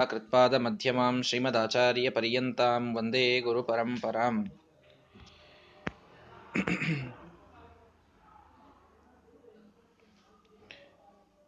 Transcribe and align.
कृत्पादमध्यमां 0.00 1.15
श्रीमदाचार्यपर्यन्तां 1.21 2.81
ವಂದೇ 2.95 3.25
ಗುರುಪರಂಪರಾಂ 3.39 4.37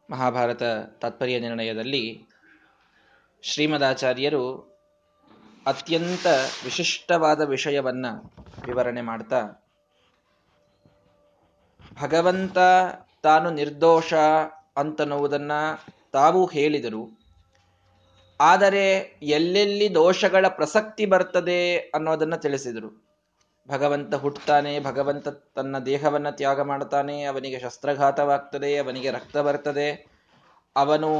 ಮಹಾಭಾರತ 0.10 0.64
ತಾತ್ಪರ್ಯ 1.02 1.40
ನಿರ್ಣಯದಲ್ಲಿ 1.40 2.04
ಶ್ರೀಮದಾಚಾರ್ಯರು 3.44 4.44
ಅತ್ಯಂತ 5.66 6.26
ವಿಶಿಷ್ಟವಾದ 6.64 7.42
ವಿಷಯವನ್ನ 7.42 8.06
ವಿವರಣೆ 8.66 9.02
ಮಾಡ್ತಾ 9.02 9.42
ಭಗವಂತ 12.02 12.58
ತಾನು 13.24 13.50
ನಿರ್ದೋಷ 13.52 14.14
ಅಂತನ್ನುವುದನ್ನ 14.78 15.52
ತಾವು 16.12 16.46
ಹೇಳಿದರು 16.46 17.04
ಆದರೆ 18.44 18.86
ಎಲ್ಲೆಲ್ಲಿ 19.24 19.96
ದೋಷಗಳ 19.96 20.48
ಪ್ರಸಕ್ತಿ 20.48 21.06
ಬರ್ತದೆ 21.06 21.78
ಅನ್ನೋದನ್ನ 21.78 22.36
ತಿಳಿಸಿದರು. 22.36 22.90
ಭಗವಂತ 23.70 24.16
ಹುಟ್ಟುತ್ತಾನೆ 24.16 24.80
ಭಗವಂತ 24.80 25.28
ತನ್ನ 25.28 25.80
ದೇಹವನ್ನ 25.80 26.30
ತ್ಯಾಗ 26.30 26.62
ಮಾಡ್ತಾನೆ, 26.62 27.24
ಅವನಿಗೆ 27.24 27.60
ಶಸ್ತ್ರಘಾತವಾಗ್ತದೆ, 27.60 28.78
ಅವನಿಗೆ 28.78 29.12
ರಕ್ತ 29.12 29.38
ಬರ್ತದೆ. 29.38 29.88
ಅವನು 30.76 31.12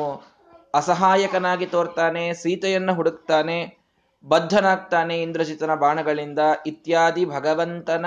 ಅಸಹಾಯಕನಾಗಿ 0.74 1.66
ತೋರ್ತಾನೆ, 1.66 2.34
ಸೀತೆಯನ್ನು 2.34 2.94
ಹುಡುಕ್ತಾನೆ, 2.94 3.58
ಬದ್ಧನಾಗ್ತಾನೆ 4.24 5.16
ಇಂದ್ರಜಿತನ 5.22 5.74
ಬಾಣಗಳಿಂದ 5.76 6.40
ಇತ್ಯಾದಿ 6.68 7.26
ಭಗವಂತನ 7.26 8.06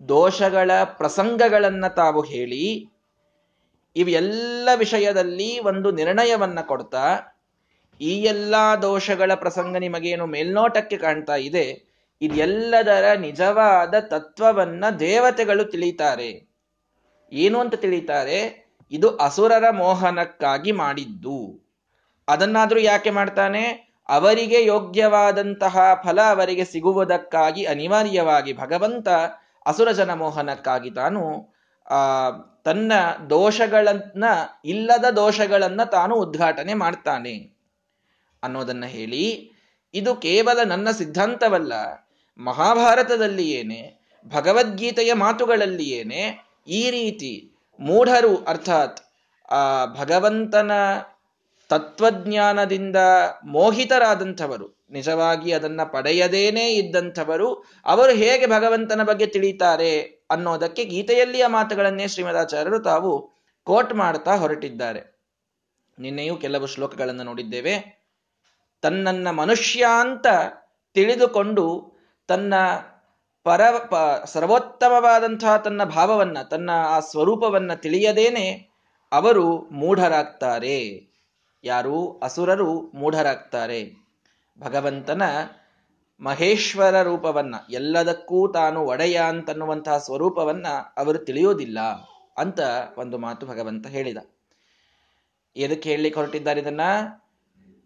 ದೋಷಗಳ 0.00 0.70
ಪ್ರಸಂಗಗಳನ್ನ 0.84 1.86
ತಾವು 2.00 2.22
ಹೇಳಿ, 2.22 2.64
ಇವೆಲ್ಲ 3.96 4.68
ವಿಷಯದಲ್ಲಿ 4.76 5.50
ಒಂದು 5.60 5.90
ನಿರ್ಣಯವನ್ನ 5.90 6.60
ಕೊಡ್ತಾ 6.60 7.04
ಈ 8.00 8.22
ಎಲ್ಲ 8.22 8.54
ದೋಷಗಳ 8.82 9.34
ಪ್ರಸಂಗ 9.34 9.76
ನಿಮಗೇನು 9.76 10.26
ಮೇಲ್ನೋಟಕ್ಕೆ 10.26 10.96
ಕಾಣ್ತಾ 10.96 11.36
ಇದೆ, 11.36 11.94
ಇದೆಲ್ಲದರ 12.22 13.18
ನಿಜವಾದ 13.18 13.94
ತತ್ವವನ್ನ 14.00 14.84
ದೇವತೆಗಳು 15.00 15.64
ತಿಳಿತಾರೆ. 15.64 16.54
ಏನು 17.32 17.60
ಅಂತ 17.60 17.74
ತಿಳಿತಾರೆ? 17.74 18.64
ಇದು 18.90 19.16
ಅಸುರರ 19.16 19.70
ಮೋಹನಕ್ಕಾಗಿ 19.70 20.72
ಮಾಡಿದ್ದು. 20.72 21.64
ಅದನ್ನಾದ್ರೂ 22.28 22.80
ಯಾಕೆ 22.80 23.10
ಮಾಡ್ತಾನೆ? 23.10 23.94
ಅವರಿಗೆ 24.08 24.64
ಯೋಗ್ಯವಾದಂತಹ 24.64 25.78
ಫಲ 26.04 26.20
ಅವರಿಗೆ 26.20 26.64
ಸಿಗುವುದಕ್ಕಾಗಿ 26.64 27.64
ಅನಿವಾರ್ಯವಾಗಿ 27.64 28.52
ಭಗವಂತ 28.52 29.08
ಅಸುರ 29.66 29.92
ಜನ 29.92 30.14
ಮೋಹನಕ್ಕಾಗಿ 30.14 30.90
ತಾನು, 30.90 31.54
ಆ, 31.90 32.30
ತನ್ನ 32.64 32.92
ದೋಷಗಳನ್ನ, 33.30 34.24
ಇಲ್ಲದ 34.64 35.04
ದೋಷಗಳನ್ನ 35.04 35.82
ತಾನು 35.82 36.14
ಉದ್ಘಾಟನೆ 36.14 36.74
ಮಾಡ್ತಾನೆ. 36.74 37.53
ಅನ್ನೋದನ್ನ 38.44 38.84
ಹೇಳಿ, 38.84 39.50
ಇದು 39.94 40.14
ಕೇವಲ 40.14 40.62
ನನ್ನ 40.62 40.90
ಸಿದ್ಧಾಂತವಲ್ಲ 40.90 41.72
ಮಹಾಭಾರತದಲ್ಲಿ 42.38 43.50
ಏನೆ 43.50 44.04
ಭಗವದ್ಗೀತೆಯ 44.26 45.12
ಮಾತುಗಳಲ್ಲಿ 45.12 45.84
ಏನೆ 45.84 46.22
ಈ 46.68 46.90
ರೀತಿ 46.90 47.50
ಮೂಢರು 47.80 48.44
ಅರ್ಥಾತ್, 48.44 49.00
ಆ 49.50 49.84
ಭಗವಂತನ 49.84 50.72
ತತ್ವಜ್ಞಾನದಿಂದ 51.68 52.96
ಮೋಹಿತರಾದಂಥವರು, 53.44 54.84
ನಿಜವಾಗಿ 54.90 55.52
ಅದನ್ನ 55.52 55.80
ಪಡೆಯದೇನೇ 55.84 56.74
ಇದ್ದಂಥವರು, 56.74 57.64
ಅವರು 57.86 58.12
ಹೇಗೆ 58.12 58.46
ಭಗವಂತನ 58.46 59.02
ಬಗ್ಗೆ 59.02 59.26
ತಿಳಿತಾರೆ 59.26 60.00
ಅನ್ನೋದಕ್ಕೆ 60.30 60.84
ಗೀತೆಯಲ್ಲಿಯ 60.84 61.46
ಮಾತುಗಳನ್ನೇ 61.46 62.08
ಶ್ರೀಮದಾಚಾರ್ಯರು 62.08 62.78
ತಾವು 62.82 63.30
ಕೋಟ್ 63.64 63.94
ಮಾಡ್ತಾ 63.94 64.36
ಹೊರಟಿದ್ದಾರೆ. 64.36 65.14
ನಿನ್ನೆಯೂ 65.98 66.36
ಕೆಲವು 66.36 66.66
ಶ್ಲೋಕಗಳನ್ನು 66.66 67.22
ನೋಡಿದ್ದೇವೆ. 67.22 67.93
ತನ್ನನ್ನ 68.84 69.30
ಮನುಷ್ಯ 69.30 69.86
ಅಂತ 70.00 70.26
ತಿಳಿದುಕೊಂಡು 70.94 71.92
ತನ್ನ 72.26 72.54
ಪರ, 73.44 73.70
ಪ, 73.70 73.94
ಸರ್ವೋತ್ತಮವಾದಂತಹ 74.24 75.56
ತನ್ನ 75.56 75.84
ಭಾವವನ್ನ, 75.84 76.42
ತನ್ನ 76.42 76.70
ಆ 76.70 77.00
ಸ್ವರೂಪವನ್ನ 77.00 77.74
ತಿಳಿಯದೇನೆ 77.74 78.70
ಅವರು 79.12 79.58
ಮೂಢರಾಗ್ತಾರೆ. 79.58 81.08
ಯಾರು? 81.64 82.18
ಅಸುರರು 82.18 82.80
ಮೂಢರಾಗ್ತಾರೆ. 82.94 83.92
ಭಗವಂತನ 84.60 85.22
ಮಹೇಶ್ವರ 86.20 87.02
ರೂಪವನ್ನ, 87.02 87.54
ಎಲ್ಲದಕ್ಕೂ 87.70 88.52
ತಾನು 88.52 88.80
ಒಡೆಯ 88.80 89.16
ಅಂತನ್ನುವಂತಹ 89.16 89.98
ಸ್ವರೂಪವನ್ನ 89.98 90.66
ಅವರು 90.96 91.18
ತಿಳಿಯೋದಿಲ್ಲ 91.18 91.80
ಅಂತ 92.38 92.60
ಒಂದು 92.98 93.18
ಮಾತು 93.18 93.46
ಭಗವಂತ 93.46 93.86
ಹೇಳಿದ. 93.86 94.16
ಎದಕ್ಕೆ 95.56 95.90
ಹೇಳಲಿಕ್ಕೆ 95.90 96.20
ಹೊರಟಿದ್ದಾರೆ 96.20 96.60
ಇದನ್ನ? 96.60 96.80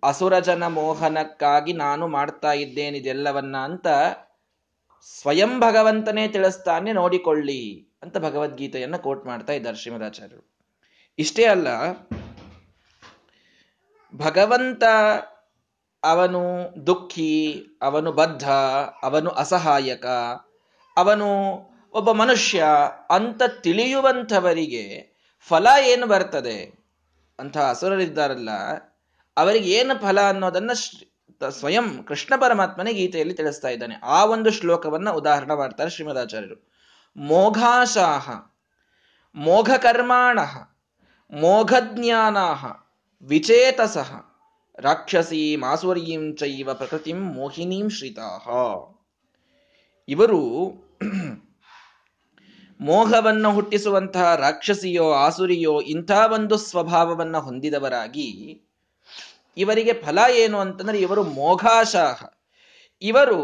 ಅಸುರಜನ 0.03 0.66
ಮೋಹನಕ್ಕಾಗಿ 0.66 1.72
ನಾನು 1.72 2.09
ಮಾಡ್ತಾ 2.09 2.53
ಇದ್ದೇನಿದೆಲ್ಲವನ್ನ 2.53 3.56
ಅಂತ 3.56 3.86
ಸ್ವಯಂ 5.20 5.60
ಭಗವಂತನೇ 5.60 6.28
ತಿಳಿಸ್ತಾನೆ 6.28 6.92
ನೋಡಿಕೊಳ್ಳಿ 6.92 7.88
ಅಂತ 8.03 8.19
ಭಗವದ್ಗೀತೆಯನ್ನ 8.19 8.97
ಕೋಟ್ 8.97 9.26
ಮಾಡ್ತಾ 9.26 9.53
ಇದ್ದಾರೆ 9.53 9.76
ಶ್ರೀಮದಾಚಾರ್ಯರು. 9.76 10.54
ಇಷ್ಟೇ 11.19 11.44
ಅಲ್ಲ, 11.44 11.69
ಭಗವಂತ 14.16 14.84
ಅವನು 16.03 16.72
ದುಃಖಿ, 16.87 17.66
ಅವನು 17.82 18.12
ಬದ್ಧ, 18.12 18.50
ಅವನು 19.03 19.31
ಅಸಹಾಯಕ, 19.31 20.06
ಅವನು 20.97 21.28
ಒಬ್ಬ 21.92 22.12
ಮನುಷ್ಯ 22.12 22.66
ಅಂತ 23.10 23.42
ತಿಳಿಯುವಂಥವರಿಗೆ 23.42 25.19
ಫಲ 25.41 25.66
ಏನು 25.87 26.06
ಬರ್ತದೆ? 26.06 26.78
ಅಂತ 27.38 27.58
ಅಸುರರಿದ್ದಾರಲ್ಲ 27.58 28.48
ಅವರಿಗೆ 29.38 29.71
ಏನು 29.71 29.94
ಫಲ 30.00 30.21
ಅನ್ನೋದನ್ನ 30.28 30.71
ಸ್ವಯಂ 31.49 32.04
ಕೃಷ್ಣ 32.04 32.32
ಪರಮಾತ್ಮನೇ 32.41 32.93
ಗೀತೆಯಲ್ಲಿ 32.93 33.34
ತಿಳಿಸ್ತಾ 33.34 33.69
ಇದ್ದಾನೆ. 33.69 33.94
ಆ 34.03 34.25
ಒಂದು 34.25 34.50
ಶ್ಲೋಕವನ್ನ 34.50 35.10
ಉದಾಹರಣೆ 35.10 35.54
ಮಾಡ್ತಾರೆ 35.54 35.91
ಶ್ರೀಮದಾಚಾರ್ಯರು. 35.91 36.56
ಮೋಘಾಶಾಹ, 37.16 38.31
ಮೋಘಕರ್ಮಾಣ 39.34 40.38
ಮೋಘಜ್ಞಾನ 41.41 42.37
ವಿಚೇತಸಃ, 43.22 44.10
ರಾಕ್ಷಸೀ 44.78 45.56
ಮಾಸುರ್ಯೀಂ 45.56 46.37
ಚೈವ 46.37 46.75
ಪ್ರಕೃತಿಂ 46.75 47.20
ಮೋಹಿನೀಂ 47.34 47.88
ಶ್ರಿತಾಹ. 47.91 48.44
ಇವರು 50.09 50.41
ಮೋಹವನ್ನು 52.81 53.50
ಹುಟ್ಟಿಸುವಂತಹ 53.53 54.34
ರಾಕ್ಷಸಿಯೋ 54.34 55.12
ಆಸುರಿಯೋ 55.12 55.81
ಇಂಥ 55.81 56.10
ಒಂದು 56.32 56.56
ಸ್ವಭಾವವನ್ನು 56.56 57.41
ಹೊಂದಿದವರಾಗಿ 57.41 58.28
ಇವರಿಗೆ 59.58 59.92
ಫಲ 59.92 60.19
ಏನು 60.30 60.58
ಅಂತಂದ್ರೆ 60.58 60.98
ಇವರು 60.98 61.22
ಮೋಘಾಶಾಹ. 61.22 62.24
ಇವರು 63.02 63.38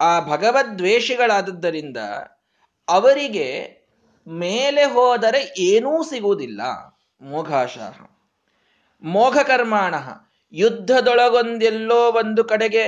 ಆ 0.00 0.20
ಭಗವದ್ವೇಷಿಗಳಾದದ್ದರಿಂದ 0.20 1.96
ಅವರಿಗೆ 2.88 3.48
ಮೇಲೆ 4.28 4.84
ಹೋದರೆ 4.84 5.54
ಏನೂ 5.58 6.02
ಸಿಗುವುದಿಲ್ಲ. 6.02 6.60
ಮೋಘಾಶಾಹ. 7.20 8.06
ಮೋಘಕರ್ಮಾಣ 9.02 9.94
ಯುದ್ಧದೊಳಗೊಂದೆಲ್ಲೋ 10.52 12.12
ಒಂದು 12.12 12.44
ಕಡೆಗೆ 12.44 12.82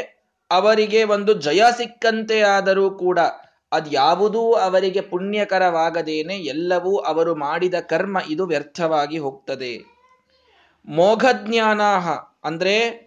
ಅವರಿಗೆ 0.50 1.04
ಒಂದು 1.04 1.32
ಜಯ 1.32 1.62
ಸಿಕ್ಕಂತೆ 1.76 2.40
ಆದರೂ 2.40 2.90
ಕೂಡ 2.90 3.18
ಅದ್ಯಾವುದೂ 3.72 4.52
ಅವರಿಗೆ 4.52 5.00
ಪುಣ್ಯಕರವಾಗದೇನೆ 5.00 6.34
ಎಲ್ಲವೂ 6.34 6.96
ಅವರು 6.96 7.34
ಮಾಡಿದ 7.34 7.74
ಕರ್ಮ 7.80 8.18
ಇದು 8.28 8.46
ವ್ಯರ್ಥವಾಗಿ 8.46 9.18
ಹೋಗ್ತದೆ. 9.18 9.93
ಮೋಘಜ್ಞಾನಾಹ. 10.86 12.08
ಅಂದ್ರೆ 12.44 13.04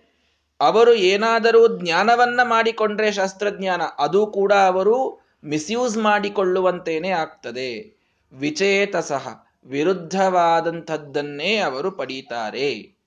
ಅವರು 0.59 0.93
ಏನಾದರೂ 0.93 1.79
ಜ್ಞಾನವನ್ನ 1.79 2.39
ಮಾಡಿಕೊಂಡ್ರೆ 2.43 3.11
ಶಾಸ್ತ್ರಜ್ಞಾನ, 3.11 3.81
ಅದು 3.97 4.27
ಕೂಡ 4.27 4.53
ಅವರು 4.53 5.27
ಮಿಸ್ಯೂಸ್ 5.43 5.97
ಮಾಡಿಕೊಳ್ಳುವಂತೇನೆ 5.97 7.09
ಆಗ್ತದೆ. 7.09 7.97
ವಿಚೇತಸಹ 8.33 9.45
ವಿರುದ್ಧವಾದಂಥದ್ದನ್ನೇ 9.65 11.57
ಅವರು 11.57 11.91
ಪಡೀತಾರೆ. 11.91 12.97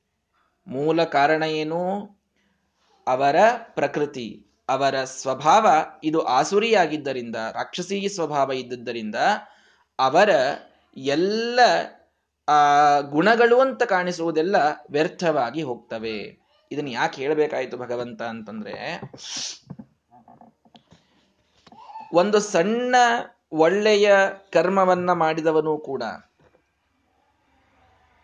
ಮೂಲ 0.66 1.04
ಕಾರಣ 1.04 1.42
ಏನು? 1.42 2.00
ಅವರ 3.06 3.36
ಪ್ರಕೃತಿ, 3.74 4.46
ಅವರ 4.68 5.04
ಸ್ವಭಾವ 5.04 5.66
ಇದು 6.04 6.20
ಆಸುರಿಯಾಗಿದ್ದರಿಂದ, 6.20 7.36
ರಾಕ್ಷಸೀ 7.36 8.08
ಸ್ವಭಾವ 8.08 8.52
ಇದ್ದದ್ದರಿಂದ 8.52 9.14
ಅವರ 9.98 10.30
ಎಲ್ಲ 10.96 11.60
ಆ 12.48 13.00
ಗುಣಗಳು 13.00 13.60
ಅಂತ 13.60 13.82
ಕಾಣಿಸುವುದೆಲ್ಲ 13.82 14.56
ವ್ಯರ್ಥವಾಗಿ 14.90 15.62
ಹೋಗ್ತವೆ. 15.62 16.40
ಇದನ್ನ 16.72 16.88
ಯಾಕೆ 16.88 17.22
ಹೇಳಬೇಕಾಯ್ತು 17.22 17.76
ಭಗವಂತ 17.76 18.22
ಅಂತಂದ್ರೆ, 18.22 19.00
ಒಂದು 22.14 22.40
ಸಣ್ಣ 22.40 22.94
ಒಳ್ಳೆಯ 23.52 24.14
ಕರ್ಮವನ್ನ 24.52 25.12
ಮಾಡಿದವನು 25.12 25.78
ಕೂಡ 25.78 26.02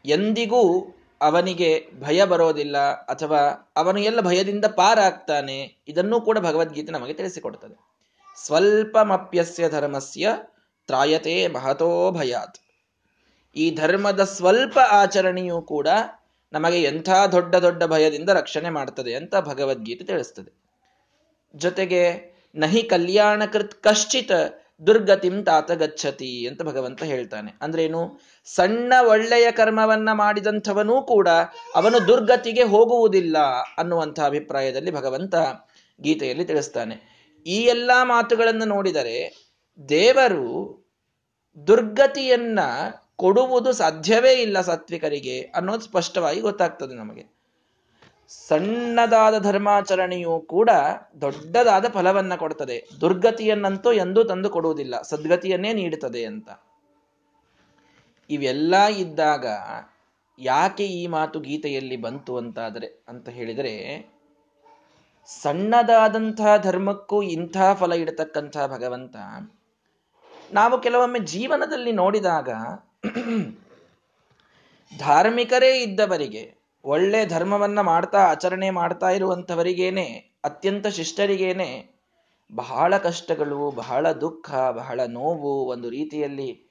ಎಂದಿಗೂ 0.04 0.86
ಅವನಿಗೆ 1.20 1.86
ಭಯ 2.00 2.24
ಬರೋದಿಲ್ಲ 2.24 2.78
ಅಥವಾ 2.92 3.72
ಅವನು 3.76 4.00
ಎಲ್ಲ 4.00 4.20
ಭಯದಿಂದ 4.20 4.64
ಪಾರಾಗ್ತಾನೆ, 4.64 5.76
ಇದನ್ನೂ 5.88 6.20
ಕೂಡ 6.20 6.38
ಭಗವದ್ಗೀತೆ 6.38 6.92
ನಮಗೆ 6.92 7.14
ತಿಳಿಸಿಕೊಡ್ತದೆ. 7.14 7.96
ಸ್ವಲ್ಪಮಪ್ಯಸ್ಯ 8.44 9.68
ಧರ್ಮಸ್ಯ 9.68 10.36
ತ್ರಾಯತೆ 10.86 11.48
ಮಹತೋ 11.48 12.10
ಭಯಾತ್. 12.10 12.58
ಈ 13.56 13.74
ಧರ್ಮದ 13.74 14.20
ಸ್ವಲ್ಪ 14.24 14.78
ಆಚರಣೆಯೂ 14.78 15.62
ಕೂಡ 15.62 15.88
ನಮಗೆ 16.52 16.82
ಎಂಥ 16.82 17.08
ದೊಡ್ಡ 17.32 17.54
ದೊಡ್ಡ 17.56 17.84
ಭಯದಿಂದ 17.84 18.30
ರಕ್ಷಣೆ 18.30 18.70
ಮಾಡ್ತದೆ 18.70 19.14
ಅಂತ 19.14 19.34
ಭಗವದ್ಗೀತೆ 19.36 20.04
ತಿಳಿಸ್ತದೆ. 20.04 20.52
ಜೊತೆಗೆ 21.54 22.02
ನಹಿ 22.54 22.82
ಕಲ್ಯಾಣಕೃತ್ 22.82 23.82
ಕಶ್ಚಿತ 23.82 24.30
ದುರ್ಗತಿಂ 24.86 25.44
ತಾತ 25.44 25.70
ಗಚ್ಚತಿ 25.72 26.46
ಅಂತ 26.46 26.62
ಭಗವಂತ 26.62 27.02
ಹೇಳ್ತಾನೆ. 27.02 27.54
ಅಂದ್ರೇನು 27.62 28.20
ಸಣ್ಣ 28.44 28.92
ಒಳ್ಳೆಯ 29.08 29.50
ಕರ್ಮವನ್ನ 29.50 30.08
ಮಾಡಿದಂಥವನೂ 30.12 31.02
ಕೂಡ 31.02 31.28
ಅವನು 31.74 32.08
ದುರ್ಗತಿಗೆ 32.08 32.62
ಹೋಗುವುದಿಲ್ಲ 32.62 33.38
ಅನ್ನುವಂಥ 33.78 34.20
ಅಭಿಪ್ರಾಯದಲ್ಲಿ 34.20 34.90
ಭಗವಂತ 34.90 35.34
ಗೀತೆಯಲ್ಲಿ 36.00 36.44
ತಿಳಿಸ್ತಾನೆ. 36.44 37.16
ಈ 37.46 37.56
ಎಲ್ಲ 37.56 37.90
ಮಾತುಗಳನ್ನು 38.02 38.64
ನೋಡಿದರೆ 38.64 39.48
ದೇವರು 39.88 40.86
ದುರ್ಗತಿಯನ್ನ 41.66 42.60
ಕೊಡುವುದು 43.16 43.72
ಸಾಧ್ಯವೇ 43.72 44.32
ಇಲ್ಲ 44.32 44.60
ಸಾತ್ವಿಕರಿಗೆ 44.60 45.40
ಅನ್ನೋದು 45.40 45.80
ಸ್ಪಷ್ಟವಾಗಿ 45.80 46.40
ಗೊತ್ತಾಗ್ತದೆ 46.40 46.94
ನಮಗೆ. 46.94 47.36
ಸಣ್ಣದಾದ 48.28 49.38
ಧರ್ಮಾಚರಣೆಯು 49.38 50.40
ಕೂಡ 50.40 50.70
ದೊಡ್ಡದಾದ 51.20 51.84
ಫಲವನ್ನ 51.88 52.34
ಕೊಡ್ತದೆ. 52.34 52.88
ದುರ್ಗತಿಯನ್ನಂತೂ 53.00 53.92
ಎಂದೂ 53.92 54.24
ತಂದು 54.24 54.50
ಕೊಡುವುದಿಲ್ಲ. 54.50 55.02
ಸದ್ಗತಿಯನ್ನೇ 55.02 55.72
ನೀಡುತ್ತದೆ 55.72 56.24
ಅಂತ. 56.24 56.48
ಇವೆಲ್ಲ 58.30 58.86
ಇದ್ದಾಗ 58.86 59.46
ಯಾಕೆ 60.38 60.86
ಈ 60.86 61.06
ಮಾತು 61.06 61.40
ಗೀತೆಯಲ್ಲಿ 61.40 61.96
ಬಂತು 61.96 62.36
ಅಂತಾದರೆ, 62.36 63.04
ಅಂತ 63.08 63.28
ಹೇಳಿದರೆ 63.28 63.74
ಸಣ್ಣದಾದಂತಹ 65.26 66.56
ಧರ್ಮಕ್ಕೂ 66.56 67.22
ಇಂಥ 67.22 67.56
ಫಲ 67.74 67.92
ಇಡತಕ್ಕಂಥ 67.92 68.56
ಭಗವಂತ 68.66 69.16
ನಾವು 70.52 70.80
ಕೆಲವೊಮ್ಮೆ 70.80 71.18
ಜೀವನದಲ್ಲಿ 71.18 71.92
ನೋಡಿದಾಗ 71.92 72.50
ಧಾರ್ಮಿಕರೇ 74.98 75.78
ಇದ್ದವರಿಗೆ, 75.78 76.54
ಒಳ್ಳೆ 76.84 77.26
ಧರ್ಮವನ್ನ 77.26 77.80
ಮಾಡ್ತಾ, 77.80 78.18
ಆಚರಣೆ 78.18 78.70
ಮಾಡ್ತಾ 78.70 79.10
ಇರುವಂಥವರಿಗೇನೆ, 79.10 80.36
ಅತ್ಯಂತ 80.44 80.86
ಶಿಷ್ಟರಿಗೇನೆ, 80.86 81.96
ಬಹಳ 82.54 82.98
ಕಷ್ಟಗಳು, 82.98 83.70
ಬಹಳ 83.70 84.12
ದುಃಖ, 84.12 84.54
ಬಹಳ 84.54 85.00
ನೋವು 85.06 85.66
ಒಂದು 85.66 85.90
ರೀತಿಯಲ್ಲಿ 85.90 86.66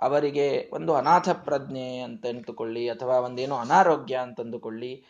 ಅವರಿಗೆ 0.00 0.70
ಒಂದು 0.72 0.94
ಅನಾಥ 0.94 1.28
ಪ್ರಜ್ಞೆ 1.28 1.98
ಅಂತ 1.98 2.26
ಅಂದುಕೊಳ್ಳಿ 2.26 2.88
ಅಥವಾ 2.88 3.18
ಒಂದೇನೋ 3.18 3.56
ಅನಾರೋಗ್ಯ 3.56 4.16
ಅಂತಂದುಕೊಳ್ಳಿ, 4.16 5.04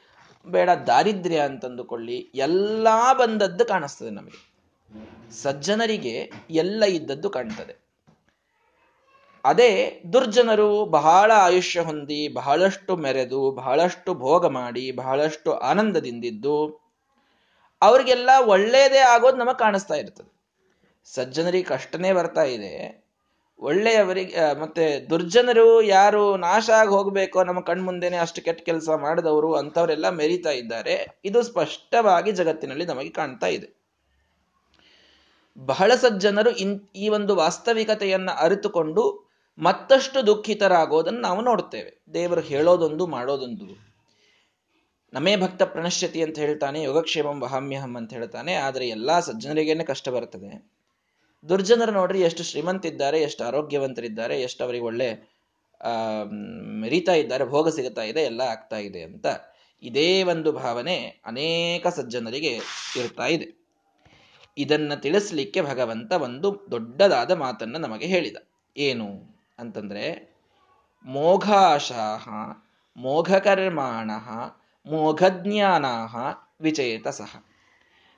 ಬೇಡ 0.46 0.70
ದಾರಿದ್ರ್ಯ 0.70 1.38
ಅಂತಂದುಕೊಳ್ಳಿ, 1.38 2.17
ಎಲ್ಲ 2.34 2.88
ಬಂದದ್ದು 3.19 3.64
ಕಾಣಿಸ್ತದೆ 3.64 4.11
ನಮಗೆ. 4.11 4.56
ಸಜ್ಜನರಿಗೆ 5.32 6.32
ಎಲ್ಲ 6.50 6.84
ಇದ್ದದ್ದು 6.84 7.31
ಕಾಣ್ತದೆ. 7.31 7.85
ಅದೇ 9.46 9.70
ದುರ್ಜನರು 10.12 10.69
ಬಹಳ 10.84 11.31
ಆಯುಷ್ಯ 11.46 11.81
ಹೊಂದಿ, 11.81 12.20
ಬಹಳಷ್ಟು 12.28 12.93
ಮೆರೆದು, 12.96 13.40
ಬಹಳಷ್ಟು 13.50 14.10
ಭೋಗ 14.14 14.46
ಮಾಡಿ, 14.58 14.84
ಬಹಳಷ್ಟು 14.93 15.50
ಆನಂದದಿಂದಿದ್ದು, 15.70 16.56
ಅವ್ರಿಗೆಲ್ಲ 17.82 18.31
ಒಳ್ಳೆಯದೇ 18.46 19.02
ಆಗೋದು 19.14 19.37
ನಮಗೆ 19.37 19.58
ಕಾಣಿಸ್ತಾ 19.58 19.94
ಇರ್ತದೆ. 19.94 20.31
ಸಜ್ಜನರಿಗೆ 21.06 21.66
ಕಷ್ಟನೇ 21.75 22.12
ಬರ್ತಾ 22.12 22.44
ಇದೆ. 22.56 22.72
ಒಳ್ಳೆಯವರಿಗೆ 23.60 24.40
ಮತ್ತೆ 24.60 24.84
ದುರ್ಜನರು 25.10 25.69
ಯಾರು 25.82 26.22
ನಾಶ 26.37 26.66
ಆಗಿ 26.78 26.88
ಹೋಗ್ಬೇಕೋ 26.88 27.44
ನಮ್ಮ 27.44 27.60
ಕಣ್ಮುಂದೆನೆ 27.60 28.16
ಅಷ್ಟು 28.16 28.40
ಕೆಟ್ಟ 28.42 28.60
ಕೆಲಸ 28.64 28.88
ಮಾಡಿದವರು 29.04 29.50
ಅಂಥವರೆಲ್ಲ 29.54 30.08
ಮೆರೀತಾ 30.20 30.50
ಇದ್ದಾರೆ. 30.50 30.96
ಇದು 31.25 31.40
ಸ್ಪಷ್ಟವಾಗಿ 31.42 32.32
ಜಗತ್ತಿನಲ್ಲಿ 32.32 32.87
ನಮಗೆ 32.87 33.12
ಕಾಣ್ತಾ 33.20 33.49
ಇದೆ. 33.56 33.69
ಬಹಳ 35.58 35.90
ಸಜ್ಜನರು 35.94 36.50
ಇನ್, 36.64 36.75
ಈ 36.96 37.06
ಒಂದು 37.08 37.32
ವಾಸ್ತವಿಕತೆಯನ್ನು 37.37 38.32
ಅರಿತುಕೊಂಡು 38.44 39.04
ಮತ್ತಷ್ಟು 39.58 40.18
ದುಃಖಿತರಾಗೋದನ್ನು 40.26 41.20
ನಾವು 41.20 41.40
ನೋಡ್ತೇವೆ 41.40 41.90
ದೇವರು 42.14 42.40
ಹೇಳೋದೊಂದು 42.40 43.04
ಮಾಡೋದೊಂದು. 43.06 43.66
ನಮೇ 45.12 45.32
ಭಕ್ತ 45.36 45.62
ಪ್ರಣಶ್ಯತಿ 45.62 46.20
ಅಂತ 46.22 46.38
ಹೇಳ್ತಾನೆ, 46.38 46.78
ಯೋಗಕ್ಷೇಮಂ 46.82 47.38
ವಹಾಮ್ಯಹಂ 47.40 47.92
ಅಂತ 47.96 48.10
ಹೇಳ್ತಾನೆ, 48.12 48.52
ಆದರೆ 48.54 48.86
ಎಲ್ಲಾ 48.88 49.16
ಸಜ್ಜನರಿಗೇನೆ 49.20 49.84
ಕಷ್ಟ 49.84 50.08
ಬರ್ತದೆ 50.08 50.50
ದುರ್ಜನರು 51.44 51.92
ನೋಡ್ರಿ 51.92 52.20
ಎಷ್ಟು 52.20 52.42
ಶ್ರೀಮಂತಿದ್ದಾರೆ, 52.42 53.18
ಎಷ್ಟು 53.20 53.42
ಆರೋಗ್ಯವಂತರಿದ್ದಾರೆ, 53.44 54.36
ಎಷ್ಟು 54.40 54.64
ಅವರಿಗೆ 54.64 54.84
ಒಳ್ಳೆ 54.84 55.08
ಮೆರೀತಾ 56.82 57.14
ಇದ್ದಾರೆ, 57.14 57.44
ಭೋಗ 57.44 57.68
ಸಿಗುತ್ತಾ 57.68 58.02
ಇದೆ, 58.02 58.22
ಎಲ್ಲ 58.22 58.42
ಆಗ್ತಾ 58.54 58.78
ಇದೆ 58.88 59.02
ಅಂತ 59.02 59.26
ಇದೇ 59.82 60.08
ಒಂದು 60.22 60.52
ಭಾವನೆ 60.52 60.96
ಅನೇಕ 61.26 61.86
ಸಜ್ಜನರಿಗೆ 61.86 62.52
ಇರ್ತಾ 63.00 63.26
ಇದೆ. 63.26 63.48
ಇದನ್ನ 64.56 64.92
ತಿಳಿಸ್ಲಿಕ್ಕೆ 64.94 65.60
ಭಗವಂತ 65.60 66.12
ಒಂದು 66.26 66.50
ದೊಡ್ಡದಾದ 66.70 67.32
ಮಾತನ್ನ 67.44 67.76
ನಮಗೆ 67.76 68.06
ಹೇಳಿದ. 68.06 68.36
ಏನು? 68.76 69.08
ಅಂತಂದ್ರೆ 69.58 70.36
ಮೋಘಾಶಾಹ, 71.04 72.28
ಮೋಘಕರ್ಮಾಣ 72.96 74.10
ವಿಚೇತ 76.60 77.08
ಸಹ. 77.08 77.44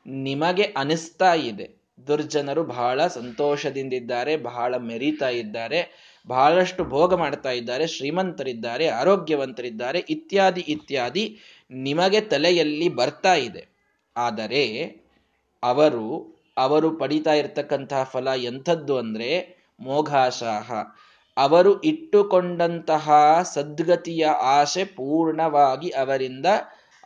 ನಿಮಗೆ 0.06 0.62
ಅನಿಸ್ತಾ 0.62 1.34
ಇದೆ, 1.34 1.82
ದುರ್ಜನರು 2.06 2.64
ಬಹಳ 2.64 3.06
ಸಂತೋಷದಿಂದಿದ್ದಾರೆ, 3.06 4.36
ಬಹಳ 4.36 4.76
ಮೆರೀತಾ 4.76 5.28
ಇದ್ದಾರೆ, 5.28 5.80
ಬಹಳಷ್ಟು 6.26 6.84
ಭೋಗ 6.84 7.14
ಮಾಡ್ತಾ 7.14 7.50
ಇದ್ದಾರೆ, 7.50 7.86
ಶ್ರೀಮಂತರಿದ್ದಾರೆ, 7.86 8.88
ಆರೋಗ್ಯವಂತರಿದ್ದಾರೆ, 8.88 9.98
ಇತ್ಯಾದಿ 9.98 10.60
ಇತ್ಯಾದಿ 10.60 11.38
ನಿಮಗೆ 11.70 12.20
ತಲೆಯಲ್ಲಿ 12.20 12.88
ಬರ್ತಾ 12.88 13.34
ಇದೆ. 13.34 13.68
ಆದರೆ 14.16 14.64
ಅವರು 15.62 16.04
ಅವರು 16.56 16.90
ಪಡಿತಾ 16.96 17.32
ಇರತಕ್ಕಂತಹ 17.32 18.02
ಫಲ 18.02 18.28
ಎಂಥದ್ದು 18.28 18.98
ಅಂದ್ರೆ 18.98 19.58
ಮೋಘಾಶಾಹ. 19.80 20.72
ಅವರು 21.38 21.80
ಇಟ್ಟುಕೊಂಡಂತಹ 21.82 23.10
ಸದ್ಗತಿಯ 23.54 24.26
ಆಶೆ 24.26 24.84
ಪೂರ್ಣವಾಗಿ 24.84 25.90
ಅವರಿಂದ 25.90 26.46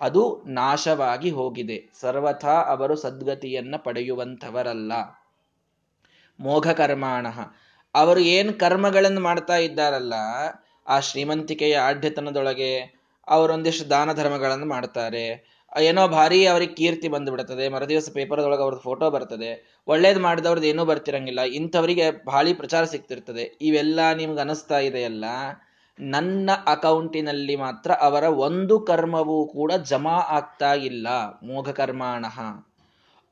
ಅದು 0.01 0.23
ನಾಶವಾಗಿ 0.47 1.31
ಹೋಗಿದೆ. 1.31 1.91
ಸರ್ವಥಾ 2.01 2.55
ಅವರು 2.75 2.97
ಸದ್ಗತಿಯನ್ನ 2.97 3.75
ಪಡೆಯುವಂಥವರಲ್ಲ. 3.77 4.93
ಮೋಘ 6.41 6.71
ಕರ್ಮಾಣ 6.71 7.27
ಅವರು 7.95 8.21
ಏನ್ 8.21 8.53
ಕರ್ಮಗಳನ್ನು 8.55 9.21
ಮಾಡ್ತಾ 9.21 9.57
ಇದ್ದಾರಲ್ಲ, 9.57 10.15
ಆ 10.87 11.01
ಶ್ರೀಮಂತಿಕೆಯ 11.01 11.75
ಆಢ್ಯತನದೊಳಗೆ 11.79 13.03
ಅವರೊಂದಿಷ್ಟು 13.29 13.91
ದಾನ 13.91 14.13
ಧರ್ಮಗಳನ್ನು 14.13 14.67
ಮಾಡ್ತಾರೆ. 14.67 15.27
ಏನೋ 15.81 16.03
ಭಾರಿ 16.09 16.39
ಅವ್ರಿಗೆ 16.47 16.75
ಕೀರ್ತಿ 16.75 17.09
ಬಂದ್ಬಿಡ್ತದೆ. 17.09 17.69
ಮರದಿವಸ 17.69 18.11
ಪೇಪರ್ದೊಳಗೆ 18.15 18.63
ಅವ್ರದ್ದು 18.63 18.83
ಫೋಟೋ 18.83 19.11
ಬರ್ತದೆ. 19.11 19.51
ಒಳ್ಳೇದು 19.89 20.21
ಮಾಡಿದವ್ರದ್ದು 20.21 20.69
ಏನೂ 20.69 20.85
ಬರ್ತಿರಂಗಿಲ್ಲ. 20.85 21.43
ಇಂಥವರಿಗೆ 21.59 22.07
ಭಾರಿ 22.27 22.53
ಪ್ರಚಾರ 22.55 22.85
ಸಿಗ್ತಿರ್ತದೆ. 22.85 23.45
ಇವೆಲ್ಲ 23.61 24.01
ನಿಮ್ಗೆ 24.13 24.41
ಅನಿಸ್ತಾ 24.41 24.79
ಇದೆಯಲ್ಲ, 24.79 25.25
ನನ್ನ 25.99 26.51
ಅಕೌಂಟಿನಲ್ಲಿ 26.67 27.57
ಮಾತ್ರ 27.57 27.93
ಅವರ 27.93 28.25
ಒಂದು 28.47 28.81
ಕರ್ಮವೂ 28.81 29.47
ಕೂಡ 29.47 29.73
ಜಮಾ 29.73 30.17
ಆಗ್ತಾ 30.39 30.73
ಇಲ್ಲ. 30.75 31.09
ಮೋಘ 31.43 31.71
ಕರ್ಮಾಣ 31.71 32.25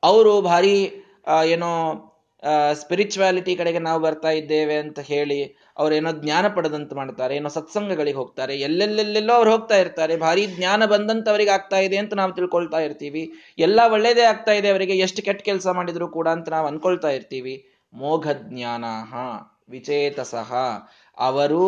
ಅವರು 0.03 0.41
ಭಾರಿ 0.41 0.75
ಏನೋ 1.45 1.71
ಸ್ಪಿರಿಚುವಾಲಿಟಿ 2.73 3.53
ಕಡೆಗೆ 3.55 3.79
ನಾವು 3.79 3.99
ಬರ್ತಾ 4.01 4.29
ಇದ್ದೇವೆ 4.29 4.77
ಅಂತ 4.77 4.99
ಹೇಳಿ 4.99 5.37
ಅವರೇನೋ 5.77 6.11
ಜ್ಞಾನ 6.23 6.45
ಪಡೆದಂತ 6.55 6.93
ಮಾಡ್ತಾರೆ, 6.93 7.33
ಏನೋ 7.35 7.49
ಸತ್ಸಂಗಗಳಿಗೆ 7.49 8.17
ಹೋಗ್ತಾರೆ, 8.17 8.53
ಎಲ್ಲೆಲ್ಲೆಲ್ಲೆಲ್ಲೋ 8.59 9.33
ಅವ್ರು 9.33 9.51
ಹೋಗ್ತಾ 9.51 9.77
ಇರ್ತಾರೆ, 9.77 10.15
ಭಾರಿ 10.17 10.43
ಜ್ಞಾನ 10.57 10.85
ಬಂದಂತ 10.85 11.29
ಅವರಿಗೆ 11.29 11.51
ಆಗ್ತಾ 11.51 11.79
ಇದೆ 11.87 11.97
ಅಂತ 11.97 12.13
ನಾವು 12.13 12.31
ತಿಳ್ಕೊಳ್ತಾ 12.31 12.79
ಇರ್ತೀವಿ, 12.79 13.23
ಎಲ್ಲ 13.57 13.79
ಒಳ್ಳೇದೇ 13.91 14.21
ಆಗ್ತಾ 14.21 14.51
ಇದೆ 14.51 14.69
ಅವರಿಗೆ, 14.69 14.97
ಎಷ್ಟು 14.97 15.23
ಕೆಟ್ಟ 15.23 15.41
ಕೆಲಸ 15.41 15.67
ಮಾಡಿದ್ರು 15.79 16.07
ಕೂಡ 16.07 16.27
ಅಂತ 16.27 16.49
ನಾವು 16.49 16.67
ಅನ್ಕೊಳ್ತಾ 16.67 17.09
ಇರ್ತೀವಿ. 17.09 17.55
ಮೋಘ 17.93 18.27
ಜ್ಞಾನ 18.49 18.85
ವಿಚೇತಸಹ 19.69 20.53
ಅವರು 21.17 21.63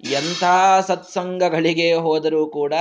ಎಂಥ 0.00 0.44
ಸತ್ಸಂಗಗಳಿಗೆ 0.86 1.92
ಹೋದರೂ 1.92 2.46
ಕೂಡ 2.46 2.74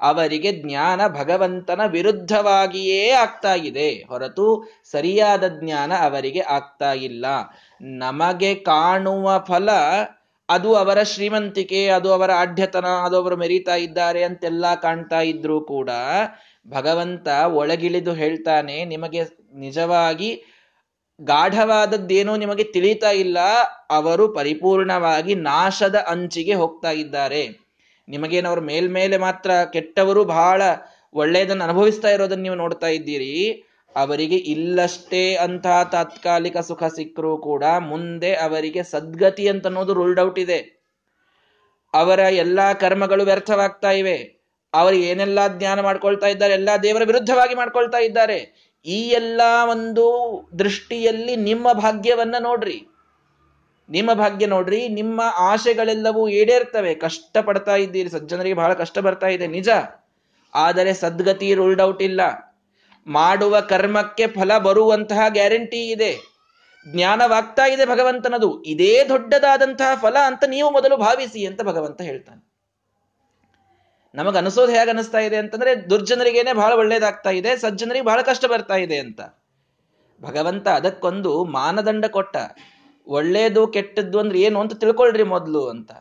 ಅವರಿಗೆ 0.00 0.52
ಜ್ಞಾನ 0.62 1.00
ಭಗವಂತನ 1.06 1.80
ವಿರುದ್ಧವಾಗಿಯೇ 1.86 3.10
ಆಗ್ತಾ 3.10 3.54
ಇದೆ. 3.54 3.90
ಹೊರತು 4.08 4.46
ಸರಿಯಾದ 4.92 5.44
ಜ್ಞಾನ 5.60 5.92
ಅವರಿಗೆ 5.92 6.40
ಆಗ್ತಾ 6.40 6.92
ಇಲ್ಲ. 6.92 7.24
ನಮಗೆ 7.80 8.54
ಕಾಣುವ 8.54 9.38
ಫಲ 9.38 9.70
ಅದು 10.48 10.74
ಅವರ 10.74 11.02
ಶ್ರೀಮಂತಿಕೆ, 11.02 11.88
ಅದು 11.88 12.08
ಅವರ 12.12 12.30
ಆಢ್ಯತನ 12.32 12.86
ಅದು 13.04 13.16
ಅವರು 13.16 13.36
ಮೆರೀತಾ 13.36 13.74
ಇದ್ದಾರೆ 13.74 14.24
ಅಂತೆಲ್ಲ 14.24 14.74
ಕಾಣ್ತಾ 14.74 15.20
ಇದ್ರೂ 15.20 15.60
ಕೂಡ 15.60 15.90
ಭಗವಂತ 16.68 17.28
ಒಳಗಿಳಿದು 17.60 18.12
ಹೇಳ್ತಾನೆ, 18.14 18.84
ನಿಮಗೆ 18.84 19.22
ನಿಜವಾಗಿ 19.54 20.30
ಗಾಢವಾದದ್ದೇನೋ 21.24 22.36
ನಿಮಗೆ 22.36 22.64
ತಿಳಿತಾ 22.64 23.10
ಇಲ್ಲ, 23.10 23.38
ಅವರು 23.90 24.28
ಪರಿಪೂರ್ಣವಾಗಿ 24.28 25.34
ನಾಶದ 25.34 25.94
ಅಂಚಿಗೆ 25.94 26.54
ಹೋಗ್ತಾ 26.54 26.90
ಇದ್ದಾರೆ. 26.90 27.48
ನಿಮಗೇನವರು 28.08 28.60
ಮೇಲ್ಮೇಲೆ 28.60 29.16
ಮಾತ್ರ 29.16 29.50
ಕೆಟ್ಟವರು 29.72 30.24
ಬಹಳ 30.24 30.62
ಒಳ್ಳೆಯದನ್ನು 31.14 31.64
ಅನುಭವಿಸ್ತಾ 31.64 32.08
ಇರೋದನ್ನು 32.08 32.42
ನೀವು 32.42 32.54
ನೋಡ್ತಾ 32.54 32.86
ಇದ್ದೀರಿ. 32.86 33.50
ಅವರಿಗೆ 33.96 34.36
ಇಲ್ಲಷ್ಟೇ 34.36 35.34
ಅಂತಹ 35.36 35.82
ತಾತ್ಕಾಲಿಕ 35.82 36.58
ಸುಖ 36.58 36.84
ಸಿಕ್ಕರೂ 36.84 37.38
ಕೂಡ 37.38 37.64
ಮುಂದೆ 37.64 38.34
ಅವರಿಗೆ 38.34 38.82
ಸದ್ಗತಿ 38.82 39.48
ಅಂತ 39.48 39.66
ಅನ್ನೋದು 39.66 39.94
ರೂಲ್ಡ್ 39.94 40.20
ಔಟ್ 40.20 40.38
ಇದೆ. 40.38 40.82
ಅವರ 41.94 42.18
ಎಲ್ಲಾ 42.18 42.72
ಕರ್ಮಗಳು 42.72 43.24
ವ್ಯರ್ಥವಾಗ್ತಾ 43.24 43.90
ಇವೆ. 43.90 44.42
ಅವರು 44.74 44.96
ಏನೆಲ್ಲಾ 44.96 45.48
ಜ್ಞಾನ 45.48 45.80
ಮಾಡ್ಕೊಳ್ತಾ 45.80 46.26
ಇದ್ದಾರೆ, 46.26 46.52
ಎಲ್ಲಾ 46.52 46.76
ದೇವರ 46.76 47.02
ವಿರುದ್ಧವಾಗಿ 47.04 47.54
ಮಾಡ್ಕೊಳ್ತಾ 47.54 47.98
ಇದ್ದಾರೆ. 47.98 48.71
ಈ 48.86 49.08
ಎಲ್ಲ 49.08 49.40
ಒಂದು 49.70 50.06
ದೃಷ್ಟಿಯಲ್ಲಿ 50.58 51.36
ನಿಮ್ಮ 51.36 51.72
ಭಾಗ್ಯವನ್ನ 51.72 52.34
ನೋಡ್ರಿ. 52.40 52.86
ನಿಮ್ಮ 53.90 54.12
ಭಾಗ್ಯ 54.12 54.46
ನೋಡ್ರಿ, 54.46 54.88
ನಿಮ್ಮ 54.88 55.20
ಆಶೆಗಳೆಲ್ಲವೂ 55.36 56.28
ಈಡೇರ್ತವೆ. 56.28 56.94
ಕಷ್ಟ 56.94 57.38
ಪಡ್ತಾ 57.38 57.76
ಇದ್ದೀರಿ, 57.76 58.08
ಸಜ್ಜನರಿಗೆ 58.08 58.54
ಬಹಳ 58.54 58.72
ಕಷ್ಟ 58.72 58.98
ಬರ್ತಾ 58.98 59.26
ಇದೆ, 59.26 59.46
ನಿಜ. 59.46 59.68
ಆದರೆ 60.54 60.94
ಸದ್ಗತಿ 60.94 61.54
ರೂಲ್ಡ್ 61.54 61.82
ಔಟ್ 61.82 62.02
ಇಲ್ಲ. 62.02 62.20
ಮಾಡುವ 63.06 63.60
ಕರ್ಮಕ್ಕೆ 63.60 64.26
ಫಲ 64.26 64.58
ಬರುವಂತಹ 64.58 65.28
ಗ್ಯಾರಂಟಿ 65.28 65.90
ಇದೆ. 65.90 66.32
ಜ್ಞಾನವಾಗ್ತಾ 66.88 67.66
ಇದೆ 67.66 67.84
ಭಗವಂತನದು. 67.86 68.62
ಇದೇ 68.62 69.04
ದೊಡ್ಡದಾದಂತಹ 69.08 69.94
ಫಲ 70.00 70.16
ಅಂತ 70.26 70.44
ನೀವು 70.46 70.70
ಮೊದಲು 70.70 70.96
ಭಾವಿಸಿ 70.96 71.46
ಅಂತ 71.46 71.62
ಭಗವಂತ 71.62 72.00
ಹೇಳ್ತಾನೆ. 72.00 72.51
ನಮಗ 74.14 74.36
ಅನಿಸೋದು 74.36 74.72
ಹೇಗೆ 74.72 74.90
ಅನಿಸ್ತಾ 74.90 75.18
ಇದೆ 75.18 75.36
ಅಂತಂದ್ರೆ 75.36 75.90
ದುರ್ಜನರಿಗೇನೆ 75.90 76.52
ಬಹಳ 76.52 76.72
ಒಳ್ಳೇದಾಗ್ತಾ 76.72 77.30
ಇದೆ, 77.30 77.56
ಸಜ್ಜನರಿಗೆ 77.56 78.04
ಬಹಳ 78.04 78.20
ಕಷ್ಟ 78.22 78.44
ಬರ್ತಾ 78.44 78.74
ಇದೆ 78.74 78.98
ಅಂತ. 78.98 79.20
ಭಗವಂತ 80.22 80.68
ಅದಕ್ಕೊಂದು 80.68 81.44
ಮಾನದಂಡ 81.44 82.04
ಕೊಟ್ಟ. 82.06 82.36
ಒಳ್ಳೇದು 83.06 83.68
ಕೆಟ್ಟದ್ದು 83.68 84.18
ಅಂದ್ರೆ 84.18 84.40
ಏನು 84.40 84.60
ಅಂತ 84.60 84.72
ತಿಳ್ಕೊಳ್ರಿ 84.72 85.22
ಮೊದಲು 85.22 85.68
ಅಂತ. 85.68 85.92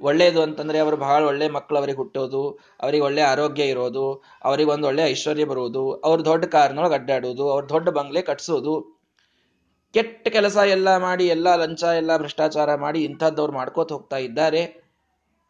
ಒಳ್ಳೇದು 0.00 0.42
ಅಂತಂದ್ರೆ 0.42 0.78
ಅವರು 0.78 0.96
ಬಹಳ 0.96 1.24
ಒಳ್ಳೆ 1.24 1.48
ಮಕ್ಕಳು 1.48 1.78
ಅವರಿಗೆ 1.78 1.96
ಹುಟ್ಟೋದು, 1.96 2.58
ಅವರಿಗೆ 2.80 3.04
ಒಳ್ಳೆ 3.04 3.22
ಆರೋಗ್ಯ 3.22 3.62
ಇರೋದು, 3.62 4.22
ಅವರಿಗೆ 4.44 4.70
ಒಂದು 4.70 4.86
ಒಳ್ಳೆ 4.86 5.02
ಐಶ್ವರ್ಯ 5.02 5.44
ಬರುವುದು 5.44 5.92
ಅವ್ರ 5.92 6.20
ದೊಡ್ಡ 6.20 6.44
ಕಾರ್ನೊಳಗೆ 6.44 6.94
ಅಡ್ಡಾಡೋದು, 6.94 7.50
ಅವ್ರ 7.50 7.68
ದೊಡ್ಡ 7.68 7.88
ಬಂಗ್ಲೆ 7.88 8.22
ಕಟ್ಸೋದು. 8.22 9.02
ಕೆಟ್ಟ 9.94 10.28
ಕೆಲಸ 10.28 10.56
ಎಲ್ಲ 10.56 10.96
ಮಾಡಿ, 10.96 11.26
ಎಲ್ಲ 11.26 11.56
ಲಂಚ, 11.56 11.82
ಎಲ್ಲ 11.82 12.16
ಭ್ರಷ್ಟಾಚಾರ 12.16 12.74
ಮಾಡಿ 12.74 13.04
ಇಂಥದ್ದವ್ರು 13.04 13.52
ಮಾಡ್ಕೋತ 13.52 13.92
ಹೋಗ್ತಾ 13.92 14.16
ಇದ್ದಾರೆ. 14.16 14.85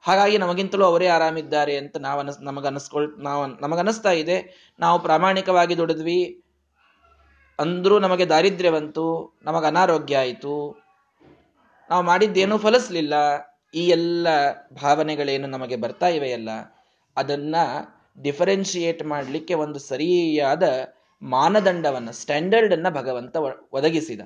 ಹಾಗಾಗಿ 0.07 0.39
ನಮಗಿಂತಲೂ 0.39 0.85
ಅವರೇ 0.85 1.07
ಆರಾಮಿದ್ದಾರೆ 1.07 1.77
ಅಂತ 1.77 1.97
ನಾವು 1.97 2.21
ಅನಸ್, 2.21 2.41
ನಮಗನಸ್ಕೊಳ್, 2.43 3.19
ನಾವು 3.19 3.47
ನಮಗನ್ನಿಸ್ತಾ 3.47 4.13
ಇದೆ. 4.13 4.37
ನಾವು 4.81 4.99
ಪ್ರಾಮಾಣಿಕವಾಗಿ 5.01 5.77
ದುಡಿದ್ವಿ. 5.77 6.43
ಅಂದರೂ 7.59 7.99
ನಮಗೆ 7.99 8.27
ದಾರಿದ್ರ್ಯ 8.27 8.71
ಬಂತು. 8.71 9.07
ನಮಗೆ 9.45 9.67
ಅನಾರೋಗ್ಯ 9.67 10.17
ಆಯಿತು. 10.17 10.55
ನಾವು 11.91 12.03
ಮಾಡಿದ್ದೇನೂ 12.03 12.59
ಫಲಿಸ್ಲಿಲ್ಲ. 12.59 13.15
ಈ 13.75 13.89
ಎಲ್ಲ 13.89 14.29
ಭಾವನೆಗಳೇನು 14.83 15.47
ನಮಗೆ 15.47 15.77
ಬರ್ತಾ 15.77 16.09
ಇವೆಯಲ್ಲ, 16.09 16.51
ಅದನ್ನ 17.17 17.57
ಡಿಫರೆನ್ಶಿಯೇಟ್ 18.23 19.03
ಮಾಡಲಿಕ್ಕೆ 19.05 19.55
ಒಂದು 19.55 19.79
ಸರಿಯಾದ 19.79 20.65
ಮಾನದಂಡವನ್ನು 21.23 22.13
ಸ್ಟ್ಯಾಂಡರ್ಡನ್ನು 22.13 22.91
ಭಗವಂತ 22.95 23.37
ಒದಗಿಸಿದ. 23.73 24.21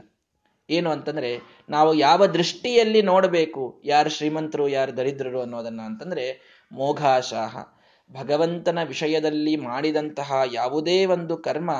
ಏನು 0.71 0.91
ಅಂತಂದ್ರೆ, 0.91 1.41
ನಾವು 1.69 1.95
ಯಾವ 1.95 2.27
ದೃಷ್ಟಿಯಲ್ಲಿ 2.27 3.03
ನೋಡಬೇಕು, 3.03 3.83
ಯಾರು 3.85 4.11
ಶ್ರೀಮಂತರು, 4.11 4.69
ಯಾರು 4.69 4.97
ದರಿದ್ರರು 4.97 5.41
ಅನ್ನೋದನ್ನ 5.41 5.81
ಅಂತಂದ್ರೆ, 5.83 6.41
ಮೋಘಾಶಾಹ. 6.73 7.59
ಭಗವಂತನ 8.13 8.79
ವಿಷಯದಲ್ಲಿ 8.83 9.57
ಮಾಡಿದಂತಹ 9.57 10.33
ಯಾವುದೇ 10.53 11.07
ಒಂದು 11.07 11.37
ಕರ್ಮ 11.37 11.71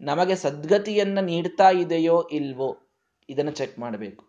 ನಮಗೆ 0.00 0.36
ಸದ್ಗತಿಯನ್ನ 0.36 1.18
ನೀಡ್ತಾ 1.20 1.70
ಇದೆಯೋ 1.70 2.28
ಇಲ್ವೋ, 2.32 2.78
ಇದನ್ನು 3.28 3.50
ಚೆಕ್ 3.50 3.78
ಮಾಡಬೇಕು. 3.78 4.24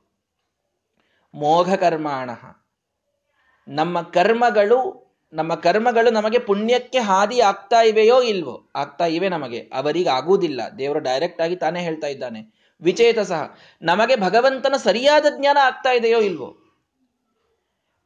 ಮೋಘ 1.36 1.74
ಕರ್ಮಾಣ 1.74 2.30
ನಮ್ಮ 3.68 4.02
ಕರ್ಮಗಳು 4.02 5.08
ನಮ್ಮ 5.34 5.56
ಕರ್ಮಗಳು 5.56 6.14
ನಮಗೆ 6.14 6.40
ಪುಣ್ಯಕ್ಕೆ 6.40 7.00
ಹಾದಿ 7.00 7.40
ಆಗ್ತಾ 7.40 7.82
ಇವೆಯೋ 7.82 8.22
ಇಲ್ವೋ, 8.22 8.70
ಆಗ್ತಾ 8.76 9.06
ಇವೆ 9.06 9.30
ನಮಗೆ 9.30 9.60
ಅವರಿಗೆ 9.60 10.10
ಆಗುವುದಿಲ್ಲ 10.10 10.62
ದೇವರು 10.78 11.00
ಡೈರೆಕ್ಟ್ 11.00 11.42
ಆಗಿ 11.42 11.56
ತಾನೇ 11.56 11.82
ಹೇಳ್ತಾ 11.82 12.08
ಇದ್ದಾನೆ. 12.08 12.57
ವಿಚೇತ 12.82 13.20
ಸಹ 13.20 13.58
ನಮಗೆ 13.82 14.16
ಭಗವಂತನ 14.16 14.76
ಸರಿಯಾದ 14.78 15.26
ಜ್ಞಾನ 15.38 15.58
ಆಗ್ತಾ 15.62 15.92
ಇದೆಯೋ 15.92 16.20
ಇಲ್ವೋ? 16.20 16.58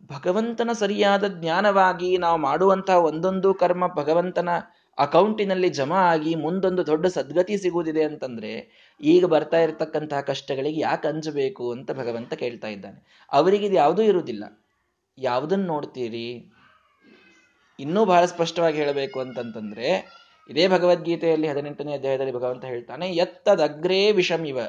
ಭಗವಂತನ 0.05 0.71
ಸರಿಯಾದ 0.71 1.27
ಜ್ಞಾನವಾಗಿ 1.27 2.17
ನಾವು 2.17 2.37
ಮಾಡುವಂತಹ 2.37 2.95
ಒಂದೊಂದು 2.95 3.53
ಕರ್ಮ 3.53 3.87
ಭಗವಂತನ 3.87 4.49
ಅಕೌಂಟಿನಲ್ಲಿ 4.97 5.69
ಜಮಾ 5.69 5.99
ಆಗಿ 6.11 6.35
ಮುಂದೊಂದು 6.35 6.87
ದೊಡ್ಡ 6.87 7.05
ಸದ್ಗತಿ 7.05 7.57
ಸಿಗುವುದಿದೆ 7.57 8.03
ಅಂತಂದ್ರೆ 8.03 8.51
ಈಗ 9.01 9.25
ಬರ್ತಾ 9.25 9.59
ಇರತಕ್ಕಂತಹ 9.59 10.21
ಕಷ್ಟಗಳಿಗೆ 10.21 10.79
ಯಾಕೆ 10.79 11.07
ಅಂಜಬೇಕು 11.07 11.71
ಅಂತ 11.71 11.91
ಭಗವಂತ 11.91 12.33
ಕೇಳ್ತಾ 12.33 12.67
ಇದ್ದಾನೆ. 12.67 13.27
ಅವರಿಗೆ 13.31 13.65
ಇದು 13.65 13.75
ಯಾವುದೂ 13.75 14.01
ಇರುವುದಿಲ್ಲ. 14.01 14.67
ಯಾವುದನ್ನು 15.17 15.65
ನೋಡ್ತೀರಿ? 15.65 16.53
ಇನ್ನೂ 17.79 18.05
ಬಹಳ 18.05 18.25
ಸ್ಪಷ್ಟವಾಗಿ 18.25 18.77
ಹೇಳಬೇಕು 18.77 19.19
ಅಂತಂತಂದ್ರೆ 19.19 20.20
ಇದೇ 20.51 20.67
ಭಗವದ್ಗೀತೆಯಲ್ಲಿ 20.67 21.47
ಹದಿನೆಂಟನೇ 21.47 21.93
ಅಧ್ಯಾಯದಲ್ಲಿ 21.93 22.33
ಭಗವಂತ 22.33 22.65
ಹೇಳ್ತಾನೆ 22.65 23.07
ಎತ್ತದಗ್ರೇ 23.09 24.11
ವಿಷಮಿವ 24.11 24.59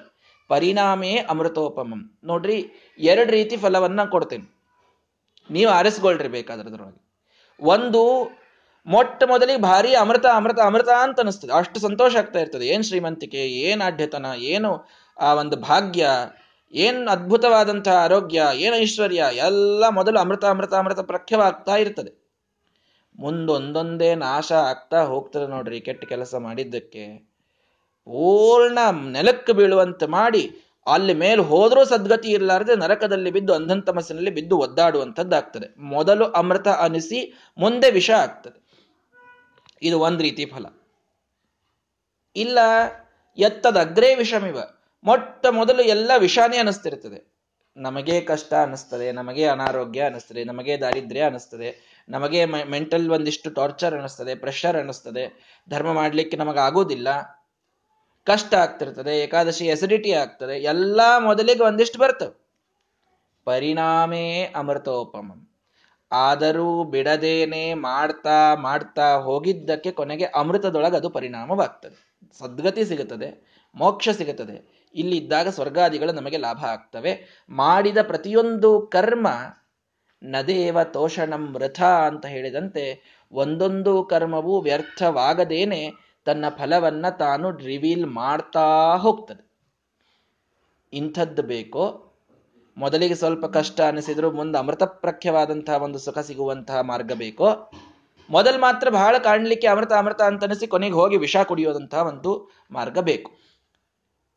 ಪರಿಣಾಮೇ 0.50 1.14
ಅಮೃತೋಪಮಂ. 1.16 2.00
ನೋಡ್ರಿ, 2.24 2.66
ಎರಡು 2.98 3.30
ರೀತಿ 3.30 3.56
ಫಲವನ್ನ 3.56 4.04
ಕೊಡ್ತೇನೆ. 4.04 4.46
ನೀವು 5.50 5.70
ಆರಿಸ್ಕೊಳ್ರಿ 5.70 6.28
ಬೇಕಾದ್ರದ್ರೊಳಗೆ 6.28 7.00
ಒಂದು, 7.60 8.02
ಮೊಟ್ಟ 8.86 9.22
ಮೊದಲಿಗೆ 9.24 9.60
ಭಾರಿ 9.60 9.94
ಅಮೃತ 9.94 10.26
ಅಮೃತ 10.26 10.58
ಅಮೃತ 10.58 10.88
ಅಂತ 10.88 11.20
ಅನಿಸ್ತದೆ 11.20 11.52
ಅಷ್ಟು 11.52 11.80
ಸಂತೋಷ 11.80 12.16
ಆಗ್ತಾ 12.16 12.38
ಇರ್ತದೆ. 12.38 12.66
ಏನ್ 12.66 12.84
ಶ್ರೀಮಂತಿಕೆ, 12.84 13.38
ಏನ್ 13.38 13.82
ಆಢ್ಯತನ 13.82 14.26
ಏನು 14.38 14.70
ಆ 15.18 15.34
ಒಂದು 15.34 15.56
ಭಾಗ್ಯ, 15.56 16.08
ಏನ್ 16.72 17.08
ಅದ್ಭುತವಾದಂತಹ 17.08 17.96
ಆರೋಗ್ಯ, 17.96 18.42
ಏನ್ 18.54 18.74
ಐಶ್ವರ್ಯ, 18.74 19.24
ಎಲ್ಲ 19.34 19.88
ಮೊದಲು 19.88 20.18
ಅಮೃತ 20.18 20.44
ಅಮೃತ 20.44 20.74
ಅಮೃತ 20.74 21.00
ಪ್ರಖ್ಯವಾಗ್ತಾ 21.00 21.76
ಇರ್ತದೆ. 21.76 22.21
ಮುಂದೊಂದೊಂದೇ 23.18 24.14
ನಾಶ 24.14 24.52
ಆಗ್ತಾ 24.52 25.04
ಹೋಗ್ತದೆ 25.04 25.46
ನೋಡ್ರಿ 25.46 25.80
ಕೆಟ್ಟ 25.80 26.04
ಕೆಲಸ 26.04 26.34
ಮಾಡಿದ್ದಕ್ಕೆ. 26.34 27.32
ಪೂರ್ಣ 28.04 28.78
ನೆಲಕ್ಕೆ 29.10 29.52
ಬೀಳುವಂತೆ 29.52 30.06
ಮಾಡಿ 30.06 30.56
ಅಲ್ಲಿ 30.86 31.14
ಮೇಲೆ 31.14 31.42
ಹೋದರೂ 31.42 31.84
ಸದ್ಗತಿ 31.84 32.28
ಇರಲಾರದೆ 32.28 32.76
ನರಕದಲ್ಲಿ 32.76 33.30
ಬಿದ್ದು 33.30 33.54
ಅಂಧನ್ 33.54 33.82
ತಮಸ್ಸಿನಲ್ಲಿ 33.82 34.30
ಬಿದ್ದು 34.30 34.58
ಒದ್ದಾಡುವಂಥದ್ದಾಗ್ತದೆ 34.58 35.80
ಮೊದಲು 35.80 36.24
ಅಮೃತ 36.24 36.68
ಅನಿಸಿ 36.68 37.34
ಮುಂದೆ 37.58 37.90
ವಿಷ 37.90 38.10
ಆಗ್ತದೆ. 38.10 38.62
ಇದು 39.82 40.00
ಒಂದ್ 40.00 40.22
ರೀತಿ 40.22 40.46
ಫಲ. 40.46 40.66
ಇಲ್ಲ, 42.36 42.58
ಎತ್ತದ 43.38 43.76
ಅಗ್ರೇ 43.76 44.14
ವಿಷಮಿವ. 44.14 44.58
ಮೊಟ್ಟ 45.04 45.46
ಮೊದಲು 45.46 45.82
ಎಲ್ಲ 45.82 46.10
ವಿಷಾನೇ 46.18 46.56
ಅನಿಸ್ತಿರ್ತದೆ. 46.56 47.31
ನಮಗೆ 47.76 48.20
ಕಷ್ಟ 48.20 48.54
ಅನಿಸ್ತದೆ 48.54 49.12
ನಮಗೆ 49.12 49.46
ಅನಾರೋಗ್ಯ 49.46 50.00
ಅನಿಸ್ತದೆ 50.00 50.44
ನಮಗೆ 50.44 50.78
ದಾರಿದ್ರ್ಯ 50.78 51.20
ಅನಿಸ್ತದೆ 51.20 52.02
ನಮಗೆ 52.08 52.44
ಮೆಂಟಲ್ 52.44 53.10
ಒಂದಿಷ್ಟು 53.10 53.50
ಟಾರ್ಚರ್ 53.50 53.94
ಅನಿಸ್ತದೆ 53.94 54.34
ಪ್ರೆಷರ್ 54.34 54.76
ಅನಿಸ್ತದೆ 54.76 55.24
ಧರ್ಮ 55.70 55.92
ಮಾಡ್ಲಿಕ್ಕೆ 55.92 56.36
ನಮಗಾಗೋದಿಲ್ಲ 56.36 57.08
ಕಷ್ಟ 58.26 58.54
ಆಗ್ತಿರ್ತದೆ, 58.54 59.18
ಏಕಾದಶಿ 59.18 59.66
ಎಸಿಡಿಟಿ 59.66 60.12
ಆಗ್ತದೆ, 60.12 60.58
ಎಲ್ಲ 60.58 61.00
ಮೊದಲಿಗೆ 61.18 61.62
ಒಂದಿಷ್ಟು 61.62 61.98
ಬರ್ತವೆ. 61.98 62.34
ಪರಿಣಾಮೇ 63.44 64.44
ಅಮೃತೋಪಮಂ. 64.44 65.48
ಆದರೂ 66.12 66.84
ಬಿಡದೇನೆ 66.84 67.74
ಮಾಡ್ತಾ 67.74 68.54
ಮಾಡ್ತಾ 68.54 69.16
ಹೋಗಿದ್ದಕ್ಕೆ 69.16 69.90
ಕೊನೆಗೆ 69.90 70.24
ಅಮೃತದೊಳಗೆ 70.24 70.96
ಅದು 70.96 71.10
ಪರಿಣಾಮವಾಗ್ತದೆ. 71.10 71.96
ಸದ್ಗತಿ 72.38 72.84
ಸಿಗುತ್ತದೆ, 72.84 73.28
ಮೋಕ್ಷ 73.74 74.08
ಸಿಗುತ್ತದೆ. 74.08 74.81
ಇಲ್ಲಿದ್ದಾಗ 74.94 75.48
ಸ್ವರ್ಗಾದಿಗಳು 75.48 76.12
ನಮಗೆ 76.12 76.36
ಲಾಭ 76.36 76.64
ಆಗ್ತವೆ. 76.64 77.44
ಮಾಡಿದ 77.48 77.98
ಪ್ರತಿಯೊಂದು 78.02 78.80
ಕರ್ಮ 78.80 79.28
ನದೇವ 80.22 80.82
ತೋಷಣಂ 80.82 81.54
ವೃಥ 81.54 81.82
ಅಂತ 81.82 82.26
ಹೇಳಿದಂತೆ 82.26 83.18
ಒಂದೊಂದು 83.32 84.04
ಕರ್ಮವು 84.04 84.60
ವ್ಯರ್ಥವಾಗದೇನೆ 84.60 85.90
ತನ್ನ 86.24 86.44
ಫಲವನ್ನ 86.48 87.08
ತಾನು 87.08 87.50
ರಿವೀಲ್ 87.50 88.06
ಮಾಡ್ತಾ 88.06 88.96
ಹೋಗ್ತದೆ. 88.96 89.52
ಇಂಥದ್ದು 90.92 91.42
ಬೇಕೋ? 91.42 92.12
ಮೊದಲಿಗೆ 92.76 93.14
ಸ್ವಲ್ಪ 93.14 93.46
ಕಷ್ಟ 93.46 93.80
ಅನಿಸಿದ್ರು 93.80 94.30
ಮುಂದೆ 94.30 94.58
ಅಮೃತಪ್ರಖ್ಯವಾದಂತಹ 94.58 95.82
ಒಂದು 95.82 95.98
ಸುಖ 95.98 96.18
ಸಿಗುವಂತಹ 96.18 96.80
ಮಾರ್ಗ 96.80 97.12
ಬೇಕೋ? 97.12 97.70
ಮೊದಲು 98.30 98.60
ಮಾತ್ರ 98.60 98.88
ಬಹಳ 98.88 99.18
ಕಾಣಲಿಕ್ಕೆ 99.18 99.66
ಅಮೃತ 99.66 99.92
ಅಮೃತ 99.92 100.22
ಅಂತ 100.22 100.44
ಅನಿಸಿ 100.44 100.66
ಕೊನೆಗೆ 100.66 100.94
ಹೋಗಿ 100.94 101.16
ವಿಷ 101.16 101.36
ಕುಡಿಯೋದಂತಹ 101.36 102.02
ಒಂದು 102.06 102.50
ಮಾರ್ಗ 102.70 102.98
ಬೇಕು. 102.98 103.41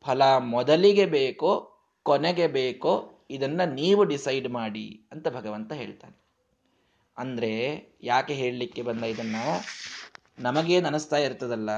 ಫಲ 0.06 0.38
ಮೊದಲಿಗೆ 0.38 1.06
ಬೇಕೋ, 1.06 1.72
ಕೊನೆಗೆ 2.04 2.48
ಬೇಕೋ, 2.48 3.26
ಇದನ್ನ 3.30 3.62
ನೀವು 3.64 4.04
ಡಿಸೈಡ್ 4.04 4.50
ಮಾಡಿ 4.50 5.08
ಅಂತ 5.12 5.28
ಭಗವಂತ 5.28 5.72
ಹೇಳ್ತಾನೆ. 5.72 6.24
ಅಂದ್ರೆ 7.18 7.52
ಯಾಕೆ 8.02 8.34
ಹೇಳಲಿಕ್ಕೆ 8.34 8.82
ಬಂದ 8.82 9.04
ಇದನ್ನ? 9.04 9.36
ನಮಗೇನು 10.40 10.88
ಅನಿಸ್ತಾ 10.88 11.18
ಇರ್ತದಲ್ಲ, 11.18 11.70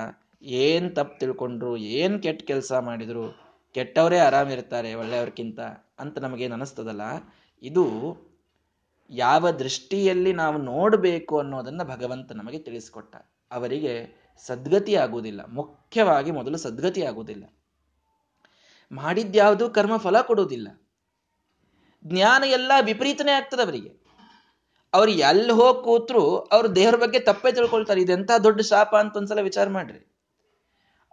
ಏನ್ 0.41 0.95
ತಪ್ಪು 0.95 1.19
ತಿಳ್ಕೊಂಡ್ರು, 1.19 1.77
ಏನ್ 1.77 2.23
ಕೆಟ್ಟ 2.23 2.43
ಕೆಲಸ 2.43 2.73
ಮಾಡಿದ್ರು, 2.73 3.47
ಕೆಟ್ಟವರೇ 3.73 4.17
ಆರಾಮಿರ್ತಾರೆ 4.17 4.93
ಒಳ್ಳೆಯವ್ರಕ್ಕಿಂತ 4.93 5.59
ಅಂತ 5.99 6.19
ನಮಗೇನು 6.19 6.53
ಅನಿಸ್ತದಲ್ಲ 6.53 7.01
ಇದು 7.61 7.85
ಯಾವ 9.09 9.51
ದೃಷ್ಟಿಯಲ್ಲಿ 9.51 10.33
ನಾವು 10.33 10.57
ನೋಡಬೇಕು 10.57 11.39
ಅನ್ನೋದನ್ನ 11.39 11.83
ಭಗವಂತ 11.83 12.31
ನಮಗೆ 12.31 12.59
ತಿಳಿಸ್ಕೊಟ್ಟ. 12.59 13.15
ಅವರಿಗೆ 13.51 13.93
ಸದ್ಗತಿ 14.37 14.95
ಆಗುವುದಿಲ್ಲ, 14.95 15.45
ಮುಖ್ಯವಾಗಿ 15.45 16.31
ಮೊದಲು 16.31 16.57
ಸದ್ಗತಿ 16.57 17.03
ಆಗುವುದಿಲ್ಲ. 17.03 17.43
ಮಾಡಿದ್ಯಾವುದು 18.91 19.69
ಕರ್ಮ 19.69 19.97
ಫಲ 19.97 20.21
ಕೊಡುವುದಿಲ್ಲ. 20.21 20.67
ಜ್ಞಾನ 22.05 22.43
ಎಲ್ಲ 22.47 22.71
ವಿಪರೀತನೇ 22.81 23.31
ಆಗ್ತದೆ 23.31 23.61
ಅವರಿಗೆ. 23.61 24.07
ಅವ್ರು 24.93 25.11
ಎಲ್ಲಿ 25.11 25.51
ಹೋಗಿ 25.51 25.83
ಕೂತ್ರು 25.83 26.39
ಅವ್ರ 26.39 26.67
ದೇಹರ 26.67 26.95
ಬಗ್ಗೆ 26.95 27.19
ತಪ್ಪೇ 27.19 27.51
ತಿಳ್ಕೊಳ್ತಾರೆ. 27.51 28.01
ಇದೆಂತ 28.01 28.31
ದೊಡ್ಡ 28.43 28.61
ಶಾಪ 28.61 28.95
ಅಂತ 28.95 29.17
ಒಂದ್ಸಲ 29.17 29.41
ವಿಚಾರ 29.41 29.69
ಮಾಡ್ರಿ. 29.69 30.13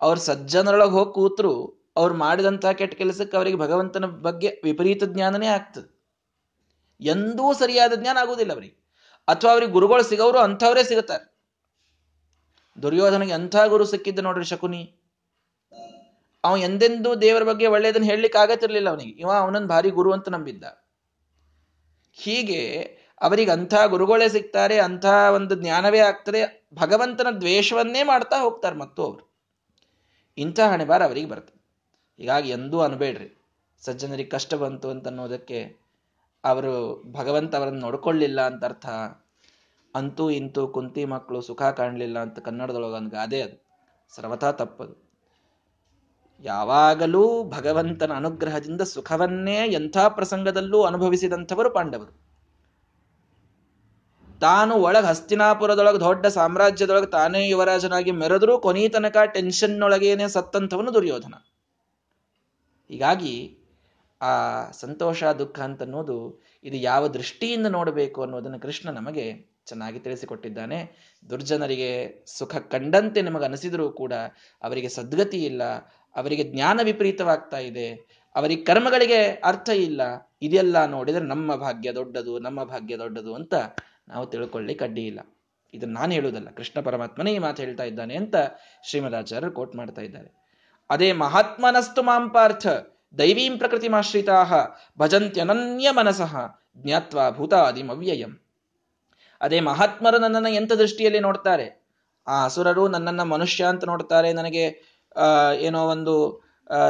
ಅವ್ರ 0.01 0.19
ಸಜ್ಜನರೊಳಗೆ 0.19 0.91
ಹೋಗಿ 0.91 1.15
ಕೂತ್ರು 1.15 1.85
ಅವ್ರು 1.97 2.15
ಮಾಡಿದಂತಹ 2.15 2.73
ಕೆಟ್ಟ 2.73 2.95
ಕೆಲಸಕ್ಕೆ 2.95 3.37
ಅವರಿಗೆ 3.37 3.57
ಭಗವಂತನ 3.57 4.05
ಬಗ್ಗೆ 4.05 4.61
ವಿಪರೀತ 4.65 5.05
ಜ್ಞಾನನೇ 5.05 5.47
ಆಗ್ತದೆ. 5.47 5.95
ಎಂದೂ 7.01 7.53
ಸರಿಯಾದ 7.53 7.93
ಜ್ಞಾನ 7.95 8.19
ಆಗುವುದಿಲ್ಲ 8.19 8.53
ಅವರಿಗೆ. 8.53 8.85
ಅಥವಾ 9.29 9.53
ಅವ್ರಿಗೆ 9.53 9.73
ಗುರುಗಳು 9.73 10.03
ಸಿಗೋರು 10.03 10.39
ಅಂಥವರೇ 10.39 10.85
ಸಿಗುತ್ತಾರೆ. 10.85 11.35
ದುರ್ಯೋಧನಿಗೆ 12.83 13.33
ಅಂಥ 13.33 13.57
ಗುರು 13.57 13.85
ಸಿಕ್ಕಿದ್ದ 13.85 14.19
ನೋಡ್ರಿ 14.19 14.45
ಶಕುನಿ. 14.45 15.01
ಅವ 16.45 16.57
ಎಂದೆಂದೂ 16.57 17.15
ದೇವರ 17.15 17.43
ಬಗ್ಗೆ 17.43 17.67
ಒಳ್ಳೆಯದನ್ನು 17.67 18.07
ಹೇಳಲಿಕ್ಕೆ 18.07 18.39
ಆಗತ್ತಿರ್ಲಿಲ್ಲ 18.39 18.89
ಅವನಿಗೆ. 18.89 19.11
ಇವ 19.11 19.31
ಅವನನ್ನು 19.33 19.69
ಭಾರಿ 19.69 19.91
ಗುರು 19.91 20.13
ಅಂತ 20.13 20.29
ನಂಬಿದ್ದ. 20.29 20.65
ಹೀಗೆ 22.13 22.81
ಅವರಿಗೆ 23.21 23.51
ಅಂಥ 23.51 23.75
ಗುರುಗಳೇ 23.87 24.29
ಸಿಗ್ತಾರೆ, 24.29 24.79
ಅಂಥ 24.79 25.05
ಒಂದು 25.35 25.55
ಜ್ಞಾನವೇ 25.55 25.99
ಆಗ್ತದೆ, 25.99 26.67
ಭಗವಂತನ 26.75 27.27
ದ್ವೇಷವನ್ನೇ 27.31 28.03
ಮಾಡ್ತಾ 28.03 28.41
ಹೋಗ್ತಾರೆ 28.41 28.77
ಮತ್ತು 28.77 29.05
ಅವರು. 29.05 29.35
ಇಂಥ 30.39 30.61
ಹಣೆಬಾರ 30.61 31.05
ಅವರಿಗೆ 31.05 31.29
ಬರ್ತದೆ 31.29 31.65
ಹೀಗಾಗಿ 32.19 32.51
ಎಂದೂ 32.51 32.81
ಅನ್ಬೇಡ್ರಿ. 32.81 33.41
ಸಜ್ಜನರಿಗೆ 33.81 34.29
ಕಷ್ಟ 34.29 34.55
ಬಂತು 34.55 34.91
ಅಂತ 34.91 35.09
ಅನ್ನೋದಕ್ಕೆ 35.09 35.77
ಅವರು 36.45 37.03
ಭಗವಂತ 37.13 37.57
ಅವರನ್ನು 37.57 37.81
ನೋಡ್ಕೊಳ್ಳಿಲ್ಲ 37.81 38.41
ಅಂತ 38.41 38.65
ಅರ್ಥ. 38.65 38.87
ಅಂತೂ 39.95 40.31
ಇಂತೂ 40.31 40.69
ಕುಂತಿ 40.69 41.05
ಮಕ್ಕಳು 41.05 41.41
ಸುಖ 41.41 41.63
ಕಾಣಲಿಲ್ಲ 41.63 42.19
ಅಂತ 42.19 42.39
ಕನ್ನಡದೊಳಗೆ 42.39 42.93
ಒಂದು 42.93 43.11
ಗಾದೆ 43.11 43.43
ಅದು. 43.43 43.65
ಸರ್ವಥಾ 44.15 44.53
ತಪ್ಪದು. 44.53 45.04
ಯಾವಾಗಲೂ 46.41 47.45
ಭಗವಂತನ 47.45 48.13
ಅನುಗ್ರಹದಿಂದ 48.13 48.81
ಸುಖವನ್ನೇ 48.81 49.67
ಎಂಥ 49.67 49.97
ಪ್ರಸಂಗದಲ್ಲೂ 50.09 50.83
ಅನುಭವಿಸಿದಂಥವರು 50.83 51.71
ಪಾಂಡವರು. 51.71 52.25
ತಾನು 54.41 54.75
ಒಳಗೆ 54.75 55.07
ಹಸ್ತಿನಾಪುರದೊಳಗೆ, 55.07 56.01
ದೊಡ್ಡ 56.01 56.27
ಸಾಮ್ರಾಜ್ಯದೊಳಗೆ 56.27 57.07
ತಾನೇ 57.07 57.49
ಯುವರಾಜನಾಗಿ 57.49 58.11
ಮೆರೆದರೂ 58.11 58.59
ಕೊನೀ 58.59 58.89
ತನಕ 58.89 59.17
ಟೆನ್ಷನ್ನೊಳಗೇನೆ 59.25 60.29
ಸತ್ತಂಥವನು 60.29 60.95
ದುರ್ಯೋಧನ. 60.95 61.35
ಹೀಗಾಗಿ 62.89 63.59
ಆ 64.23 64.33
ಸಂತೋಷ, 64.71 65.25
ದುಃಖ 65.25 65.61
ಅಂತ 65.61 65.83
ಅನ್ನೋದು 65.83 66.41
ಇದು 66.65 66.77
ಯಾವ 66.77 67.09
ದೃಷ್ಟಿಯಿಂದ 67.09 67.67
ನೋಡಬೇಕು 67.67 68.23
ಅನ್ನೋದನ್ನು 68.23 68.61
ಕೃಷ್ಣ 68.61 68.91
ನಮಗೆ 68.91 69.55
ಚೆನ್ನಾಗಿ 69.67 69.99
ತಿಳಿಸಿಕೊಟ್ಟಿದ್ದಾನೆ. 69.99 70.79
ದುರ್ಜನರಿಗೆ 71.31 71.91
ಸುಖ 72.27 72.57
ಕಂಡಂತೆ 72.57 73.23
ನಮಗೆ 73.23 73.45
ಅನಿಸಿದರೂ 73.45 73.91
ಕೂಡ 73.93 74.13
ಅವರಿಗೆ 74.63 74.89
ಸದ್ಗತಿ 74.89 75.45
ಇಲ್ಲ, 75.45 75.63
ಅವರಿಗೆ 76.17 76.45
ಜ್ಞಾನ 76.45 76.81
ವಿಪರೀತವಾಗ್ತಾ 76.83 77.59
ಇದೆ, 77.59 77.89
ಅವರಿಗೆ 78.35 78.65
ಕರ್ಮಗಳಿಗೆ 78.65 79.21
ಅರ್ಥ 79.27 79.69
ಇಲ್ಲ, 79.69 80.03
ಇದೆಲ್ಲ 80.43 80.87
ನೋಡಿದರೆ 80.87 81.25
ನಮ್ಮ 81.25 81.57
ಭಾಗ್ಯ 81.57 81.93
ದೊಡ್ಡದು, 81.93 82.39
ನಮ್ಮ 82.39 82.65
ಭಾಗ್ಯ 82.65 82.97
ದೊಡ್ಡದು 82.97 83.35
ಅಂತ 83.35 83.55
ನಾವು 84.09 84.27
ತಿಳ್ಕೊಳ್ಳಿ 84.27 84.75
ಕಡ್ಡಿ 84.75 85.07
ಇಲ್ಲ. 85.07 85.21
ಇದನ್ನು 85.75 85.95
ನಾನು 85.95 86.13
ಹೇಳುವುದಲ್ಲ, 86.13 86.51
ಕೃಷ್ಣ 86.51 86.81
ಪರಮಾತ್ಮನೇ 86.81 87.35
ಈ 87.35 87.39
ಮಾತು 87.39 87.63
ಹೇಳ್ತಾ 87.63 87.85
ಇದ್ದಾನೆ 87.85 88.15
ಅಂತ 88.17 88.37
ಶ್ರೀಮದಾಚಾರ್ಯರು 88.83 89.53
ಕೋಟ್ 89.53 89.77
ಮಾಡ್ತಾ 89.77 90.03
ಇದ್ದಾರೆ. 90.03 90.45
ಅದೇ 90.91 91.13
ಮಹಾತ್ಮನಸ್ತು 91.13 92.03
ಮಾಂಪಾರ್ಥ 92.03 92.67
ದೈವೀಂ 93.19 93.59
ಪ್ರಕೃತಿಮಾಶ್ರಿತಾ 93.59 94.37
ಭಜಂತ್ಯನನ್ಯ 94.99 95.91
ಮನಸಃ 95.91 96.35
ಜ್ಞಾತ್ವಾ 96.77 97.25
ಭೂತಾದಿಮವ್ಯಯಂ. 97.31 98.33
ಅದೇ 99.41 99.61
ಮಹಾತ್ಮರು 99.61 100.19
ನನ್ನನ್ನು 100.19 100.49
ಎಂಥ 100.49 100.73
ದೃಷ್ಟಿಯಲ್ಲಿ 100.73 101.21
ನೋಡ್ತಾರೆ? 101.21 101.67
ಆ 102.27 102.45
ಅಸುರರು 102.45 102.89
ನನ್ನನ್ನು 102.89 103.25
ಮನುಷ್ಯ 103.25 103.65
ಅಂತ 103.65 103.85
ನೋಡ್ತಾರೆ. 103.85 104.33
ನನಗೆ 104.33 104.65
ಏನೋ 105.59 105.81
ಒಂದು 105.87 106.15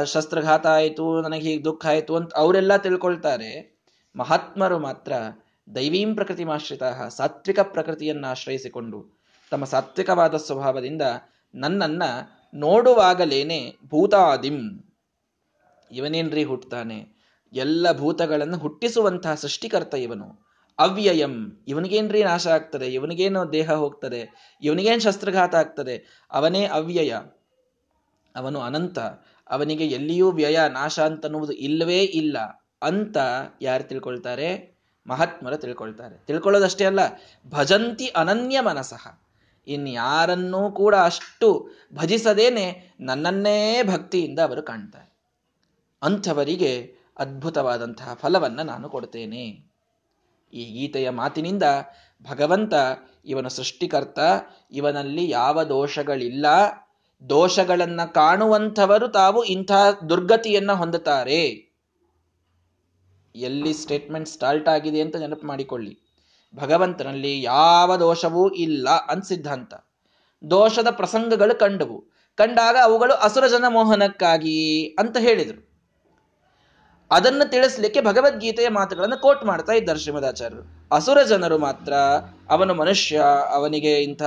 ಶಸ್ತ್ರಘಾತ 0.05 0.65
ಆಯಿತು, 0.67 1.21
ನನಗೆ 1.21 1.41
ಹೀಗೆ 1.41 1.63
ದುಃಖ 1.63 1.85
ಆಯಿತು 1.85 2.13
ಅಂತ 2.15 2.31
ಅವರೆಲ್ಲ 2.35 2.77
ತಿಳ್ಕೊಳ್ತಾರೆ. 2.77 3.51
ಮಹಾತ್ಮರು 4.15 4.79
ಮಾತ್ರ 4.79 5.13
ದೈವೀಂ 5.75 6.15
ಪ್ರಕೃತಿಮಾಶ್ರಿತ 6.15 6.83
ಸಾತ್ವಿಕ 7.17 7.59
ಪ್ರಕೃತಿಯನ್ನು 7.59 8.27
ಆಶ್ರಯಿಸಿಕೊಂಡು 8.27 8.99
ತಮ್ಮ 9.51 9.65
ಸಾತ್ವಿಕವಾದ 9.65 10.35
ಸ್ವಭಾವದಿಂದ 10.35 11.01
ನನ್ನನ್ನ 11.55 12.03
ನೋಡುವಾಗಲೇನೆ 12.53 13.59
ಭೂತಾದಿಂ. 13.89 14.59
ಇವನೇನ್ರಿ 15.95 16.43
ಹುಟ್ಟುತ್ತಾನೆ 16.43 17.15
ಎಲ್ಲ 17.53 17.97
ಭೂತಗಳನ್ನು 17.97 18.57
ಹುಟ್ಟಿಸುವಂತಹ 18.57 19.35
ಸೃಷ್ಟಿಕರ್ತ 19.35 19.93
ಇವನು. 19.93 20.45
ಅವ್ಯಯಂ. 20.79 21.63
ಇವನಿಗೇನ್ರಿ 21.67 22.23
ನಾಶ 22.23 22.47
ಆಗ್ತದೆ? 22.47 22.87
ಇವನಿಗೇನು 22.87 23.53
ದೇಹ 23.53 23.71
ಹೋಗ್ತದೆ? 23.71 24.53
ಇವನಿಗೇನು 24.61 24.99
ಶಸ್ತ್ರಘಾತ 24.99 25.55
ಆಗ್ತದೆ? 25.55 26.25
ಅವನೇ 26.31 26.65
ಅವ್ಯಯ. 26.65 27.13
ಅವನು 28.35 28.61
ಅನಂತ. 28.61 28.99
ಅವನಿಗೆ 29.49 29.87
ಎಲ್ಲಿಯೂ 29.87 30.31
ವ್ಯಯ, 30.31 30.59
ನಾಶ 30.69 30.99
ಅಂತ 30.99 31.25
ಅನ್ನುವುದು 31.25 31.53
ಇಲ್ಲವೇ 31.53 31.99
ಇಲ್ಲ. 31.99 32.37
ಅಂತ 32.81 33.17
ಯಾರು 33.61 33.83
ತಿಳ್ಕೊಳ್ತಾರೆ? 33.83 34.75
ಮಹಾತ್ಮರು 35.07 35.57
ತಿಳ್ಕೊಳ್ತಾರೆ. 35.57 36.25
ತಿಳ್ಕೊಳ್ಳೋದಷ್ಟೇ 36.25 36.85
ಅಲ್ಲ, 36.85 36.99
ಭಜಂತಿ 37.49 38.07
ಅನನ್ಯ 38.07 38.61
ಮನಸಃ. 38.61 39.19
ಇನ್ಯಾರನ್ನೂ 39.67 40.71
ಕೂಡ 40.71 40.95
ಅಷ್ಟು 40.95 41.69
ಭಜಿಸದೇನೆ 41.93 42.95
ನನ್ನನ್ನೇ 42.99 43.83
ಭಕ್ತಿಯಿಂದ 43.83 44.39
ಅವರು 44.39 44.63
ಕಾಣ್ತಾರೆ. 44.63 45.14
ಅಂಥವರಿಗೆ 46.05 46.95
ಅದ್ಭುತವಾದಂತಹ 47.17 48.13
ಫಲವನ್ನು 48.13 48.63
ನಾನು 48.63 48.89
ಕೊಡ್ತೇನೆ. 48.89 49.65
ಈ 50.53 50.65
ಗೀತೆಯ 50.65 51.09
ಮಾತಿನಿಂದ 51.09 51.63
ಭಗವಂತ 52.29 52.73
ಇವನ 53.25 53.47
ಸೃಷ್ಟಿಕರ್ತ, 53.47 54.19
ಇವನಲ್ಲಿ 54.71 55.29
ಯಾವ 55.29 55.63
ದೋಷಗಳಿಲ್ಲ, 55.63 56.45
ದೋಷಗಳನ್ನ 57.29 58.05
ಕಾಣುವಂಥವರು 58.05 59.07
ತಾವು 59.07 59.43
ಇಂಥ 59.43 59.71
ದುರ್ಗತಿಯನ್ನ 60.09 60.71
ಹೊಂದುತ್ತಾರೆ. 60.71 61.75
ಎಲ್ಲಿ 63.35 63.73
ಸ್ಟೇಟ್ಮೆಂಟ್ 63.73 64.29
ಸ್ಟಾರ್ಟ್ 64.29 64.69
ಆಗಿದೆ 64.69 65.01
ಅಂತ 65.01 65.15
ನೆನಪು 65.15 65.47
ಮಾಡಿಕೊಳ್ಳಿ. 65.47 65.99
ಭಗವಂತನಲ್ಲಿ 66.55 67.43
ಯಾವ 67.43 67.95
ದೋಷವೂ 67.95 68.49
ಇಲ್ಲ 68.49 68.89
ಅಂತ 68.89 69.25
ಸಿದ್ಧಾಂತ. 69.25 69.73
ದೋಷದ 70.49 70.87
ಪ್ರಸಂಗಗಳು 70.89 71.59
ಕಂಡವು. 71.59 72.03
ಕಂಡಾಗ 72.35 72.75
ಅವುಗಳು 72.83 73.13
ಅಸುರಜನ 73.13 73.65
ಮೋಹನಕ್ಕಾಗಿ 73.67 74.85
ಅಂತ 74.99 75.17
ಹೇಳಿದರು. 75.17 75.74
ಅದನ್ನು 77.11 77.51
ತಿಳಿಸ್ಲಿಕ್ಕೆ 77.51 78.01
ಭಗವದ್ಗೀತೆಯ 78.01 78.69
ಮಾತುಗಳನ್ನು 78.69 79.21
ಕೋಟ್ 79.21 79.45
ಮಾಡ್ತಾ 79.45 79.73
ಇದ್ದಾರೆ 79.73 79.99
ಶ್ರೀಮದಾಚಾರ್ಯರು. 79.99 80.63
ಅಸುರ 80.91 81.21
ಜನರು 81.21 81.57
ಮಾತ್ರ 81.57 81.93
ಅವನು 82.49 82.73
ಮನುಷ್ಯ, 82.73 83.21
ಅವನಿಗೆ 83.53 84.03
ಇಂಥ 84.03 84.23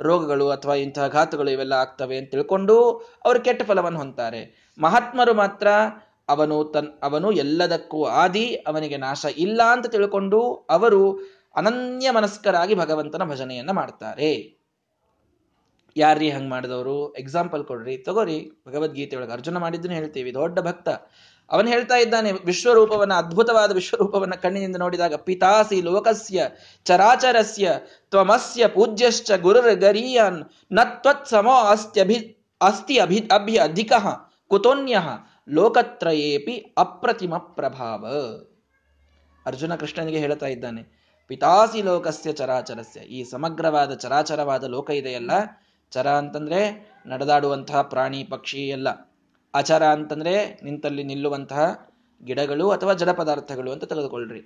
ರೋಗಗಳು 0.00 0.50
ಅಥವಾ 0.50 0.74
ಇಂತಹ 0.74 1.08
ಘಾತುಗಳು 1.08 1.50
ಇವೆಲ್ಲ 1.50 1.72
ಆಗ್ತವೆ 1.72 2.16
ಅಂತ 2.18 2.30
ತಿಳ್ಕೊಂಡು 2.30 2.76
ಅವರು 3.24 3.40
ಕೆಟ್ಟ 3.40 3.62
ಫಲವನ್ನು 3.62 3.98
ಹೊಂತಾರೆ 3.98 4.72
ಮಹಾತ್ಮರು 4.78 5.34
ಮಾತ್ರ 5.34 5.68
ಅವನು 6.28 6.64
ತನ್, 6.64 6.88
ಅವನು 7.02 7.32
ಎಲ್ಲದಕ್ಕೂ 7.32 8.04
ಆದಿ, 8.04 8.54
ಅವನಿಗೆ 8.54 8.96
ನಾಶ 8.96 9.26
ಇಲ್ಲ 9.38 9.62
ಅಂತ 9.62 9.86
ತಿಳ್ಕೊಂಡು 9.86 10.66
ಅವರು 10.70 11.20
ಅನನ್ಯ 11.56 12.10
ಮನಸ್ಕರಾಗಿ 12.10 12.74
ಭಗವಂತನ 12.74 13.24
ಭಜನೆಯನ್ನ 13.24 13.70
ಮಾಡ್ತಾರೆ. 13.70 14.61
ಯಾರ್ರೀ 15.96 16.30
ಹಂಗ್ 16.30 16.50
ಮಾಡಿದವರು? 16.50 17.14
ಎಕ್ಸಾಂಪಲ್ 17.14 17.64
ಕೊಡ್ರಿ. 17.64 17.96
ತಗೋರಿ. 17.98 18.62
ಭಗವದ್ಗೀತೆ 18.68 19.16
ಒಳಗೆ 19.16 19.32
ಅರ್ಜುನ 19.32 19.56
ಮಾಡಿದ್ದನ್ನು 19.58 19.96
ಹೇಳ್ತೀವಿ. 19.96 20.34
ದೊಡ್ಡ 20.34 20.60
ಭಕ್ತ. 20.60 20.88
ಅವನು 21.50 21.68
ಹೇಳ್ತಾ 21.68 21.96
ಇದ್ದಾನೆ, 21.96 22.32
ವಿಶ್ವರೂಪವನ್ನ, 22.32 23.14
ಅದ್ಭುತವಾದ 23.14 23.72
ವಿಶ್ವರೂಪವನ್ನ 23.72 24.34
ಕಣ್ಣಿನಿಂದ 24.34 24.76
ನೋಡಿದಾಗ, 24.76 25.14
ಪಿತಾಸಿ 25.14 25.82
ಲೋಕಸ್ಯ 25.82 26.48
ಚರಾಚರಸ್ಯ 26.84 27.72
ತ್ವಮಸ್ಯ 28.10 28.66
ಪೂಜ್ಯಶ್ಚ 28.66 29.30
ಗುರುರ್ 29.42 29.74
ಗರೀಯನ್ನ 29.74 30.78
ಸಮೋ 31.24 31.54
ಅಸ್ತ್ಯಭಿ, 31.54 32.36
ಅಸ್ತಿ 32.60 32.98
ಅಭಿ 32.98 33.28
ಅಭ್ಯ 33.30 33.58
ಅಧಿಕ 33.58 33.92
ಕುತೋನ್ಯ 34.48 34.98
ಲೋಕತ್ರಯೇಪಿ 35.48 36.74
ಅಪ್ರತಿಮ 36.78 37.36
ಪ್ರಭಾವ. 37.36 38.06
ಅರ್ಜುನ 39.46 39.74
ಕೃಷ್ಣನಿಗೆ 39.74 40.18
ಹೇಳ್ತಾ 40.18 40.46
ಇದ್ದಾನೆ, 40.46 40.82
ಪಿತಾಸಿ 41.28 41.82
ಲೋಕಸ್ಯ 41.82 42.32
ಚರಾಚರಸ್ಯ. 42.32 43.00
ಈ 43.00 43.24
ಸಮಗ್ರವಾದ, 43.24 43.94
ಚರಾಚರವಾದ 43.94 44.64
ಲೋಕ 44.64 44.90
ಇದೆಯಲ್ಲ 44.90 45.30
ಚರ 45.92 46.08
ಅಂತಂದ್ರೆ 46.10 46.60
ನಡೆದಾಡುವಂತಹ 47.06 47.82
ಪ್ರಾಣಿ, 47.82 48.24
ಪಕ್ಷಿ 48.24 48.62
ಎಲ್ಲ. 48.68 48.88
ಅಚರ 49.54 49.82
ಅಂತಂದ್ರೆ 49.86 50.34
ನಿಂತಲ್ಲಿ 50.64 51.02
ನಿಲ್ಲುವಂತಹ 51.02 51.64
ಗಿಡಗಳು 52.24 52.66
ಅಥವಾ 52.70 52.92
ಜಡ 52.92 53.10
ಪದಾರ್ಥಗಳು 53.10 53.70
ಅಂತ 53.72 53.84
ತೆಗೆದುಕೊಳ್ಳ್ರಿ 53.84 54.42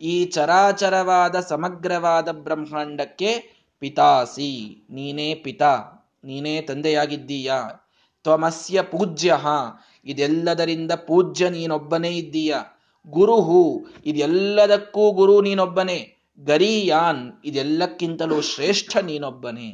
ಈ 0.00 0.24
ಚರಾಚರವಾದ 0.24 1.36
ಸಮಗ್ರವಾದ 1.40 2.28
ಬ್ರಹ್ಮಾಂಡಕ್ಕೆ 2.28 3.30
ಪಿತಾಸಿ 3.82 4.50
ನೀನೇ 4.90 5.28
ಪಿತಾ, 5.34 5.72
ನೀನೇ 6.24 6.54
ತಂದೆಯಾಗಿದ್ದೀಯಾ? 6.60 7.58
ತ್ವಮಸ್ಯ 8.24 8.82
ಪೂಜ್ಯ, 8.82 9.36
ಇದೆಲ್ಲದರಿಂದ 10.06 10.92
ಪೂಜ್ಯ 10.92 11.48
ನೀನೊಬ್ಬನೇ 11.48 12.10
ಇದ್ದೀಯ? 12.10 12.54
ಗುರುಹು 13.06 13.62
ಇದೆಲ್ಲದಕ್ಕೂ 14.06 15.04
ಗುರು 15.10 15.36
ನೀನೊಬ್ಬನೇ. 15.40 15.98
ಗರಿಯಾನ್, 16.38 17.24
ಇದೆಲ್ಲಕ್ಕಿಂತಲೂ 17.44 18.38
ಶ್ರೇಷ್ಠ 18.40 18.96
ನೀನೊಬ್ಬನೇ. 19.02 19.68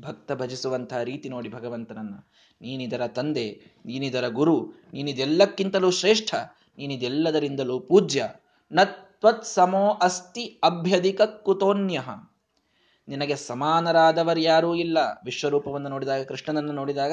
ಭಕ್ತ 0.00 0.32
ಭಜಿಸುವಂತಹ 0.32 1.02
ರೀತಿ 1.02 1.28
ನೋಡಿ 1.28 1.48
ಭಗವಂತನನ್ನ. 1.48 2.14
ನೀನಿದರ 2.60 3.06
ತಂದೆ, 3.06 3.60
ನೀನಿದರ 3.86 4.28
ಗುರು, 4.28 4.72
ನೀನಿದೆಲ್ಲಕ್ಕಿಂತಲೂ 4.92 5.90
ಶ್ರೇಷ್ಠ, 5.90 6.34
ನೀನಿದೆಲ್ಲದರಿಂದಲೂ 6.78 7.80
ಪೂಜ್ಯ. 7.80 8.28
ನತ್ವತ್ 8.72 9.44
ಸಮೋ 9.44 9.90
ಅಸ್ತಿ 9.90 10.60
ಅಭ್ಯಧಿಕ 10.64 11.22
ಕುತೋನ್ಯ. 11.22 12.00
ನಿನಗೆ 13.08 13.36
ಸಮಾನರಾದವರು 13.36 14.40
ಯಾರೂ 14.40 14.74
ಇಲ್ಲ. 14.74 14.98
ವಿಶ್ವರೂಪವನ್ನು 15.24 15.88
ನೋಡಿದಾಗ, 15.88 16.22
ಕೃಷ್ಣನನ್ನು 16.24 16.72
ನೋಡಿದಾಗ 16.72 17.12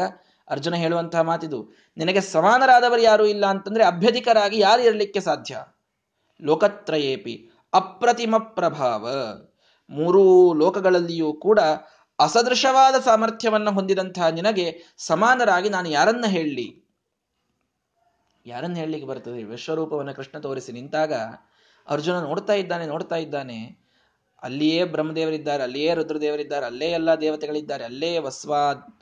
ಅರ್ಜುನ 0.50 0.76
ಹೇಳುವಂತಹ 0.76 1.22
ಮಾತಿದು, 1.22 1.68
ನಿನಗೆ 1.98 2.22
ಸಮಾನರಾದವರು 2.22 3.02
ಯಾರೂ 3.02 3.26
ಇಲ್ಲ 3.26 3.46
ಅಂತಂದ್ರೆ 3.46 3.84
ಅಭ್ಯಧಿಕರಾಗಿ 3.84 4.60
ಯಾರು 4.60 4.82
ಇರಲಿಕ್ಕೆ 4.82 5.20
ಸಾಧ್ಯ? 5.20 5.64
ಲೋಕತ್ರಯೇಪಿ 6.42 7.50
ಅಪ್ರತಿಮ 7.74 8.36
ಪ್ರಭಾವ. 8.38 9.10
ಮೂರೂ 9.90 10.54
ಲೋಕಗಳಲ್ಲಿಯೂ 10.54 11.34
ಕೂಡ 11.34 11.60
ಅಸದೃಶವಾದ 12.20 12.96
ಸಾಮರ್ಥ್ಯವನ್ನು 13.06 13.72
ಹೊಂದಿದಂತಹ 13.72 14.28
ನಿನಗೆ 14.28 14.84
ಸಮಾನರಾಗಿ 14.98 15.70
ನಾನು 15.70 15.90
ಯಾರನ್ನ 15.90 16.26
ಹೇಳಲಿ? 16.28 16.86
ಯಾರನ್ನ 18.46 18.76
ಹೇಳಲಿಕ್ಕೆ 18.76 19.08
ಬರ್ತದೆ? 19.08 19.44
ವಿಶ್ವರೂಪವನ್ನು 19.44 20.14
ಕೃಷ್ಣ 20.14 20.40
ತೋರಿಸಿ 20.40 20.72
ನಿಂತಾಗ 20.72 21.14
ಅರ್ಜುನ 21.88 22.20
ನೋಡ್ತಾ 22.20 22.54
ಇದ್ದಾನೆ 22.54 22.86
ನೋಡ್ತಾ 22.86 23.16
ಇದ್ದಾನೆ. 23.16 23.86
ಅಲ್ಲಿಯೇ 24.44 24.84
ಬ್ರಹ್ಮದೇವರಿದ್ದಾರೆ, 24.84 25.64
ಅಲ್ಲಿಯೇ 25.64 25.94
ರುದ್ರದೇವರಿದ್ದಾರೆ, 25.94 26.66
ಅಲ್ಲೇ 26.66 26.86
ಎಲ್ಲ 26.86 27.16
ದೇವತೆಗಳಿದ್ದಾರೆ, 27.16 27.84
ಅಲ್ಲೇ 27.84 28.18
ವಸ್ವಾ, 28.18 28.96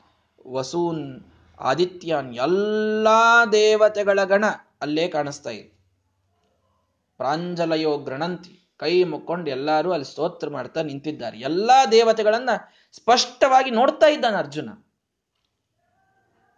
ವಸೂನ್, 0.46 1.20
ಆದಿತ್ಯನ್ 1.60 2.34
ಎಲ್ಲ 2.34 3.08
ದೇವತೆಗಳ 3.52 4.24
ಗಣ 4.24 4.44
ಅಲ್ಲೇ 4.80 5.08
ಕಾಣಿಸ್ತಾ 5.08 5.50
ಇದೆ. 5.50 5.74
ಪ್ರಾಂಜಲಯೋ 7.16 7.98
ಗ್ರಣಂತಿ 7.98 8.68
ಕೈ 8.76 9.04
ಮುಕ್ಕೊಂಡು 9.04 9.50
ಎಲ್ಲರೂ 9.50 9.92
ಅಲ್ಲಿ 9.92 10.06
ಸ್ತೋತ್ರ 10.06 10.48
ಮಾಡ್ತಾ 10.48 10.82
ನಿಂತಿದ್ದಾರೆ. 10.82 11.38
ಎಲ್ಲಾ 11.38 11.86
ದೇವತೆಗಳನ್ನ 11.86 12.50
ಸ್ಪಷ್ಟವಾಗಿ 12.96 13.70
ನೋಡ್ತಾ 13.70 14.06
ಇದ್ದಾನೆ 14.06 14.36
ಅರ್ಜುನ. 14.36 14.68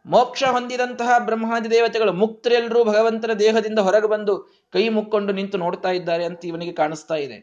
ಮೋಕ್ಷ 0.07 0.45
ಹೊಂದಿದಂತಹ 0.45 1.19
ಬ್ರಹ್ಮಾದಿ 1.19 1.71
ದೇವತೆಗಳು 1.71 2.13
ಮುಕ್ತರೆಲ್ಲರೂ 2.13 2.85
ಭಗವಂತನ 2.85 3.33
ದೇಹದಿಂದ 3.33 3.79
ಹೊರಗೆ 3.79 4.07
ಬಂದು 4.07 4.35
ಕೈ 4.73 4.89
ಮುಕ್ಕೊಂಡು 4.89 5.33
ನಿಂತು 5.33 5.59
ನೋಡ್ತಾ 5.59 5.91
ಇದ್ದಾರೆ 5.91 6.25
ಅಂತ 6.25 6.45
ಇವನಿಗೆ 6.45 6.73
ಕಾಣಿಸ್ತಾ 6.73 7.15
ಇದೆ. 7.15 7.39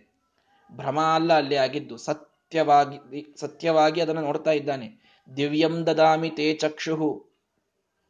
ಭ್ರಮ 0.72 1.00
ಅಲ್ಲ, 1.00 1.34
ಅಲ್ಲಿ 1.34 1.56
ಆಗಿದ್ದು 1.56 1.98
ಸತ್ಯವಾಗಿ 1.98 2.98
ಸತ್ಯವಾಗಿ 3.40 4.02
ಅದನ್ನು 4.02 4.22
ನೋಡ್ತಾ 4.22 4.52
ಇದ್ದಾನೆ. 4.52 4.88
ದಿವ್ಯಂ 5.36 5.88
ದದಾಮಿ 5.88 6.30
ತೇ 6.30 6.54
ಚಕ್ಷುಹು, 6.54 7.10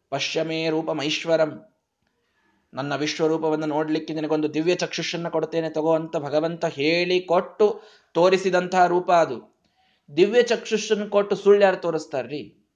ಪಶ್ಯಮೇ 0.09 0.69
ರೂಪಮೈಶ್ವರಂ 0.69 1.53
ನನ್ನ 2.73 2.95
ವಿಶ್ವರೂಪವನ್ನು 2.95 3.65
ನೋಡ್ಲಿಕ್ಕೆ 3.65 4.13
ನಿನಗೊಂದು 4.13 4.53
ದಿವ್ಯ 4.53 4.75
ಚಕ್ಷುಷನ್ನ 4.75 5.27
ಕೊಡ್ತೇನೆ 5.29 5.69
ತಗೋ 5.69 5.95
ಅಂತ 5.95 6.17
ಭಗವಂತ 6.17 6.65
ಹೇಳಿ 6.65 7.19
ಕೊಟ್ಟು 7.21 7.81
ತೋರಿಸಿದಂತಹ 8.13 8.85
ರೂಪ 8.85 9.11
ಅದು. 9.11 9.52
ದಿವ್ಯ 10.17 10.43
ಚಕ್ಷುಷನ್ನು 10.43 11.09
ಕೊಟ್ಟು 11.09 11.35
ಸುಳ್ಳು 11.35 11.63
ಯಾರು 11.63 11.77
ತೋರಿಸ್ತಾರ್ರಿ. 11.77 12.69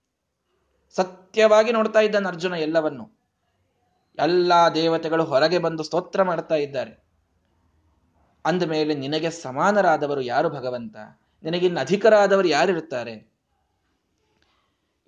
ಸತ್ಯವಾಗಿ 0.95 1.71
ನೋಡ್ತಾ 1.71 1.99
ಇದ್ದಾನೆ 1.99 2.27
ಅರ್ಜುನ 2.27 2.53
ಎಲ್ಲವನ್ನು. 2.53 3.17
ಎಲ್ಲಾ 4.17 4.69
ದೇವತೆಗಳು 4.69 5.23
ಹೊರಗೆ 5.23 5.59
ಬಂದು 5.59 5.83
ಸ್ತೋತ್ರ 5.83 6.23
ಮಾಡ್ತಾ 6.23 6.55
ಇದ್ದಾರೆ. 6.55 7.03
ಅಂದ 8.45 8.63
ಮೇಲೆ 8.63 8.93
ನಿನಗೆ 8.93 9.29
ಸಮಾನರಾದವರು 9.29 10.21
ಯಾರು 10.21 10.49
ಭಗವಂತ? 10.49 10.95
ನಿನಗಿನ್ನ 11.43 11.79
ಅಧಿಕರಾದವರು 11.79 12.47
ಯಾರಿರುತ್ತಾರೆ? 12.47 13.33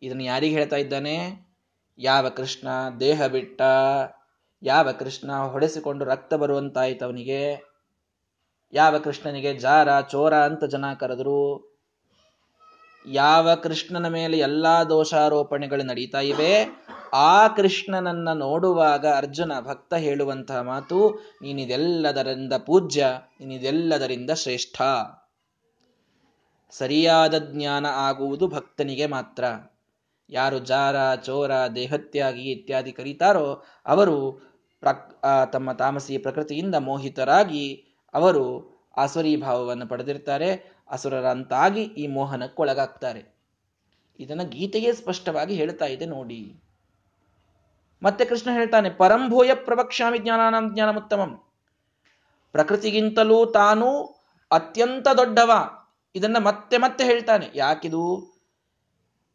ಇದನ್ನು 0.01 0.23
ಯಾರಿಗೆ 0.23 0.55
ಹೇಳ್ತಾ 0.55 0.75
ಇದ್ದಾನೆ? 0.75 1.47
ಯಾವ 1.97 2.29
ಕೃಷ್ಣ 2.29 2.67
ದೇಹ 2.99 3.25
ಬಿಟ್ಟ? 3.25 3.61
ಯಾವ 4.63 4.91
ಕೃಷ್ಣ 4.91 5.31
ಹೊಡೆಸಿಕೊಂಡು 5.31 6.05
ರಕ್ತ 6.05 6.33
ಬರುವಂತಾಯ್ತು 6.33 7.05
ಅವನಿಗೆ? 7.05 7.69
ಯಾವ 8.73 8.97
ಕೃಷ್ಣನಿಗೆ 8.97 9.53
ಜಾರ, 9.53 10.01
ಚೋರ 10.01 10.37
ಅಂತ 10.37 10.63
ಜನ 10.63 10.93
ಕರೆದ್ರು? 10.93 11.68
ಯಾವ 13.05 13.55
ಕೃಷ್ಣನ 13.55 14.07
ಮೇಲೆ 14.07 14.37
ಎಲ್ಲಾ 14.37 14.83
ದೋಷಾರೋಪಣೆಗಳು 14.83 15.83
ನಡೀತಾ 15.83 16.19
ಇವೆ, 16.19 16.67
ಆ 17.13 17.47
ಕೃಷ್ಣನನ್ನ 17.47 18.29
ನೋಡುವಾಗ 18.33 19.07
ಅರ್ಜುನ 19.07 19.51
ಭಕ್ತ 19.59 19.93
ಹೇಳುವಂತಹ 19.93 20.61
ಮಾತು, 20.61 21.09
ನೀನಿದೆಲ್ಲದರಿಂದ 21.41 22.53
ಪೂಜ್ಯ, 22.53 23.07
ನೀನಿದೆಲ್ಲದರಿಂದ 23.39 24.31
ಶ್ರೇಷ್ಠ. 24.31 24.81
ಸರಿಯಾದ 26.71 27.37
ಜ್ಞಾನ 27.37 27.85
ಆಗುವುದು 27.85 28.47
ಭಕ್ತನಿಗೆ 28.47 29.05
ಮಾತ್ರ. 29.05 29.43
ಯಾರು 30.29 30.59
ಜಾರ, 30.59 31.15
ಚೋರ, 31.15 31.51
ದೇಹತ್ಯಾಗಿ 31.75 32.41
ಇತ್ಯಾದಿ 32.41 32.91
ಕರೀತಾರೋ, 32.91 33.63
ಅವರು 33.85 34.49
ತಮ್ಮ 35.51 35.71
ತಾಮಸಿ 35.71 36.17
ಪ್ರಕೃತಿಯಿಂದ 36.17 36.75
ಮೋಹಿತರಾಗಿ 36.75 37.85
ಅವರು 38.13 38.43
ಆಸುರಿ 38.97 39.35
ಭಾವವನ್ನು 39.35 39.87
ಪಡೆದಿರ್ತಾರೆ. 39.87 40.78
ಅಸುರರಂತಾಗಿ 40.89 41.83
ಈ 41.83 42.07
ಮೋಹನಕ್ಕೊಳಗಾಗ್ತಾರೆ. 42.07 43.35
ಇದನ್ನು 44.19 44.45
ಗೀತೆಯೇ 44.45 44.93
ಸ್ಪಷ್ಟವಾಗಿ 44.93 45.53
ಹೇಳ್ತಾ 45.53 45.85
ಇದೆ 45.85 46.05
ನೋಡಿ. 46.05 46.59
ಮತ್ತೆ 48.03 48.25
ಕೃಷ್ಣ 48.25 48.51
ಹೇಳ್ತಾನೆ 48.51 48.89
ಪರಂಭೂಯ 48.89 49.51
ಜ್ಞಾನಾನಾಂ 50.17 50.73
ಜ್ಞಾನಮುತ್ತಮಂ. 50.73 51.41
ಪ್ರಕೃತಿಗಿಂತಲೂ 52.51 53.45
ತಾನು 53.45 54.01
ಅತ್ಯಂತ 54.51 55.07
ದೊಡ್ಡವ. 55.17 55.51
ಇದನ್ನ 56.15 56.37
ಮತ್ತೆ 56.37 56.77
ಮತ್ತೆ 56.77 57.03
ಹೇಳ್ತಾನೆ. 57.03 57.49
ಯಾಕಿದು? 57.55 58.33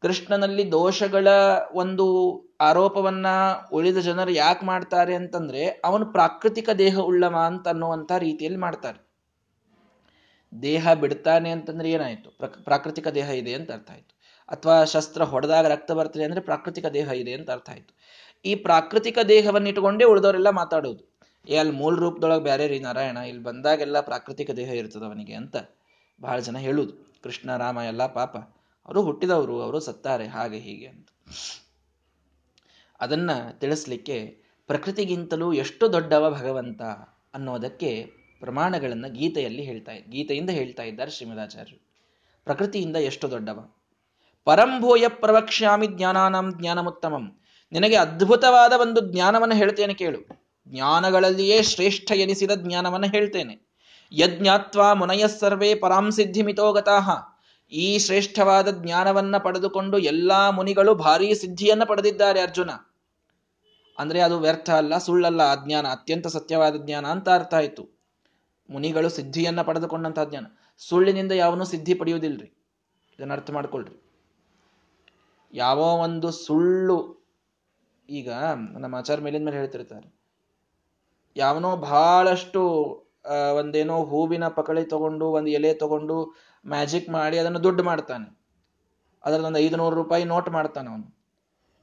ಕೃಷ್ಣನಲ್ಲಿ 0.03 0.73
ದೋಷಗಳ 0.73 1.29
ಒಂದು 1.75 2.39
ಆರೋಪವನ್ನ 2.61 3.27
ಉಳಿದ 3.73 3.97
ಜನರು 3.97 4.31
ಯಾಕೆ 4.31 4.67
ಮಾಡ್ತಾರೆ 4.67 5.15
ಅಂತಂದ್ರೆ, 5.15 5.69
ಅವನು 5.85 6.07
ಪ್ರಾಕೃತಿಕ 6.07 6.71
ದೇಹ 6.71 6.99
ಉಳ್ಳವ 6.99 7.37
ಅಂತ 7.37 7.69
ಅನ್ನುವಂಥ 7.69 8.13
ರೀತಿಯಲ್ಲಿ 8.13 8.59
ಮಾಡ್ತಾರೆ. 8.59 9.04
ದೇಹ 10.63 10.93
ಬಿಡ್ತಾನೆ 10.93 11.51
ಅಂತಂದ್ರೆ 11.51 11.91
ಏನಾಯ್ತು? 11.91 12.31
ಪ್ರಾಕೃತಿಕ 12.65 13.09
ದೇಹ 13.09 13.31
ಇದೆ 13.31 13.55
ಅಂತ 13.55 13.73
ಅರ್ಥ 13.73 13.91
ಆಯ್ತು. 13.91 14.15
ಅಥವಾ 14.49 14.85
ಶಸ್ತ್ರ 14.85 15.23
ಹೊಡೆದಾಗ 15.23 15.67
ರಕ್ತ 15.67 15.93
ಬರ್ತದೆ 15.93 16.25
ಅಂದ್ರೆ 16.25 16.41
ಪ್ರಾಕೃತಿಕ 16.41 16.87
ದೇಹ 16.87 17.09
ಇದೆ 17.09 17.33
ಅಂತ 17.33 17.51
ಅರ್ಥ 17.51 17.71
ಆಯ್ತು. 17.71 17.97
ಈ 18.45 18.55
ಪ್ರಾಕೃತಿಕ 18.55 19.19
ದೇಹವನ್ನು 19.29 19.69
ಇಟ್ಕೊಂಡೇ 19.69 20.05
ಉಳಿದವರೆಲ್ಲ 20.05 20.51
ಮಾತಾಡೋದು. 20.51 21.15
ಏ, 21.49 21.57
ಅಲ್ಲಿ 21.57 21.75
ಮೂಲ 21.75 21.97
ರೂಪದೊಳಗೆ 21.97 22.45
ಬೇರೆ 22.45 22.67
ರೀ 22.67 22.79
ನಾರಾಯಣ, 22.79 23.17
ಇಲ್ಲಿ 23.17 23.43
ಬಂದಾಗೆಲ್ಲ 23.43 24.01
ಪ್ರಾಕೃತಿಕ 24.01 24.51
ದೇಹ 24.51 24.71
ಇರ್ತದ 24.71 25.03
ಅವನಿಗೆ 25.03 25.35
ಅಂತ 25.35 25.57
ಬಹಳ 26.21 26.39
ಜನ 26.39 26.59
ಹೇಳುದು. 26.59 27.15
ಕೃಷ್ಣ, 27.23 27.57
ರಾಮ 27.57 27.79
ಎಲ್ಲ 27.87 28.07
ಪಾಪ. 28.07 28.37
ಅವರು 28.87 29.03
ಹುಟ್ಟಿದವರು, 29.03 29.63
ಅವರು 29.63 29.81
ಸತ್ತಾರೆ, 29.81 30.27
ಹಾಗೆ 30.27 30.59
ಹೀಗೆ 30.59 30.87
ಅಂತ. 30.87 31.09
ಅದನ್ನ 33.01 33.31
ತಿಳಿಸ್ಲಿಕ್ಕೆ 33.51 34.45
ಪ್ರಕೃತಿಗಿಂತಲೂ 34.67 35.53
ಎಷ್ಟು 35.53 35.93
ದೊಡ್ಡವ 35.93 36.31
ಭಗವಂತ 36.31 36.83
ಅನ್ನೋದಕ್ಕೆ 37.35 38.24
ಪ್ರಮಾಣಗಳನ್ನು 38.45 39.13
ಗೀತೆಯಲ್ಲಿ 39.13 39.63
ಹೇಳ್ತಾ 39.63 39.93
ಗೀತೆಯಿಂದ 40.09 40.51
ಹೇಳ್ತಾ 40.51 40.83
ಇದ್ದಾರೆ 40.83 41.11
ಶ್ರೀಮದಾಚಾರ್ಯರು. 41.11 41.93
ಪ್ರಕೃತಿಯಿಂದ 42.45 42.97
ಎಷ್ಟು 42.97 43.31
ದೊಡ್ಡವ? 43.31 43.69
ಪರಂಭೂಯ 44.45 45.09
ಪ್ರವಕ್ಷ್ಯಾಮಿ 45.09 45.87
ಜ್ಞಾನಾನಂ 45.87 46.55
ಜ್ಞಾನಮುತ್ತಮಂ. 46.61 47.41
ನಿನಗೆ 47.73 47.97
ಅದ್ಭುತವಾದ 47.97 48.73
ಒಂದು 48.81 49.13
ಜ್ಞಾನವನ್ನು 49.13 49.55
ಹೇಳ್ತೇನೆ 49.55 49.95
ಕೇಳು. 49.95 50.19
ಜ್ಞಾನಗಳಲ್ಲಿಯೇ 50.69 51.63
ಶ್ರೇಷ್ಠ 51.63 52.13
ಎನಿಸಿದ 52.13 52.51
ಜ್ಞಾನವನ್ನು 52.55 53.07
ಹೇಳ್ತೇನೆ. 53.07 53.61
ಯಜ್ಞಾತ್ವ 54.13 54.95
ಮುನಯ 54.95 55.25
ಸರ್ವೇ 55.41 55.75
ಪರಾಂಸಿದ್ಧಿ 55.75 56.43
ಮಿತೋಗತಾಹ 56.43 57.11
ಈ 57.73 57.99
ಶ್ರೇಷ್ಠವಾದ 57.99 58.85
ಜ್ಞಾನವನ್ನ 58.85 59.37
ಪಡೆದುಕೊಂಡು 59.37 59.99
ಎಲ್ಲಾ 59.99 60.51
ಮುನಿಗಳು 60.51 60.95
ಭಾರೀ 60.95 61.35
ಸಿದ್ಧಿಯನ್ನ 61.35 61.85
ಪಡೆದಿದ್ದಾರೆ 61.85 62.41
ಅರ್ಜುನ. 62.41 62.71
ಅಂದ್ರೆ 63.99 64.21
ಅದು 64.21 64.39
ವ್ಯರ್ಥ 64.39 64.71
ಅಲ್ಲ, 64.71 64.99
ಸುಳ್ಳಲ್ಲ 64.99 65.43
ಅಜ್ಞಾನ 65.43 65.87
ಅತ್ಯಂತ 65.87 66.27
ಸತ್ಯವಾದ 66.27 66.75
ಜ್ಞಾನ 66.77 67.07
ಅಂತ 67.07 67.29
ಅರ್ಥ 67.29 67.55
ಆಯ್ತು. 67.55 67.94
ಮುನಿಗಳು 68.69 69.09
ಸಿದ್ಧಿಯನ್ನ 69.09 69.61
ಪಡೆದುಕೊಂಡಂತಹ 69.63 70.25
ಜ್ಞಾನ. 70.31 70.47
ಸುಳ್ಳಿನಿಂದ 70.83 71.33
ಯಾವನು 71.43 71.65
ಸಿದ್ಧಿ 71.65 71.95
ಪಡೆಯುವುದಿಲ್ರಿ? 71.95 72.49
ಇದನ್ನ 73.19 73.33
ಅರ್ಥ 73.33 73.51
ಮಾಡ್ಕೊಳ್ರಿ. 73.51 73.97
ಯಾವ 75.53 75.81
ಒಂದು 76.07 76.29
ಸುಳ್ಳು, 76.45 76.99
ಈಗ 78.09 78.29
ನಮ್ಮ 78.83 78.95
ಆಚಾರ 79.01 79.19
ಮೇಲಿನ 79.21 79.45
ಮೇಲೆ 79.45 79.59
ಹೇಳ್ತಿರ್ತಾರೆ. 79.61 80.09
ಯಾವನೋ 81.37 81.71
ಬಹಳಷ್ಟು 81.85 82.63
ಒಂದೇನೋ 83.59 83.97
ಹೂವಿನ 84.05 84.47
ಪಕಳಿ 84.57 84.85
ತಗೊಂಡು, 84.85 85.27
ಒಂದು 85.39 85.51
ಎಲೆ 85.51 85.71
ತಗೊಂಡು 85.75 86.17
ಮ್ಯಾಜಿಕ್ 86.65 87.09
ಮಾಡಿ 87.11 87.37
ಅದನ್ನು 87.39 87.61
ದುಡ್ಡು 87.63 87.83
ಮಾಡ್ತಾನೆ. 87.83 88.27
ಅದರದೊಂದು 89.25 89.59
ಐದು 89.59 89.77
ನೂರು 89.77 89.95
ರೂಪಾಯಿ 89.95 90.25
ನೋಟ್ 90.33 90.49
ಮಾಡ್ತಾನೆ 90.51 90.89
ಅವನು. 90.91 91.07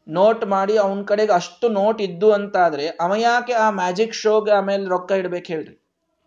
ನೋಟ್ 0.08 0.44
ಮಾಡಿ 0.46 0.74
ಅವನ 0.78 1.04
ಕಡೆಗೆ 1.04 1.34
ಅಷ್ಟು 1.34 1.65
ನೋಟ್ 1.70 2.00
ಇದ್ದು 2.02 2.28
ಅಂತಾದ್ರೆ, 2.32 2.86
ಅವ 3.04 3.12
ಯಾಕೆ 3.20 3.54
ಆ 3.54 3.67
ಮ್ಯಾಜಿಕ್ 3.72 4.13
ಶೋಗೆ 4.13 4.52
ಆಮೇಲೆ 4.52 4.86
ರೊಕ್ಕ 4.89 5.12
ಇಡ್ಬೇಕು 5.22 5.50
ಹೇಳ್ರಿ? 5.54 5.76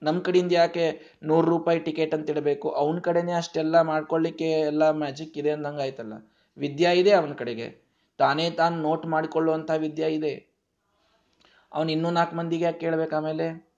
ನಮ್ಮ 0.05 0.21
ಕಡೆಯಿಂದ 0.21 0.53
ಯಾಕೆ 0.53 1.01
ನೂರು 1.23 1.47
ರೂಪಾಯಿ 1.47 1.79
ಟಿಕೆಟ್ 1.79 2.15
ಅಂತ 2.15 2.31
ಇಡಬೇಕು? 2.31 2.71
ಅವನ 2.71 2.99
ಕಡೆನೇ 2.99 3.33
ಅಷ್ಟೆಲ್ಲ 3.33 3.81
ಮಾಡ್ಕೊಳ್ಳಿಕ್ಕೆ 3.81 4.51
ಎಲ್ಲ 4.51 4.91
ಮ್ಯಾಜಿಕ್ 4.91 5.39
ಇದೆ 5.39 5.51
ಅಂದಂಗೆ 5.51 5.83
ಆಯ್ತಲ್ಲ. 5.83 6.13
ವಿದ್ಯಾ 6.59 6.93
ಇದೆ 6.93 7.11
ಅವನ 7.11 7.33
ಕಡೆಗೆ. 7.33 7.85
ತಾನೇ 8.19 8.51
ತಾನು 8.51 8.83
ನೋಟ್ 8.83 9.07
ಮಾಡಿಕೊಳ್ಳುವಂಥ 9.07 9.71
ವಿದ್ಯಾ 9.71 10.09
ಇದೆ. 10.09 10.47
ಅವನು 11.73 11.93
ಇನ್ನೂ 11.93 12.11
ನಾಲ್ಕು 12.11 12.37
ಮಂದಿಗೆ 12.37 12.65
ಯಾಕೆ 12.65 12.79
ಕೇಳ್ಬೇಕು 12.79 13.17
ಆಮೇಲೆ? 13.17 13.69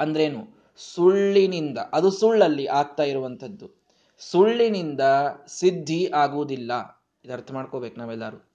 ಅಂದ್ರೇನು? 0.00 0.64
ಸುಳ್ಳಿನಿಂದ, 0.76 1.78
ಅದು 1.78 2.10
ಸುಳ್ಳಲ್ಲಿ 2.10 2.66
ಆಗ್ತಾ 2.66 3.02
ಇರುವಂಥದ್ದು. 3.02 3.70
ಸುಳ್ಳಿನಿಂದ 4.18 5.00
ಸಿದ್ಧಿ 5.46 6.10
ಆಗುವುದಿಲ್ಲ. 6.14 7.02
ಇದು 7.24 7.32
ಅರ್ಥ 7.32 7.52
ಮಾಡ್ಕೋಬೇಕು 7.52 7.98
ನಾವೆಲ್ಲರೂ. 7.98 8.48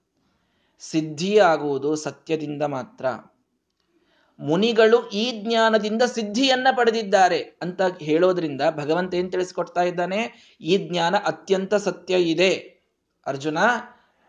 ಸಿದ್ಧಿ 0.80 1.38
ಆಗುವುದು 1.38 1.96
ಸತ್ಯದಿಂದ 1.96 2.62
ಮಾತ್ರ. 2.62 3.06
ಮುನಿಗಳು 4.40 5.08
ಈ 5.08 5.42
ಜ್ಞಾನದಿಂದ 5.44 6.02
ಸಿದ್ಧಿಯನ್ನ 6.02 6.68
ಪಡೆದಿದ್ದಾರೆ 6.76 7.38
ಅಂತ 7.38 7.80
ಹೇಳೋದ್ರಿಂದ 8.00 8.60
ಭಗವಂತ 8.70 9.14
ಏನ್ 9.14 9.32
ತಿಳಿಸ್ಕೊಡ್ತಾ 9.32 9.82
ಇದ್ದಾನೆ? 9.82 10.56
ಈ 10.60 10.76
ಜ್ಞಾನ 10.76 11.16
ಅತ್ಯಂತ 11.16 11.74
ಸತ್ಯ 11.74 12.14
ಇದೆ. 12.14 12.80
ಅರ್ಜುನ, 13.26 13.58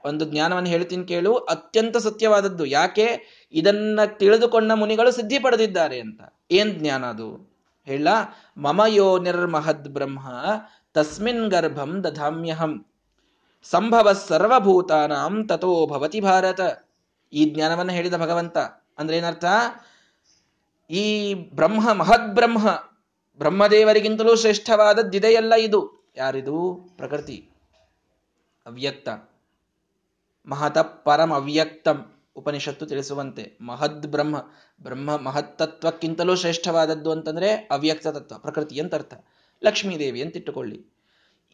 ಒಂದು 0.06 0.26
ಜ್ಞಾನವನ್ನು 0.26 0.70
ಹೇಳ್ತೀನಿ 0.70 1.06
ಕೇಳು. 1.06 1.36
ಅತ್ಯಂತ 1.36 1.98
ಸತ್ಯವಾದದ್ದು 1.98 2.66
ಯಾಕೆ? 2.66 3.08
ಇದನ್ನ 3.52 4.00
ತಿಳಿದುಕೊಂಡ 4.06 4.72
ಮುನಿಗಳು 4.72 5.12
ಸಿದ್ಧಿ 5.12 5.40
ಪಡೆದಿದ್ದಾರೆ 5.40 6.00
ಅಂತ. 6.00 6.22
ಏನ್ 6.52 6.80
ಜ್ಞಾನ 6.80 7.06
ಅದು? 7.06 7.52
ಹೇಳ. 7.86 8.08
ಮಮಯೋ 8.58 9.20
ನಿರ್ಮಹದ್ 9.20 9.90
ಬ್ರಹ್ಮ, 9.90 10.20
ತಸ್ಮಿನ್ 10.94 11.50
ಗರ್ಭಂ 11.50 12.04
ದಧಾಮ್ಯಹಂ. 12.04 12.86
ಸಂಭವ 13.64 14.12
ಸರ್ವಭೂತಾನಾಂ 14.12 15.48
ತಥೋ 15.48 15.88
ಭವತಿ 15.88 16.20
ಭಾರತ. 16.20 16.60
ಈ 17.34 17.46
ಜ್ಞಾನವನ್ನು 17.46 17.92
ಹೇಳಿದ 17.92 18.14
ಭಗವಂತ 18.14 18.58
ಅಂದ್ರೆ 18.98 19.18
ಏನರ್ಥ? 19.18 19.46
ಈ 20.92 21.34
ಬ್ರಹ್ಮ 21.34 21.94
ಮಹದ್ 21.94 22.36
ಬ್ರಹ್ಮ, 22.36 22.70
ಬ್ರಹ್ಮದೇವರಿಗಿಂತಲೂ 23.38 24.36
ಶ್ರೇಷ್ಠವಾದದ್ದಿದೆಯಲ್ಲ 24.36 25.54
ಇದು. 25.54 26.12
ಯಾರಿದು? 26.18 26.90
ಪ್ರಕೃತಿ. 26.98 27.50
ಅವ್ಯಕ್ತ. 28.66 29.10
ಮಹತ 30.48 30.78
ಪರಂ 30.78 31.32
ಅವ್ಯಕ್ತಂ. 31.32 32.14
ಉಪನಿಷತ್ತು 32.36 32.86
ತಿಳಿಸುವಂತೆ. 32.86 33.58
ಮಹದ್ 33.62 34.08
ಬ್ರಹ್ಮ 34.08 34.38
ಬ್ರಹ್ಮ 34.84 35.18
ಮಹತ್ತತ್ವಕ್ಕಿಂತಲೂ 35.18 36.36
ಶ್ರೇಷ್ಠವಾದದ್ದು 36.36 37.12
ಅಂತಂದ್ರೆ 37.12 37.68
ಅವ್ಯಕ್ತ 37.72 38.08
ತತ್ವ, 38.08 38.38
ಪ್ರಕೃತಿ 38.38 38.80
ಅಂತ 38.80 38.96
ಅರ್ಥ 38.96 39.26
ಲಕ್ಷ್ಮೀದೇವಿ 39.64 40.22
ಅಂತ 40.22 40.38
ಇಟ್ಟುಕೊಳ್ಳಿ. 40.38 40.86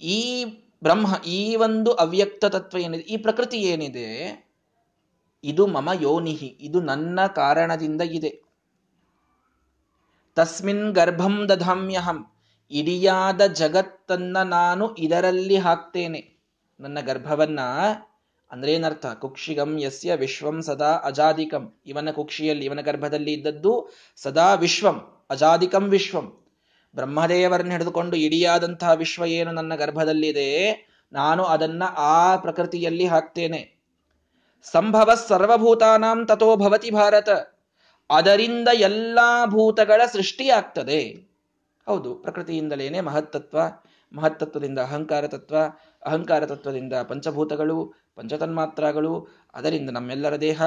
ಈ 0.01 0.45
ಬ್ರಹ್ಮ, 0.83 1.23
ಈ 1.25 1.55
ಒಂದು 1.55 1.91
ಅವ್ಯಕ್ತ 1.91 2.45
ತತ್ವ 2.45 2.77
ಏನಿದೆ, 2.77 3.03
ಈ 3.03 3.17
ಪ್ರಕೃತಿ 3.17 3.57
ಏನಿದೆ, 3.57 4.47
ಇದು 5.43 5.67
ಮಮ 5.67 5.89
ಯೋನಿಹಿ, 6.01 6.57
ಇದು 6.61 6.81
ನನ್ನ 6.81 7.27
ಕಾರಣದಿಂದ 7.27 8.01
ಇದೆ. 8.01 8.46
ತಸ್ಮಿನ್ 10.37 10.93
ಗರ್ಭಂ 10.93 11.49
ದಧಾಮ್ಯಹಂ. 11.49 12.31
ಇಡಿಯಾದ 12.71 13.41
ಜಗತ್ತನ್ನ 13.41 14.37
ನಾನು 14.37 14.95
ಇದರಲ್ಲಿ 14.95 15.57
ಹಾಕ್ತೇನೆ. 15.57 16.37
ನನ್ನ 16.79 16.99
ಗರ್ಭವನ್ನ, 16.99 17.59
ಅಂದ್ರೆ 18.51 18.73
ಏನರ್ಥ? 18.73 19.05
ಕುಕ್ಷಿಗಂ 19.05 19.79
ಯಸ್ಯ 19.79 20.15
ವಿಶ್ವಂ 20.15 20.61
ಸದಾ 20.61 20.85
ಅಜಾದಿಕಂ. 20.85 21.81
ಇವನ 21.85 22.11
ಕುಕ್ಷಿಯಲ್ಲಿ, 22.11 22.65
ಇವನ 22.65 22.81
ಗರ್ಭದಲ್ಲಿ 22.81 23.33
ಇದ್ದದ್ದು 23.33 23.89
ಸದಾ 24.15 24.53
ವಿಶ್ವಂ, 24.53 25.25
ಅಜಾದಿಕಂ 25.29 25.83
ವಿಶ್ವಂ. 25.83 26.45
ಬ್ರಹ್ಮದೇವರನ್ನ 26.95 27.71
ಹಿಡಿದುಕೊಂಡು 27.71 28.17
ಇಡಿಯಾದಂತಹ 28.17 28.91
ವಿಶ್ವ 28.91 29.25
ಏನು 29.25 29.51
ನನ್ನ 29.51 29.75
ಗರ್ಭದಲ್ಲಿದೆ, 29.75 30.87
ನಾನು 31.13 31.43
ಅದನ್ನ 31.43 31.83
ಆ 31.97 32.35
ಪ್ರಕೃತಿಯಲ್ಲಿ 32.35 33.05
ಹಾಕ್ತೇನೆ. 33.05 33.75
ಸಂಭವ 34.71 35.09
ಸರ್ವಭೂತಾನಾಂ 35.27 36.25
ತಥೋ 36.25 36.55
ಭವತಿ 36.55 36.91
ಭಾರತ. 36.91 37.29
ಅದರಿಂದ 38.09 38.67
ಎಲ್ಲಾ 38.73 39.45
ಭೂತಗಳ 39.45 40.01
ಸೃಷ್ಟಿಯಾಗ್ತದೆ. 40.05 41.27
ಹೌದು, 41.87 42.15
ಪ್ರಕೃತಿಯಿಂದಲೇನೆ 42.15 43.01
ಮಹತ್ತತ್ವ, 43.01 43.59
ಮಹತ್ತತ್ವದಿಂದ 44.13 44.79
ಅಹಂಕಾರ 44.79 45.27
ತತ್ವ, 45.27 45.57
ಅಹಂಕಾರ 46.05 46.45
ತತ್ವದಿಂದ 46.45 46.93
ಪಂಚಭೂತಗಳು, 46.93 47.93
ಪಂಚತನ್ಮಾತ್ರಗಳು, 48.15 49.27
ಅದರಿಂದ 49.53 49.89
ನಮ್ಮೆಲ್ಲರ 49.89 50.35
ದೇಹ, 50.35 50.61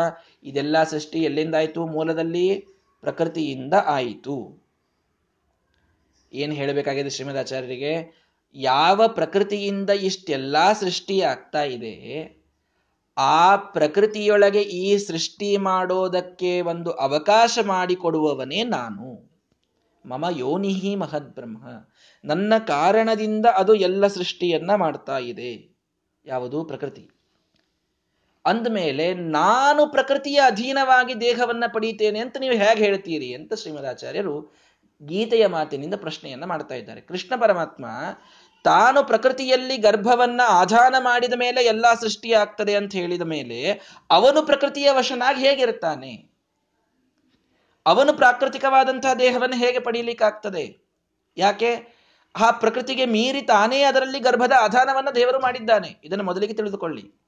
ಇದೆಲ್ಲ 0.45 0.85
ಸೃಷ್ಟಿ 0.85 1.19
ಎಲ್ಲಿಂದಾಯಿತು? 1.19 1.87
ಮೂಲದಲ್ಲಿ 1.87 2.67
ಪ್ರಕೃತಿಯಿಂದ 3.03 3.75
ಆಯಿತು. 3.87 4.61
ಏನು 6.33 6.53
ಹೇಳಬೇಕಾಗಿದೆ 6.53 7.11
ಶ್ರೀಮದಾಚಾರ್ಯರಿಗೆ 7.11 8.21
ಯಾವ 8.55 9.09
ಪ್ರಕೃತಿಯಿಂದ 9.09 9.91
ಇಷ್ಟೆಲ್ಲ 9.91 10.73
ಸೃಷ್ಟಿ 10.73 11.21
ಆಗ್ತಾ 11.21 11.63
ಇದೆ? 11.63 12.40
ಆ 13.23 13.57
ಪ್ರಕೃತಿಯೊಳಗೆ 13.57 14.63
ಈ 14.63 14.99
ಸೃಷ್ಟಿ 14.99 15.57
ಮಾಡೋದಕ್ಕೆ 15.57 16.61
ಒಂದು 16.61 16.91
ಅವಕಾಶ 16.91 17.59
ಮಾಡಿಕೊಡುವವನೇ 17.63 18.63
ನಾನು. 18.63 19.31
ಮಮ 20.07 20.25
ಯೋನಿಹಿ 20.31 20.97
ಮಹದ್ಬ್ರಹ್ಮ. 20.97 21.65
ನನ್ನ 22.25 22.53
ಕಾರಣದಿಂದ 22.67 23.47
ಅದು 23.47 23.75
ಎಲ್ಲ 23.75 24.07
ಸೃಷ್ಟಿಯನ್ನ 24.07 24.75
ಮಾಡ್ತಾ 24.75 25.19
ಇದೆ. 25.19 25.79
ಯಾವುದು? 26.25 26.65
ಪ್ರಕೃತಿ. 26.65 27.11
ಅಂದಮೇಲೆ 28.45 29.15
ನಾನು 29.15 29.87
ಪ್ರಕೃತಿಯ 29.87 30.41
ಅಧೀನವಾಗಿ 30.47 31.21
ದೇಹವನ್ನ 31.21 31.65
ಪಡೀತೇನೆ 31.73 32.19
ಅಂತ 32.19 32.37
ನೀವು 32.41 32.55
ಹೇಗೆ 32.55 32.85
ಹೇಳ್ತೀರಿ 32.85 33.35
ಅಂತ 33.35 33.55
ಶ್ರೀಮದಾಚಾರ್ಯರು 33.55 34.55
ಗೀತೆಯ 35.07 35.47
ಮಾತಿನಿಂದ 35.47 35.95
ಪ್ರಶ್ನೆಯನ್ನ 35.95 36.45
ಮಾಡ್ತಾ 36.45 36.75
ಇದ್ದಾರೆ. 36.75 37.01
ಕೃಷ್ಣ 37.01 37.41
ಪರಮಾತ್ಮ 37.41 37.87
ತಾನು 38.65 39.05
ಪ್ರಕೃತಿಯಲ್ಲಿ 39.05 39.77
ಗರ್ಭವನ್ನ 39.77 40.41
ಆಧಾನ 40.49 40.95
ಮಾಡಿದ 40.99 41.33
ಮೇಲೆ 41.35 41.65
ಎಲ್ಲ 41.65 41.95
ಸೃಷ್ಟಿಯಾಗ್ತದೆ 41.95 42.75
ಅಂತ 42.75 42.93
ಹೇಳಿದ 42.93 43.23
ಮೇಲೆ 43.23 43.81
ಅವನು 44.11 44.43
ಪ್ರಕೃತಿಯ 44.43 44.91
ವಶನಾಗಿ 44.91 45.41
ಹೇಗಿರ್ತಾನೆ? 45.41 46.31
ಅವನು 47.87 48.13
ಪ್ರಾಕೃತಿಕವಾದಂತಹ 48.13 49.13
ದೇಹವನ್ನು 49.13 49.57
ಹೇಗೆ 49.57 49.79
ಪಡೀಲಿಕ್ಕಾಗ್ತದೆ? 49.79 50.85
ಯಾಕೆ? 51.37 52.01
ಆ 52.37 52.51
ಪ್ರಕೃತಿಗೆ 52.51 53.07
ಮೀರಿ 53.07 53.43
ತಾನೇ 53.43 53.83
ಅದರಲ್ಲಿ 53.83 54.21
ಗರ್ಭದ 54.21 54.53
ಆಧಾನವನ್ನು 54.61 55.15
ದೇವರು 55.15 55.41
ಮಾಡಿದ್ದಾನೆ. 55.41 55.97
ಇದನ್ನು 56.05 56.25
ಮೊದಲಿಗೆ 56.25 56.53
ತಿಳಿದುಕೊಳ್ಳಿ. 56.53 57.21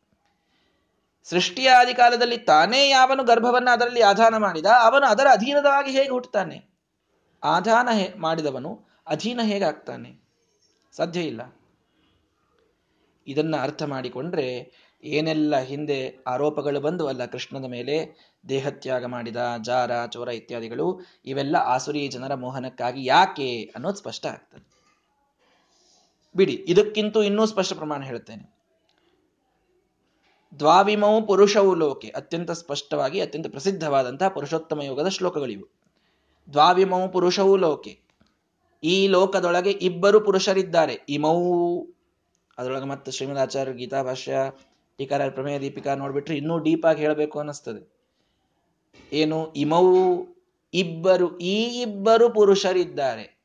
ಸೃಷ್ಟಿಯಾದಿ 1.24 1.94
ಕಾಲದಲ್ಲಿ 1.94 2.36
ತಾನೇ 2.36 2.88
ಯಾವನು 2.88 3.24
ಗರ್ಭವನ್ನು 3.24 3.70
ಅದರಲ್ಲಿ 3.70 4.02
ಆಧಾನ 4.02 4.36
ಮಾಡಿದ, 4.36 4.66
ಅವನು 4.66 5.06
ಅದರ 5.06 5.26
ಅಧೀನದವಾಗಿ 5.30 5.90
ಹೇಗೆ 5.90 6.10
ಹುಟ್ಟುತ್ತಾನೆ? 6.10 6.64
ಆಧಾನ 7.44 7.88
ಮಾಡಿದವನು 8.16 8.88
ಅಧೀನ 9.06 9.40
ಹೇಗಾಗ್ತಾನೆ? 9.42 10.21
ಸಾಧ್ಯ 10.96 11.20
ಇಲ್ಲ. 11.20 11.42
ಇದನ್ನು 13.26 13.56
ಅರ್ಥ 13.56 13.82
ಮಾಡಿಕೊಂಡ್ರೆ 13.82 14.46
ಏನೆಲ್ಲ 15.04 15.58
ಹಿಂದೆ 15.58 16.24
ಆರೋಪಗಳು 16.26 16.80
ಬಂದು 16.80 17.06
ಅಲ್ಲ 17.06 17.24
ಕೃಷ್ಣನ 17.24 17.66
ಮೇಲೆ 17.66 17.94
ದೇಹತ್ಯಾಗ 18.48 19.04
ಮಾಡಿದ 19.04 19.36
ಜಾರ, 19.62 20.06
ಚೋರ 20.06 20.28
ಇತ್ಯಾದಿಗಳು, 20.28 21.00
ಇವೆಲ್ಲ 21.24 21.56
ಆಸುರಿ 21.56 22.08
ಜನರ 22.08 22.34
ಮೋಹನಕ್ಕಾಗಿ 22.34 23.04
ಯಾಕೆ 23.04 23.62
ಅನ್ನೋದು 23.74 23.96
ಸ್ಪಷ್ಟ 23.96 24.26
ಆಗ್ತದೆ. 24.26 24.64
ಬಿಡಿ, 26.36 26.54
ಇದಕ್ಕಿಂತ 26.68 27.16
ಇನ್ನೂ 27.16 27.46
ಸ್ಪಷ್ಟ 27.46 27.72
ಪ್ರಮಾಣ 27.72 28.02
ಹೇಳುತ್ತೇನೆ. 28.02 28.44
ದ್ವಾವಿಮೌ 30.58 31.20
ಪುರುಷವು 31.20 31.74
ಲೋಕೆ, 31.74 32.08
ಅತ್ಯಂತ 32.08 32.50
ಸ್ಪಷ್ಟವಾಗಿ 32.50 33.20
ಅತ್ಯಂತ 33.20 33.46
ಪ್ರಸಿದ್ಧವಾದಂತಹ 33.46 34.28
ಪುರುಷೋತ್ತಮ 34.28 34.82
ಯೋಗದ 34.82 35.08
ಶ್ಲೋಕಗಳಿವು. 35.08 35.66
ದ್ವಾವಿಮೌ 36.52 37.08
ಪುರುಷವು 37.08 37.56
ಲೋಕೆ 37.56 38.00
ಈ 38.84 39.06
ಲೋಕದೊಳಗೆ 39.06 39.70
ಇಬ್ಬರು 39.70 40.20
ಪುರುಷರಿದ್ದಾರೆ. 40.20 41.00
ಇಮೌ, 41.08 41.36
ಅದರೊಳಗೆ 42.58 42.84
ಮತ್ತೆ 42.84 43.12
ಶ್ರೀಮದಾಚಾರ್ಯ 43.12 43.72
ಗೀತಾ 43.72 44.02
ಭಾಷ್ಯ 44.02 44.36
ಟೀಕಾರ 44.98 45.28
ಪ್ರಮೇಯ 45.28 45.60
ದೀಪಿಕಾ 45.60 45.94
ನೋಡ್ಬಿಟ್ರೆ 45.94 46.36
ಇನ್ನೂ 46.36 46.58
ಡೀಪ್ 46.58 46.86
ಆಗಿ 46.86 47.00
ಹೇಳಬೇಕು 47.02 47.38
ಅನ್ನಿಸ್ತದೆ. 47.38 47.92
ಏನು, 49.12 49.52
ಇಮೌ 49.52 49.84
ಇಬ್ಬರು, 50.74 51.38
ಈ 51.38 51.82
ಇಬ್ಬರು 51.82 52.30
ಪುರುಷರಿದ್ದಾರೆ. 52.30 53.42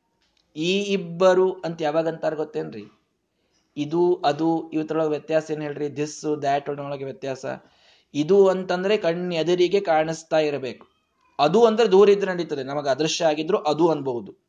ಈ 0.56 0.80
ಇಬ್ಬರು 0.80 1.54
ಅಂತ 1.54 1.82
ಯಾವಾಗಂತಾರ 1.82 2.34
ಗೊತ್ತೇನ್ರಿ? 2.34 2.86
ಇದು, 3.78 4.21
ಅದು, 4.26 4.71
ಇವತ್ತರೊಳಗೆ 4.71 5.10
ವ್ಯತ್ಯಾಸ 5.10 5.52
ಏನು 5.52 5.62
ಹೇಳ್ರಿ? 5.62 5.95
ದಿಸ್ 5.95 6.41
ದ್ಯಾಟ್ 6.41 6.69
ಒಳಗೆ 6.69 7.04
ವ್ಯತ್ಯಾಸ. 7.04 7.45
ಇದು 8.13 8.47
ಅಂತಂದ್ರೆ 8.47 8.95
ಎದುರಿಗೆ 9.36 9.80
ಕಾಣಿಸ್ತಾ 9.80 10.39
ಇರಬೇಕು. 10.39 10.88
ಅದು 11.39 11.65
ಅಂದ್ರೆ 11.65 11.91
ದೂರ 11.91 12.10
ಇದ್ರೆ 12.10 12.32
ನಡೀತದೆ. 12.32 12.63
ನಮಗೆ 12.63 12.89
ಅದೃಶ್ಯ 12.89 13.26
ಆಗಿದ್ರು 13.26 13.58
ಅದು 13.58 13.88
ಅನ್ಬಹುದು. 13.88 14.46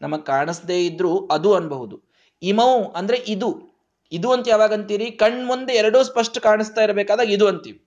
ನಮಗ್ 0.00 0.26
ಕಾಣಿಸ್ದೇ 0.26 0.86
ಇದ್ರೂ 0.86 1.28
ಅದು 1.30 1.54
ಅನ್ಬಹುದು. 1.54 2.02
ಇಮೌ 2.42 2.84
ಅಂದ್ರೆ 2.84 3.24
ಇದು. 3.28 3.78
ಇದು 4.12 4.32
ಅಂತ 4.32 4.48
ಯಾವಾಗ 4.48 4.72
ಅಂತೀರಿ? 4.72 5.10
ಕಣ್ 5.10 5.46
ಮುಂದೆ 5.46 5.72
ಎರಡೂ 5.72 6.04
ಸ್ಪಷ್ಟ 6.04 6.38
ಕಾಣಿಸ್ತಾ 6.38 6.80
ಇರಬೇಕಾದಾಗ 6.80 7.30
ಇದು 7.30 7.48
ಅಂತೀವಿ. 7.48 7.82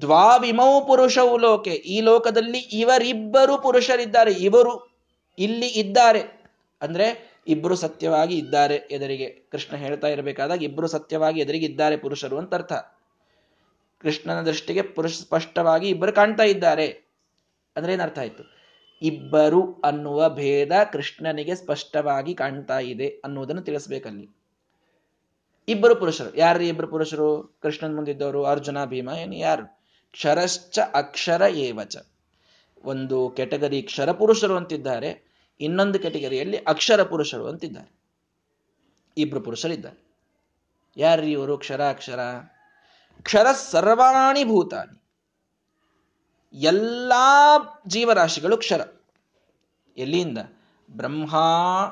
ದ್ವಾವಿಮೌ 0.00 0.80
ಪುರುಷವು 0.80 1.38
ಲೋಕೆ. 1.38 1.70
ಈ 1.70 2.00
ಲೋಕದಲ್ಲಿ 2.00 2.58
ಇವರಿಬ್ಬರು 2.58 3.62
ಪುರುಷರಿದ್ದಾರೆ. 3.62 4.32
ಇವರು 4.32 4.96
ಇಲ್ಲಿ 5.38 5.66
ಇದ್ದಾರೆ. 5.66 6.44
ಅಂದ್ರೆ 6.82 7.32
ಇಬ್ಬರು 7.48 7.76
ಸತ್ಯವಾಗಿ 7.76 8.38
ಇದ್ದಾರೆ 8.38 8.76
ಎದುರಿಗೆ. 8.76 9.26
ಕೃಷ್ಣ 9.26 9.76
ಹೇಳ್ತಾ 9.76 10.06
ಇರಬೇಕಾದಾಗ 10.06 10.62
ಇಬ್ಬರು 10.62 10.86
ಸತ್ಯವಾಗಿ 10.86 11.40
ಎದುರಿಗೆ 11.40 11.66
ಇದ್ದಾರೆ 11.66 11.96
ಪುರುಷರು 11.96 12.38
ಅಂತ 12.38 12.54
ಅರ್ಥ. 12.54 12.72
ಕೃಷ್ಣನ 13.98 14.42
ದೃಷ್ಟಿಗೆ 14.42 14.82
ಪುರುಷ 14.82 15.20
ಸ್ಪಷ್ಟವಾಗಿ 15.20 15.88
ಇಬ್ಬರು 15.88 16.12
ಕಾಣ್ತಾ 16.12 16.42
ಇದ್ದಾರೆ. 16.42 16.86
ಅಂದ್ರೆ 17.76 17.92
ಏನರ್ಥ 17.92 18.18
ಆಯ್ತು? 18.18 18.51
ಇಬ್ಬರು 19.02 19.80
ಅನ್ನುವ 19.84 20.28
ಭೇದ 20.28 20.70
ಕೃಷ್ಣನಿಗೆ 20.92 21.54
ಸ್ಪಷ್ಟವಾಗಿ 21.54 22.34
ಕಾಣ್ತಾ 22.34 22.78
ಇದೆ 22.78 23.08
ಅನ್ನುವುದನ್ನು 23.08 23.62
ತಿಳಿಸ್ಬೇಕಲ್ಲಿ. 23.62 24.28
ಇಬ್ಬರು 25.68 25.96
ಪುರುಷರು. 25.96 26.36
ಯಾರು 26.36 26.62
ಇಬ್ಬರು 26.62 26.86
ಪುರುಷರು? 26.86 27.58
ಕೃಷ್ಣನ್ 27.62 27.94
ಮುಂದಿದ್ದವರು 27.94 28.44
ಅರ್ಜುನ, 28.44 28.84
ಭೀಮ, 28.84 29.10
ಏನು 29.10 29.36
ಯಾರು? 29.36 29.66
ಕ್ಷರಶ್ಚ 30.12 30.78
ಅಕ್ಷರ 30.94 31.42
ಏವಚ. 31.50 31.96
ಒಂದು 32.84 33.30
ಕೆಟಗರಿ 33.36 33.82
ಕ್ಷರ 33.82 34.12
ಪುರುಷರು 34.12 34.56
ಅಂತಿದ್ದಾರೆ. 34.56 35.32
ಇನ್ನೊಂದು 35.60 35.98
ಕೆಟಗರಿಯಲ್ಲಿ 35.98 36.56
ಅಕ್ಷರ 36.56 37.02
ಪುರುಷರು 37.02 37.48
ಅಂತಿದ್ದಾರೆ. 37.48 37.92
ಇಬ್ಬರು 39.18 39.40
ಪುರುಷರಿದ್ದಾರೆ. 39.40 40.16
ಯಾರು 40.96 41.22
ಇವರು? 41.22 41.58
ಕ್ಷರ 41.58 41.88
ಅಕ್ಷರ. 41.88 42.18
ಕ್ಷರ 43.22 43.46
ಸರ್ವಾಣಿ 43.52 44.44
ಭೂತಾನಿ. 44.44 45.01
ಎಲ್ಲಾ 46.54 47.58
ಜೀವರಾಶಿಗಳು 47.86 48.56
ಕ್ಷರ. 48.56 48.80
ಎಲ್ಲಿಂದ? 49.96 50.38
ಬ್ರಹ್ಮ, 50.90 51.34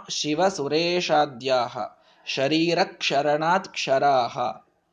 ಶಿವ, 0.09 0.49
ಸುರೇಶಾದ್ಯಾಹ 0.49 1.79
ಶರೀರ 2.27 2.79
ಕ್ಷರಣಾತ್ 2.85 3.68
ಕ್ಷರಾಹ. 3.68 4.38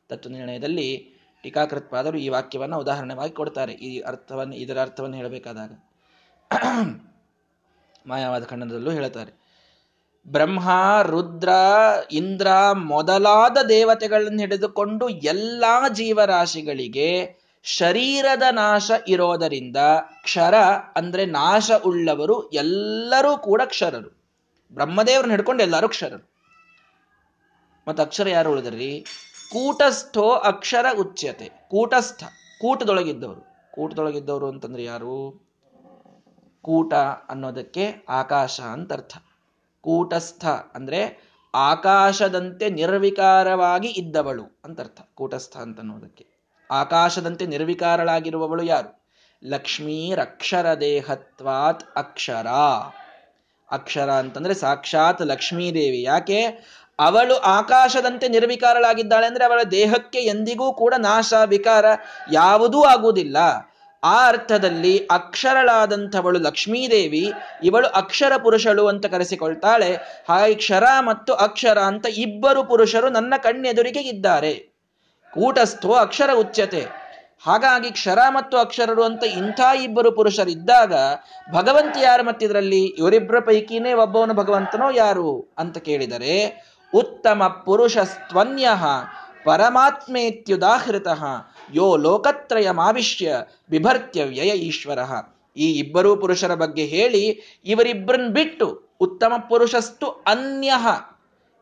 ತತ್ವ 0.08 0.30
ನಿರ್ಣಯದಲ್ಲಿ 0.30 1.12
ಟೀಕಾಕೃತ್ಪಾದರು 1.42 2.18
ಈ 2.18 2.28
ವಾಕ್ಯವನ್ನು 2.28 2.78
ಉದಾಹರಣೆವಾಗಿ 2.78 3.32
ಕೊಡ್ತಾರೆ. 3.32 3.72
ಈ 3.72 4.00
ಅರ್ಥವನ್ನು, 4.00 4.56
ಇದರ 4.56 4.80
ಅರ್ಥವನ್ನು 4.80 5.16
ಹೇಳಬೇಕಾದಾಗ. 5.16 5.84
ಮಾಯಾವಾದ 8.06 8.44
ಖಂಡದಲ್ಲೂ 8.44 8.90
ಹೇಳ್ತಾರೆ 8.90 9.48
ಬ್ರಹ್ಮ, 10.28 10.70
ರುದ್ರ, 11.02 11.48
ಇಂದ್ರ 12.12 12.46
ಮೊದಲಾದ 12.72 13.56
ದೇವತೆಗಳನ್ನು 13.68 14.38
ಹಿಡಿದುಕೊಂಡು 14.38 15.08
ಎಲ್ಲ 15.08 15.64
ಜೀವರಾಶಿಗಳಿಗೆ 15.92 17.37
ಶರೀರದ 17.76 18.42
ನಾಶ 18.50 18.90
ಇರೋದರಿಂದ 19.08 19.76
ಕ್ಷರ 20.22 20.54
ಅಂದ್ರೆ 20.96 21.26
ನಾಶ 21.26 21.70
ಉಳ್ಳವರು 21.86 22.50
ಎಲ್ಲರೂ 22.50 23.38
ಕೂಡ 23.38 23.62
ಕ್ಷರರು. 23.64 24.32
ಬ್ರಹ್ಮದೇವರನ್ನ 24.72 25.30
ಹಿಡ್ಕೊಂಡು 25.30 25.62
ಎಲ್ಲರೂ 25.62 25.88
ಕ್ಷರರು. 25.88 26.30
ಮತ್ತು 27.88 28.02
ಅಕ್ಷರ 28.02 28.28
ಯಾರು 28.28 28.52
ಉಳಿದ್ರಿ? 28.52 29.04
ಕೂಟಸ್ಥೋ 29.52 30.30
ಅಕ್ಷರ 30.30 30.86
ಉಚ್ಯತೆ. 30.98 31.68
ಕೂಟಸ್ಥ, 31.70 32.24
ಕೂಟದೊಳಗಿದ್ದವರು. 32.60 33.72
ಕೂಟದೊಳಗಿದ್ದವರು 33.72 34.48
ಅಂತಂದ್ರೆ 34.48 34.84
ಯಾರು? 34.84 35.48
ಕೂಟ 36.62 36.94
ಅನ್ನೋದಕ್ಕೆ 37.28 38.06
ಆಕಾಶ 38.08 38.60
ಅಂತ 38.60 38.92
ಅರ್ಥ. 38.92 39.16
ಕೂಟಸ್ಥ 39.80 40.44
ಅಂದ್ರೆ 40.46 41.28
ಆಕಾಶದಂತೆ 41.54 42.70
ನಿರ್ವಿಕಾರವಾಗಿ 42.70 43.88
ಇದ್ದವಳು 43.88 44.60
ಅಂತ 44.64 44.80
ಅರ್ಥ. 44.80 45.00
ಕೂಟಸ್ಥ 45.14 45.56
ಅಂತ 45.56 45.80
ಅನ್ನೋದಕ್ಕೆ. 45.80 46.37
ಆಕಾಶದಂತೆ 46.70 47.46
ನಿರ್ವಿಕಾರಳಾಗಿರುವವಳು 47.46 48.62
ಯಾರು? 48.62 48.98
ಲಕ್ಷ್ಮೀರಕ್ಷರ 49.44 50.74
ದೇಹತ್ವಾತ್ 50.74 51.84
ಅಕ್ಷರ. 51.96 52.46
ಅಕ್ಷರ 53.70 54.10
ಅಂತಂದ್ರೆ 54.10 54.54
ಸಾಕ್ಷಾತ್ 54.54 55.22
ಲಕ್ಷ್ಮೀದೇವಿ. 55.22 56.02
ಯಾಕೆ? 56.02 56.42
ಅವಳು 56.98 57.36
ಆಕಾಶದಂತೆ 57.36 58.28
ನಿರ್ವಿಕಾರಳಾಗಿದ್ದಾಳೆ 58.28 59.26
ಅಂದ್ರೆ 59.26 59.44
ಅವಳ 59.44 59.62
ದೇಹಕ್ಕೆ 59.62 60.18
ಎಂದಿಗೂ 60.18 60.72
ಕೂಡ 60.72 60.94
ನಾಶ, 60.98 61.34
ವಿಕಾರ 61.46 61.84
ಯಾವುದೂ 62.32 62.82
ಆಗುವುದಿಲ್ಲ. 62.82 63.36
ಆ 64.04 64.28
ಅರ್ಥದಲ್ಲಿ 64.28 64.98
ಅಕ್ಷರಳಾದಂಥವಳು 64.98 66.38
ಲಕ್ಷ್ಮೀದೇವಿ, 66.38 67.32
ಇವಳು 67.64 67.88
ಅಕ್ಷರ 67.88 68.32
ಪುರುಷಳು 68.36 68.86
ಅಂತ 68.86 69.06
ಕರೆಸಿಕೊಳ್ತಾಳೆ. 69.06 69.96
ಹಾಗೆ 70.28 70.54
ಕ್ಷರ 70.54 70.84
ಮತ್ತು 71.00 71.34
ಅಕ್ಷರ 71.34 71.78
ಅಂತ 71.78 72.06
ಇಬ್ಬರು 72.16 72.64
ಪುರುಷರು 72.64 73.08
ನನ್ನ 73.08 73.34
ಕಣ್ಣೆದುರಿಗೆ 73.42 74.00
ಇದ್ದಾರೆ. 74.00 74.67
ಕೂಟಸ್ಥೋ 75.38 75.92
ಅಕ್ಷರ 75.92 76.30
ಉಚ್ಯತೆ. 76.34 76.86
ಹಾಗಾಗಿ 77.44 77.90
ಕ್ಷರ 77.90 78.18
ಮತ್ತು 78.28 78.56
ಅಕ್ಷರರು 78.56 79.04
ಅಂತ 79.04 79.24
ಇಂಥ 79.24 79.60
ಇಬ್ಬರು 79.82 80.12
ಪುರುಷರಿದ್ದಾಗ 80.12 80.94
ಭಗವಂತ 81.52 81.96
ಯಾರು 82.02 82.22
ಮತ್ತಿದ್ರಲ್ಲಿ? 82.22 82.84
ಇವರಿಬ್ಬರ 82.84 83.38
ಪೈಕಿನೇ 83.38 83.92
ಒಬ್ಬವನು 83.92 84.34
ಭಗವಂತನೋ 84.34 84.90
ಯಾರು 84.90 85.54
ಅಂತ 85.58 85.78
ಕೇಳಿದರೆ, 85.78 86.66
ಉತ್ತಮ 86.94 87.62
ಪುರುಷಸ್ತ್ವನ್ಯ 87.66 88.68
ಪರಮಾತ್ಮೇತ್ಯುದಾಹೃತ 89.44 91.06
ಯೋ 91.74 91.96
ಲೋಕತ್ರಯಮಾವಿಶ್ಯ 91.96 93.36
ಬಿಭರ್ತ್ಯ 93.70 94.24
ವ್ಯಯ 94.24 94.50
ಈಶ್ವರ. 94.50 94.98
ಈ 95.56 95.72
ಇಬ್ಬರೂ 95.72 96.16
ಪುರುಷರ 96.16 96.54
ಬಗ್ಗೆ 96.54 96.84
ಹೇಳಿ 96.84 97.24
ಇವರಿಬ್ಬರನ್ನ 97.64 98.32
ಬಿಟ್ಟು 98.32 98.96
ಉತ್ತಮ 99.00 99.32
ಪುರುಷಸ್ತು 99.48 100.06
ಅನ್ಯಃ 100.06 100.86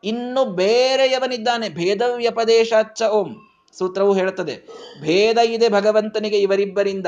ಇನ್ನು 0.03 0.45
ಬೇರೆಯವನಿದ್ದಾನೆ. 0.45 1.69
ಭೇದವ್ಯಪದೇಶಾಚ್ಚ 1.69 3.03
ಓಂ. 3.03 3.46
ಸೂತ್ರವು 3.73 4.13
ಹೇಳುತ್ತದೆ, 4.13 4.55
ಭೇದ 5.01 5.37
ಇದೆ 5.37 5.69
ಭಗವಂತನಿಗೆ 5.69 6.37
ಇವರಿಬ್ಬರಿಂದ. 6.37 7.07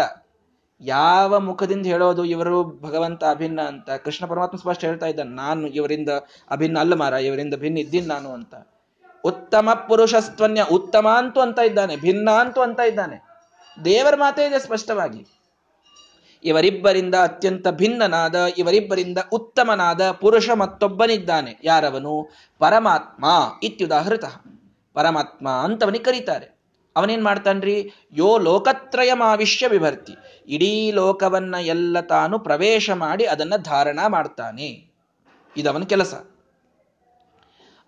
ಯಾವ 0.81 1.39
ಮುಖದಿಂದ 1.39 1.85
ಹೇಳೋದು 1.85 2.25
ಇವರು 2.25 2.63
ಭಗವಂತ 2.81 3.23
ಅಭಿನ್ನ 3.23 3.61
ಅಂತ? 3.61 3.89
ಕೃಷ್ಣ 3.89 4.25
ಪರಮಾತ್ಮ 4.25 4.57
ಸ್ಪಷ್ಟ 4.57 4.85
ಹೇಳ್ತಾ 4.85 5.05
ಇದ್ದಾನೆ, 5.05 5.29
ನಾನು 5.29 5.67
ಇವರಿಂದ 5.67 6.09
ಅಭಿನ್ನ 6.51 6.79
ಅಲ್ಲ 6.79 6.93
ಮಾರ 6.93 7.13
ಇವರಿಂದ 7.13 7.55
ಭಿನ್ನ 7.55 7.77
ಇದ್ದೀನಿ 7.77 8.07
ನಾನು 8.07 8.29
ಅಂತ. 8.29 8.53
ಉತ್ತಮ 9.23 9.69
ಪುರುಷಸ್ತ್ವನ್ಯ, 9.87 10.63
ಉತ್ತಮ 10.71 11.07
ಅಂತೂ 11.17 11.41
ಅಂತ 11.41 11.59
ಇದ್ದಾನೆ, 11.59 11.95
ಭಿನ್ನ 11.95 12.29
ಅಂತೂ 12.31 12.61
ಅಂತ 12.61 12.79
ಇದ್ದಾನೆ. 12.79 13.17
ದೇವರ 13.85 14.15
ಮಾತೇ 14.15 14.45
ಇದೆ 14.47 14.59
ಸ್ಪಷ್ಟವಾಗಿ. 14.59 15.25
ಇವರಿಬ್ಬರಿಂದ 16.43 17.15
ಅತ್ಯಂತ 17.15 17.67
ಭಿನ್ನನಾದ, 17.67 18.35
ಇವರಿಬ್ಬರಿಂದ 18.57 19.17
ಉತ್ತಮನಾದ 19.33 20.11
ಪುರುಷ 20.11 20.49
ಮತ್ತೊಬ್ಬನಿದ್ದಾನೆ. 20.49 21.59
ಯಾರವನು? 21.63 22.13
ಪರಮಾತ್ಮ. 22.59 23.25
ಇತ್ಯುದಾಹೃತ. 23.63 24.25
ಪರಮಾತ್ಮ 24.99 25.49
ಅಂತವನಿಗೆ 25.49 26.03
ಕರೀತಾರೆ. 26.03 26.59
ಅವನೇನ್ 26.95 27.23
ಮಾಡ್ತಾನ್ರಿ? 27.23 27.91
ಯೋ 28.11 28.37
ಲೋಕತ್ರಯ 28.37 29.13
ಮಾವಿಷ್ಯ 29.13 29.67
ವಿಭರ್ತಿ. 29.67 30.15
ಇಡೀ 30.47 30.91
ಲೋಕವನ್ನ 30.91 31.55
ಎಲ್ಲ 31.61 31.99
ತಾನು 31.99 32.39
ಪ್ರವೇಶ 32.39 32.91
ಮಾಡಿ 32.91 33.25
ಅದನ್ನ 33.25 33.53
ಧಾರಣ 33.57 33.99
ಮಾಡ್ತಾನೆ. 34.07 34.91
ಇದವನ 35.57 35.83
ಕೆಲಸ. 35.83 36.13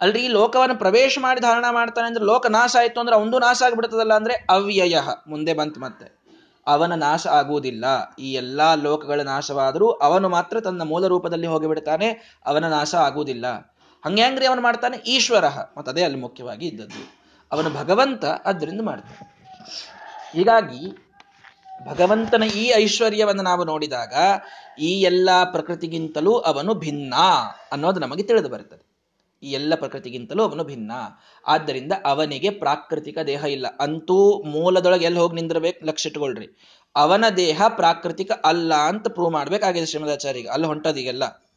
ಅಲ್ರಿ, 0.02 0.28
ಲೋಕವನ್ನು 0.28 0.76
ಪ್ರವೇಶ 0.76 1.18
ಮಾಡಿ 1.22 1.42
ಧಾರಣ 1.42 1.66
ಮಾಡ್ತಾನೆ 1.72 2.08
ಅಂದ್ರೆ 2.08 2.26
ಲೋಕ 2.26 2.48
ನಾಶ 2.48 2.76
ಆಯ್ತು 2.80 3.00
ಅಂದ್ರೆ 3.00 3.16
ಒಂದು 3.16 3.40
ನಾಶ 3.40 3.64
ಆಗಿಬಿಡ್ತದಲ್ಲ 3.66 4.14
ಅಂದ್ರೆ 4.14 4.46
ಅವ್ಯಯ. 4.50 5.00
ಮುಂದೆ 5.28 5.54
ಬಂತು 5.54 5.80
ಮತ್ತೆ. 5.80 6.22
ಅವನ 6.68 6.94
ನಾಶ 6.96 7.28
ಆಗುವುದಿಲ್ಲ. 7.28 7.86
ಈ 8.20 8.34
ಎಲ್ಲಾ 8.34 8.76
ಲೋಕಗಳ 8.76 9.22
ನಾಶವಾದರೂ 9.22 9.90
ಅವನು 9.92 10.30
ಮಾತ್ರ 10.30 10.60
ತನ್ನ 10.60 10.84
ಮೂಲ 10.84 11.08
ರೂಪದಲ್ಲಿ 11.08 11.48
ಹೋಗಿಬಿಡ್ತಾನೆ. 11.48 12.40
ಅವನ 12.46 12.68
ನಾಶ 12.68 12.96
ಆಗುವುದಿಲ್ಲ. 12.96 13.71
ಹಂಗ್ಯಾಂಗ್ರಿ 14.06 14.46
ಅವನು 14.46 14.62
ಮಾಡ್ತಾನೆ 14.62 14.98
ಈಶ್ವರ 14.98 15.46
ಅದೇ 15.46 16.04
ಅಲ್ಲಿ 16.04 16.20
ಮುಖ್ಯವಾಗಿ 16.20 16.68
ಇದ್ದದ್ದು. 16.68 17.22
ಅವನು 17.52 17.70
ಭಗವಂತ 17.70 18.26
ಅದರಿಂದ 18.26 18.82
ಮಾಡ್ತಾನೆ. 18.82 19.32
ಹೀಗಾಗಿ 20.34 21.12
ಭಗವಂತನ 21.86 22.44
ಈ 22.44 22.72
ಐಶ್ವರ್ಯವನ್ನು 22.76 23.44
ನಾವು 23.44 23.64
ನೋಡಿದಾಗ 23.64 24.14
ಈ 24.80 25.02
ಎಲ್ಲ 25.02 25.30
ಪ್ರಕೃತಿಗಿಂತಲೂ 25.52 26.38
ಅವನು 26.38 26.74
ಭಿನ್ನ 26.74 27.14
ಅನ್ನೋದು 27.72 28.00
ನಮಗೆ 28.00 28.24
ತಿಳಿದು 28.24 28.50
ಬರುತ್ತದೆ. 28.50 28.92
ಈ 29.44 29.52
ಎಲ್ಲ 29.52 29.76
ಪ್ರಕೃತಿಗಿಂತಲೂ 29.76 30.44
ಅವನು 30.44 30.64
ಭಿನ್ನ. 30.64 30.92
ಆದ್ದರಿಂದ 31.48 31.92
ಅವನಿಗೆ 32.06 32.50
ಪ್ರಾಕೃತಿಕ 32.50 33.18
ದೇಹ 33.28 33.44
ಇಲ್ಲ. 33.44 33.68
ಅಂತೂ 33.80 34.44
ಮೂಲದೊಳಗೆ 34.44 35.06
ಎಲ್ಲಿ 35.06 35.20
ಹೋಗಿ 35.20 35.36
ನಿಂದಿರ್ಬೇಕು? 35.36 35.86
ಲಕ್ಷ 35.86 36.08
ಇಟ್ಕೊಳ್ರಿ. 36.08 36.48
ಅವನ 36.96 37.26
ದೇಹ 37.38 37.62
ಪ್ರಾಕೃತಿಕ 37.68 38.32
ಅಲ್ಲ 38.32 38.74
ಅಂತ 38.74 39.08
ಪ್ರೂವ್ 39.08 39.32
ಮಾಡ್ಬೇಕಾಗಿದೆ 39.32 39.86
ಶ್ರೀಮದಾಚಾರ್ಯ 39.86 40.44
ಅಲ್ಲಿ 40.44 40.68
ಹೊಂಟದೀಗೆಲ್ಲ. 40.68 41.51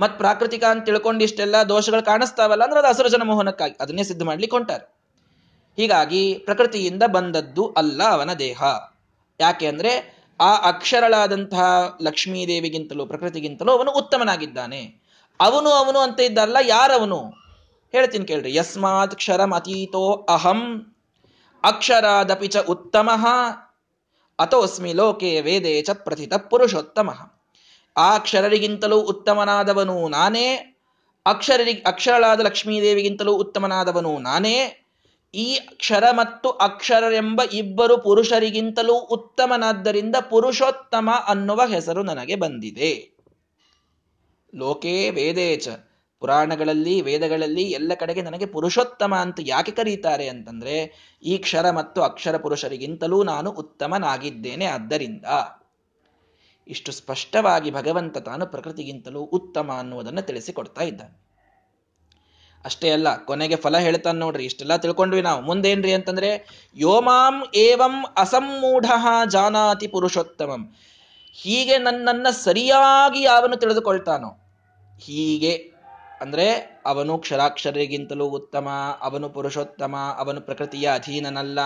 ಮತ್ 0.00 0.18
ಪ್ರಾಕೃತಿಕ 0.18 0.64
ಅಂತ 0.64 0.84
ತಿಳ್ಕೊಂಡು 0.84 1.24
ಇಷ್ಟೆಲ್ಲ 1.24 1.56
ದೋಷಗಳು 1.68 2.04
ಕಾಣಿಸ್ತಾವಲ್ಲ 2.04 2.64
ಅಂದ್ರೆ 2.64 2.80
ಅದು 2.80 2.88
ಅಸುರಜನ 2.88 3.22
ಮೋಹನಕ್ಕಾಗಿ 3.24 3.76
ಅದನ್ನೇ 3.80 4.02
ಸಿದ್ಧ 4.02 4.22
ಮಾಡ್ಲಿಕ್ಕೆ 4.22 4.56
ಹೊಂಟಾರೆ. 4.56 5.00
ಹೀಗಾಗಿ 5.76 6.34
ಪ್ರಕೃತಿಯಿಂದ 6.34 7.02
ಬಂದದ್ದು 7.06 7.74
ಅಲ್ಲ 7.76 8.02
ಅವನ 8.02 8.32
ದೇಹ. 8.32 8.62
ಯಾಕೆ 9.40 9.66
ಅಂದ್ರೆ 9.66 10.20
ಆ 10.40 10.56
ಅಕ್ಷರಳಾದಂತಹ 10.56 11.98
ಲಕ್ಷ್ಮೀದೇವಿಗಿಂತಲೂ, 12.02 13.06
ಪ್ರಕೃತಿಗಿಂತಲೂ 13.06 13.72
ಅವನು 13.72 13.90
ಉತ್ತಮನಾಗಿದ್ದಾನೆ. 13.90 15.02
ಅವನು 15.40 15.70
ಅವನು 15.70 15.98
ಅಂತ 15.98 16.20
ಇದ್ದಲ್ಲ, 16.20 16.56
ಯಾರವನು? 16.62 17.24
ಹೇಳ್ತೀನಿ 17.92 18.24
ಕೇಳ್ರಿ, 18.24 18.56
ಯಸ್ಮಾತ್ 18.56 19.14
ಕ್ಷರಂ 19.14 19.54
ಅತೀತೋ 19.54 20.26
ಅಹಂ, 20.28 20.94
ಅಕ್ಷರಾದಪಿ 21.64 22.46
ಚ 22.46 22.56
ಉತ್ತಮ, 22.56 23.10
ಅಥೋಸ್ಮಿ 24.38 24.92
ಲೋಕೆ 24.92 25.40
ವೇದೇ 25.40 25.82
ಚ 25.82 25.90
ಪ್ರಥಿತ 25.90 26.34
ಪುರುಷೋತ್ತಮ. 26.34 27.10
ಆ 28.00 28.14
ಅಕ್ಷರರಿಗಿಂತಲೂ 28.14 28.98
ಉತ್ತಮನಾದವನು 29.00 30.08
ನಾನೇ. 30.08 30.48
ಅಕ್ಷರರಿ, 31.26 31.72
ಅಕ್ಷರಳಾದ 31.72 32.40
ಲಕ್ಷ್ಮೀದೇವಿಗಿಂತಲೂ 32.40 33.32
ಉತ್ತಮನಾದವನು 33.32 34.18
ನಾನೇ. 34.18 34.56
ಈ 35.34 35.58
ಕ್ಷರ 35.76 36.04
ಮತ್ತು 36.10 36.48
ಅಕ್ಷರರೆಂಬ 36.50 37.40
ಇಬ್ಬರು 37.52 37.98
ಪುರುಷರಿಗಿಂತಲೂ 37.98 38.94
ಉತ್ತಮನಾದ್ದರಿಂದ 38.94 40.16
ಪುರುಷೋತ್ತಮ 40.30 41.08
ಅನ್ನುವ 41.28 41.60
ಹೆಸರು 41.66 42.02
ನನಗೆ 42.02 42.36
ಬಂದಿದೆ. 42.36 42.92
ಲೋಕೇ 44.54 45.10
ವೇದೇಚ 45.10 45.68
ಪುರಾಣಗಳಲ್ಲಿ, 46.22 47.00
ವೇದಗಳಲ್ಲಿ 47.00 47.62
ಎಲ್ಲ 47.62 47.92
ಕಡೆಗೆ 47.94 48.22
ನನಗೆ 48.22 48.46
ಪುರುಷೋತ್ತಮ 48.46 49.14
ಅಂತ 49.14 49.40
ಯಾಕೆ 49.42 49.72
ಕರೀತಾರೆ 49.72 50.28
ಅಂತಂದ್ರೆ, 50.28 50.74
ಈ 51.22 51.38
ಕ್ಷರ 51.38 51.70
ಮತ್ತು 51.70 52.02
ಅಕ್ಷರ 52.02 52.36
ಪುರುಷರಿಗಿಂತಲೂ 52.36 53.22
ನಾನು 53.22 53.50
ಉತ್ತಮನಾಗಿದ್ದೇನೆ 53.50 54.64
ಆದ್ದರಿಂದ. 54.66 55.24
ಇಷ್ಟು 56.70 56.92
ಸ್ಪಷ್ಟವಾಗಿ 56.92 57.70
ಭಗವಂತ 57.70 58.18
ತಾನು 58.18 58.46
ಪ್ರಕೃತಿಗಿಂತಲೂ 58.46 59.20
ಉತ್ತಮ 59.20 59.70
ಅನ್ನುವುದನ್ನು 59.78 60.22
ತಿಳಿಸಿಕೊಡ್ತಾ 60.22 60.82
ಇದ್ದಾನೆ. 60.84 61.30
ಅಷ್ಟೇ 62.64 62.90
ಅಲ್ಲ, 62.90 63.24
ಕೊನೆಗೆ 63.24 63.56
ಫಲ 63.56 63.78
ಹೇಳ್ತಾನೆ 63.78 64.18
ನೋಡ್ರಿ, 64.18 64.44
ಇಷ್ಟೆಲ್ಲ 64.44 64.76
ತಿಳ್ಕೊಂಡ್ವಿ 64.76 65.22
ನಾವು. 65.22 65.42
ಮುಂದೇನ್ರಿ 65.42 65.92
ಅಂತಂದ್ರೆ, 65.92 66.30
ಯೋಮಾಂ 66.76 67.44
ಏವಂ 67.54 68.04
ಅಸಮ್ಮೂಢ 68.16 68.90
ಜಾನಾತಿ 69.30 69.86
ಪುರುಷೋತ್ತಮಂ. 69.86 70.76
ಹೀಗೆ 71.32 71.78
ನನ್ನನ್ನ 71.78 72.26
ಸರಿಯಾಗಿ 72.30 73.22
ಯಾವನು 73.22 73.56
ತಿಳಿದುಕೊಳ್ತಾನೋ, 73.56 74.30
ಹೀಗೆ, 74.98 75.52
ಅಂದ್ರೆ 76.20 76.46
ಅವನು 76.86 77.18
ಕ್ಷರಾಕ್ಷರಿಗಿಂತಲೂ 77.18 78.24
ಉತ್ತಮ, 78.24 78.68
ಅವನು 79.00 79.28
ಪುರುಷೋತ್ತಮ, 79.28 79.96
ಅವನು 80.18 80.40
ಪ್ರಕೃತಿಯ 80.40 80.90
ಅಧೀನನಲ್ಲ 80.94 81.58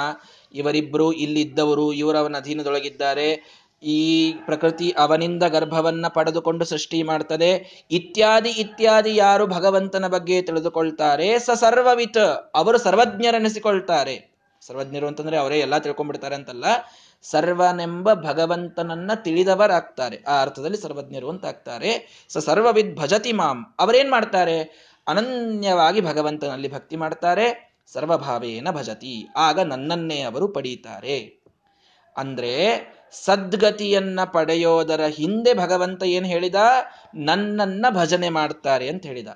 ಇವರಿಬ್ಬರು 0.55 1.13
ಇಲ್ಲಿದ್ದವರು, 1.13 1.93
ಇವರವನ 1.93 2.37
ಅಧೀನದೊಳಗಿದ್ದಾರೆ 2.37 3.29
ಈ 3.85 4.33
ಪ್ರಕೃತಿ 4.33 4.95
ಅವನಿಂದ 4.99 5.43
ಗರ್ಭವನ್ನ 5.43 6.07
ಪಡೆದುಕೊಂಡು 6.09 6.65
ಸೃಷ್ಟಿ 6.65 7.03
ಮಾಡ್ತದೆ. 7.03 7.87
ಇತ್ಯಾದಿ 7.91 8.51
ಇತ್ಯಾದಿ 8.51 9.17
ಯಾರು 9.17 9.47
ಭಗವಂತನ 9.47 10.09
ಬಗ್ಗೆ 10.09 10.43
ತಿಳಿದುಕೊಳ್ತಾರೆ. 10.43 11.39
ಸ 11.39 11.51
ಸರ್ವವಿತ್. 11.55 12.53
ಅವರು 12.55 12.79
ಸರ್ವಜ್ಞರೆನಿಸಿಕೊಳ್ತಾರೆ. 12.79 14.35
ಸರ್ವಜ್ಞರು 14.67 15.07
ಅಂತಂದ್ರೆ 15.07 15.37
ಅವರೇ 15.37 15.59
ಎಲ್ಲ 15.59 15.79
ತಿಳ್ಕೊಂಡ್ಬಿಡ್ತಾರೆ 15.79 16.35
ಅಂತಲ್ಲ. 16.35 16.65
ಸರ್ವನೆಂಬ 17.23 18.15
ಭಗವಂತನನ್ನ 18.15 19.11
ತಿಳಿದವರಾಗ್ತಾರೆ. 19.15 20.25
ಆ 20.29 20.43
ಅರ್ಥದಲ್ಲಿ 20.43 20.77
ಸರ್ವಜ್ಞರು 20.77 21.29
ಅಂತ 21.29 21.45
ಆಗ್ತಾರೆ. 21.45 22.25
ಸ 22.29 22.39
ಸರ್ವವಿದ್ 22.39 22.97
ಭಜತಿ 22.97 23.33
ಮಾಂ. 23.33 23.75
ಅವರೇನ್ 23.79 24.11
ಮಾಡ್ತಾರೆ? 24.11 24.89
ಅನನ್ಯವಾಗಿ 25.09 26.01
ಭಗವಂತನಲ್ಲಿ 26.01 26.73
ಭಕ್ತಿ 26.73 26.97
ಮಾಡ್ತಾರೆ. 26.97 27.77
ಸರ್ವಭಾವೇನ 27.93 28.71
ಭಜತಿ. 28.71 29.29
ಆಗ 29.37 29.61
ನನ್ನನ್ನೇ 29.61 30.21
ಅವರು 30.21 30.49
ಪಡೀತಾರೆ. 30.49 31.44
ಅಂದ್ರೆ 32.17 32.89
ಸದ್ಗತಿಯನ್ನ 33.25 34.21
ಪಡೆಯೋದರ 34.25 35.07
ಹಿಂದೆ 35.07 35.55
ಭಗವಂತ 35.55 36.03
ಏನ್ 36.03 36.27
ಹೇಳಿದ? 36.27 36.55
ನನ್ನನ್ನ 37.15 37.87
ಭಜನೆ 37.91 38.29
ಮಾಡ್ತಾರೆ 38.29 38.89
ಅಂತ 38.89 39.07
ಹೇಳಿದ. 39.07 39.29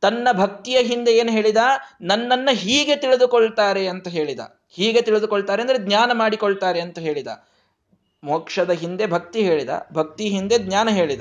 ತನ್ನ 0.00 0.28
ಭಕ್ತಿಯ 0.32 0.78
ಹಿಂದೆ 0.78 1.12
ಏನು 1.12 1.32
ಹೇಳಿದ? 1.32 1.56
ನನ್ನನ್ನ 2.00 2.48
ಹೀಗೆ 2.52 2.96
ತಿಳಿದುಕೊಳ್ತಾರೆ 2.96 3.88
ಅಂತ 3.88 4.08
ಹೇಳಿದ. 4.08 4.40
ಹೀಗೆ 4.70 5.02
ತಿಳಿದುಕೊಳ್ತಾರೆ 5.02 5.62
ಅಂದ್ರೆ 5.62 5.78
ಜ್ಞಾನ 5.78 6.10
ಮಾಡಿಕೊಳ್ತಾರೆ 6.12 6.80
ಅಂತ 6.80 6.98
ಹೇಳಿದ. 6.98 7.26
ಮೋಕ್ಷದ 8.24 8.70
ಹಿಂದೆ 8.70 9.06
ಭಕ್ತಿ 9.06 9.42
ಹೇಳಿದ. 9.42 9.68
ಭಕ್ತಿ 9.92 10.28
ಹಿಂದೆ 10.28 10.58
ಜ್ಞಾನ 10.58 10.88
ಹೇಳಿದ. 10.88 11.20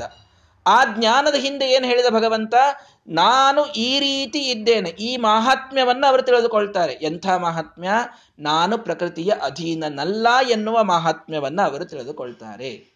ಆ 0.67 0.85
ಜ್ಞಾನದ 0.85 1.35
ಹಿಂದೆ 1.35 1.71
ಏನು 1.71 1.87
ಹೇಳಿದ 1.87 2.05
ಭಗವಂತ? 2.09 2.55
ನಾನು 3.07 3.65
ಈ 3.65 3.99
ರೀತಿ 3.99 4.39
ಇದ್ದೇನೆ, 4.39 4.89
ಈ 4.89 5.17
ಮಾಹಾತ್ಮ್ಯವನ್ನು 5.17 6.07
ಅವರು 6.07 6.21
ತಿಳಿದುಕೊಳ್ತಾರೆ. 6.21 6.93
ಎಂಥ 6.93 7.27
ಮಹಾತ್ಮ್ಯ? 7.27 7.89
ನಾನು 8.39 8.77
ಪ್ರಕೃತಿಯ 8.77 9.31
ಅಧೀನನಲ್ಲ 9.41 10.27
ಎನ್ನುವ 10.49 10.83
ಮಹಾತ್ಮ್ಯವನ್ನ 10.83 11.61
ಅವರು 11.61 11.85
ತಿಳಿದುಕೊಳ್ತಾರೆ. 11.85 12.91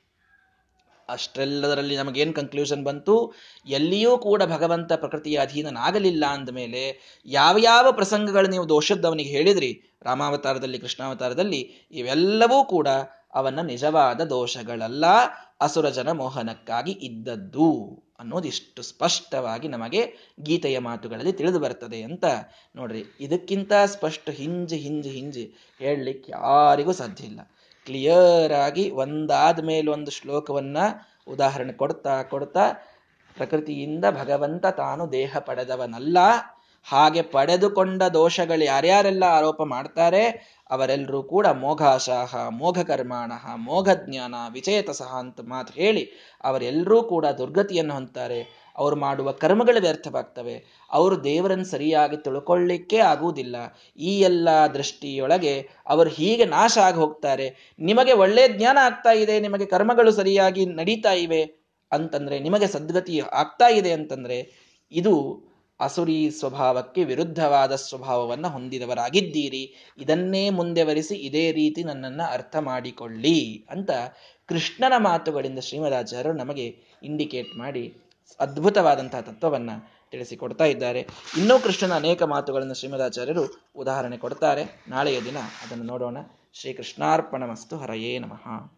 ಅಷ್ಟೆಲ್ಲದರಲ್ಲಿ 1.10 1.98
ನಮಗೇನು 1.98 2.34
ಕನ್ಕ್ಲೂಷನ್ 2.34 2.84
ಬಂತು? 2.84 3.34
ಎಲ್ಲಿಯೂ 3.68 4.18
ಕೂಡ 4.18 4.44
ಭಗವಂತ 4.44 4.94
ಪ್ರಕೃತಿಯ 4.94 5.38
ಅಧೀನನಾಗಲಿಲ್ಲ 5.38 6.26
ಅಂದ 6.26 6.50
ಮೇಲೆ 6.50 7.16
ಯಾವ 7.26 7.58
ಯಾವ 7.60 7.92
ಪ್ರಸಂಗಗಳು 7.92 8.48
ನೀವು 8.48 8.70
ದೋಷದ್ದವನಿಗೆ 8.70 9.30
ಹೇಳಿದ್ರಿ? 9.30 9.98
ರಾಮಾವತಾರದಲ್ಲಿ, 10.02 10.80
ಕೃಷ್ಣಾವತಾರದಲ್ಲಿ, 10.80 11.90
ಇವೆಲ್ಲವೂ 11.92 12.66
ಕೂಡ 12.66 12.88
ಅವನ 13.34 13.60
ನಿಜವಾದ 13.60 14.22
ದೋಷಗಳಲ್ಲ, 14.22 15.06
ಅಸುರಜನ 15.62 16.12
ಮೋಹನಕ್ಕಾಗಿ 16.12 16.92
ಇದ್ದದ್ದು. 16.92 18.05
ಅನ್ನೋದಿಷ್ಟು 18.20 18.82
ಸ್ಪಷ್ಟವಾಗಿ 18.82 19.68
ನಮಗೆ 19.68 20.34
ಗೀತೆಯ 20.40 20.80
ಮಾತುಗಳಲ್ಲಿ 20.80 21.34
ತಿಳಿದು 21.34 21.60
ಬರ್ತದೆ 21.60 22.02
ಅಂತ 22.02 22.26
ನೋಡ್ರಿ. 22.76 23.04
ಇದಕ್ಕಿಂತ 23.20 23.74
ಸ್ಪಷ್ಟ 23.86 24.30
ಹಿಂಜಿ 24.30 24.78
ಹಿಂಜಿ 24.78 25.10
ಹಿಂಜಿ 25.10 25.54
ಹೇಳಲಿಕ್ಕೆ 25.80 26.32
ಯಾರಿಗೂ 26.32 26.92
ಸಾಧ್ಯ 26.92 27.24
ಇಲ್ಲ. 27.24 27.40
ಕ್ಲಿಯರ್ 27.86 28.54
ಆಗಿ 28.54 28.92
ಒಂದಾದ 28.92 29.66
ಮೇಲೊಂದು 29.66 30.12
ಶ್ಲೋಕವನ್ನ 30.12 30.78
ಉದಾಹರಣೆ 31.28 31.74
ಕೊಡ್ತಾ 31.74 32.24
ಕೊಡ್ತಾ 32.24 32.72
ಪ್ರಕೃತಿಯಿಂದ 33.36 34.06
ಭಗವಂತ 34.12 34.66
ತಾನು 34.66 35.12
ದೇಹ 35.12 35.38
ಪಡೆದವನಲ್ಲ. 35.40 36.18
ಹಾಗೆ 36.86 37.22
ಪಡೆದುಕೊಂಡ 37.22 38.04
ದೋಷಗಳು 38.04 38.64
ಯಾರ್ಯಾರೆಲ್ಲ 38.64 39.24
ಆರೋಪ 39.24 39.62
ಮಾಡ್ತಾರೆ, 39.62 40.24
ಅವರೆಲ್ಲರೂ 40.72 41.24
ಕೂಡ 41.24 41.48
ಮೋಘಾಶಾಹ 41.48 42.36
ಮೋಘ 42.50 42.80
ಕರ್ಮಾಣ 42.80 43.32
ಜ್ಞಾನ 44.10 44.36
ವಿಚೇತಸಹ 44.54 45.12
ಅಂತ 45.16 45.40
ಮಾತು 45.44 45.74
ಹೇಳಿ 45.74 46.04
ಅವರೆಲ್ಲರೂ 46.44 47.04
ಕೂಡ 47.04 47.26
ದುರ್ಗತಿಯನ್ನು 47.26 47.94
ಹೊಂತಾರೆ 47.94 48.66
ಅವರು 48.78 48.96
ಮಾಡುವ 48.96 49.32
ಕರ್ಮಗಳು 49.32 49.82
ವ್ಯರ್ಥವಾಗ್ತವೆ. 49.82 50.86
ಅವರು 50.92 51.24
ದೇವರನ್ನು 51.24 51.66
ಸರಿಯಾಗಿ 51.66 52.18
ತಿಳ್ಕೊಳ್ಳಿಕ್ಕೆ 52.18 52.98
ಆಗುವುದಿಲ್ಲ. 52.98 53.56
ಈ 53.98 54.20
ಎಲ್ಲ 54.20 54.50
ದೃಷ್ಟಿಯೊಳಗೆ 54.74 55.70
ಅವರು 55.88 56.10
ಹೀಗೆ 56.10 56.46
ನಾಶ 56.46 56.78
ಆಗಿ 56.78 56.98
ಹೋಗ್ತಾರೆ. 56.98 57.76
ನಿಮಗೆ 57.80 58.14
ಒಳ್ಳೆಯ 58.14 58.48
ಜ್ಞಾನ 58.48 58.78
ಆಗ್ತಾ 58.82 59.12
ಇದೆ, 59.12 59.40
ನಿಮಗೆ 59.40 59.66
ಕರ್ಮಗಳು 59.66 60.12
ಸರಿಯಾಗಿ 60.12 60.66
ನಡೀತಾ 60.66 61.14
ಇವೆ 61.14 61.42
ಅಂತಂದ್ರೆ, 61.92 62.40
ನಿಮಗೆ 62.40 62.68
ಸದ್ಗತಿ 62.68 63.20
ಆಗ್ತಾ 63.20 63.68
ಇದೆ 63.68 63.92
ಅಂತಂದ್ರೆ, 63.92 64.38
ಇದು 64.92 65.14
ಅಸುರಿ 65.80 66.32
ಸ್ವಭಾವಕ್ಕೆ 66.32 67.04
ವಿರುದ್ಧವಾದ 67.04 67.76
ಸ್ವಭಾವವನ್ನು 67.76 68.50
ಹೊಂದಿದವರಾಗಿದ್ದೀರಿ. 68.50 69.94
ಇದನ್ನೇ 69.98 70.50
ಮುಂದೆವರಿಸಿ 70.50 71.16
ಇದೇ 71.16 71.52
ರೀತಿ 71.52 71.84
ನನ್ನನ್ನು 71.84 72.32
ಅರ್ಥ 72.32 72.56
ಮಾಡಿಕೊಳ್ಳಿ 72.56 73.68
ಅಂತ 73.70 73.92
ಕೃಷ್ಣನ 74.48 74.94
ಮಾತುಗಳಿಂದ 74.98 75.60
ಶ್ರೀಮದಾಚಾರ್ಯರು 75.60 76.38
ನಮಗೆ 76.38 76.66
ಇಂಡಿಕೇಟ್ 77.04 77.56
ಮಾಡಿ 77.56 77.98
ಅದ್ಭುತವಾದಂತಹ 78.40 79.20
ತತ್ವವನ್ನ 79.20 79.70
ತಿಳಿಸಿಕೊಡ್ತಾ 80.12 80.66
ಇದ್ದಾರೆ. 80.66 81.08
ಇನ್ನೂ 81.38 81.60
ಕೃಷ್ಣನ 81.60 81.94
ಅನೇಕ 81.96 82.24
ಮಾತುಗಳನ್ನು 82.24 82.74
ಶ್ರೀಮದಾಚಾರ್ಯರು 82.74 83.72
ಉದಾಹರಣೆ 83.76 84.18
ಕೊಡ್ತಾರೆ. 84.18 84.84
ನಾಳೆಯ 84.88 85.22
ದಿನ 85.22 85.38
ಅದನ್ನು 85.38 85.84
ನೋಡೋಣ. 85.84 86.18
ಶ್ರೀ 86.54 86.74
ಕೃಷ್ಣಾರ್ಪಣ 86.74 87.46
ಮಸ್ತು 87.46 87.78
ಹರಯೇ 87.78 88.20
ನಮಃ. 88.20 88.74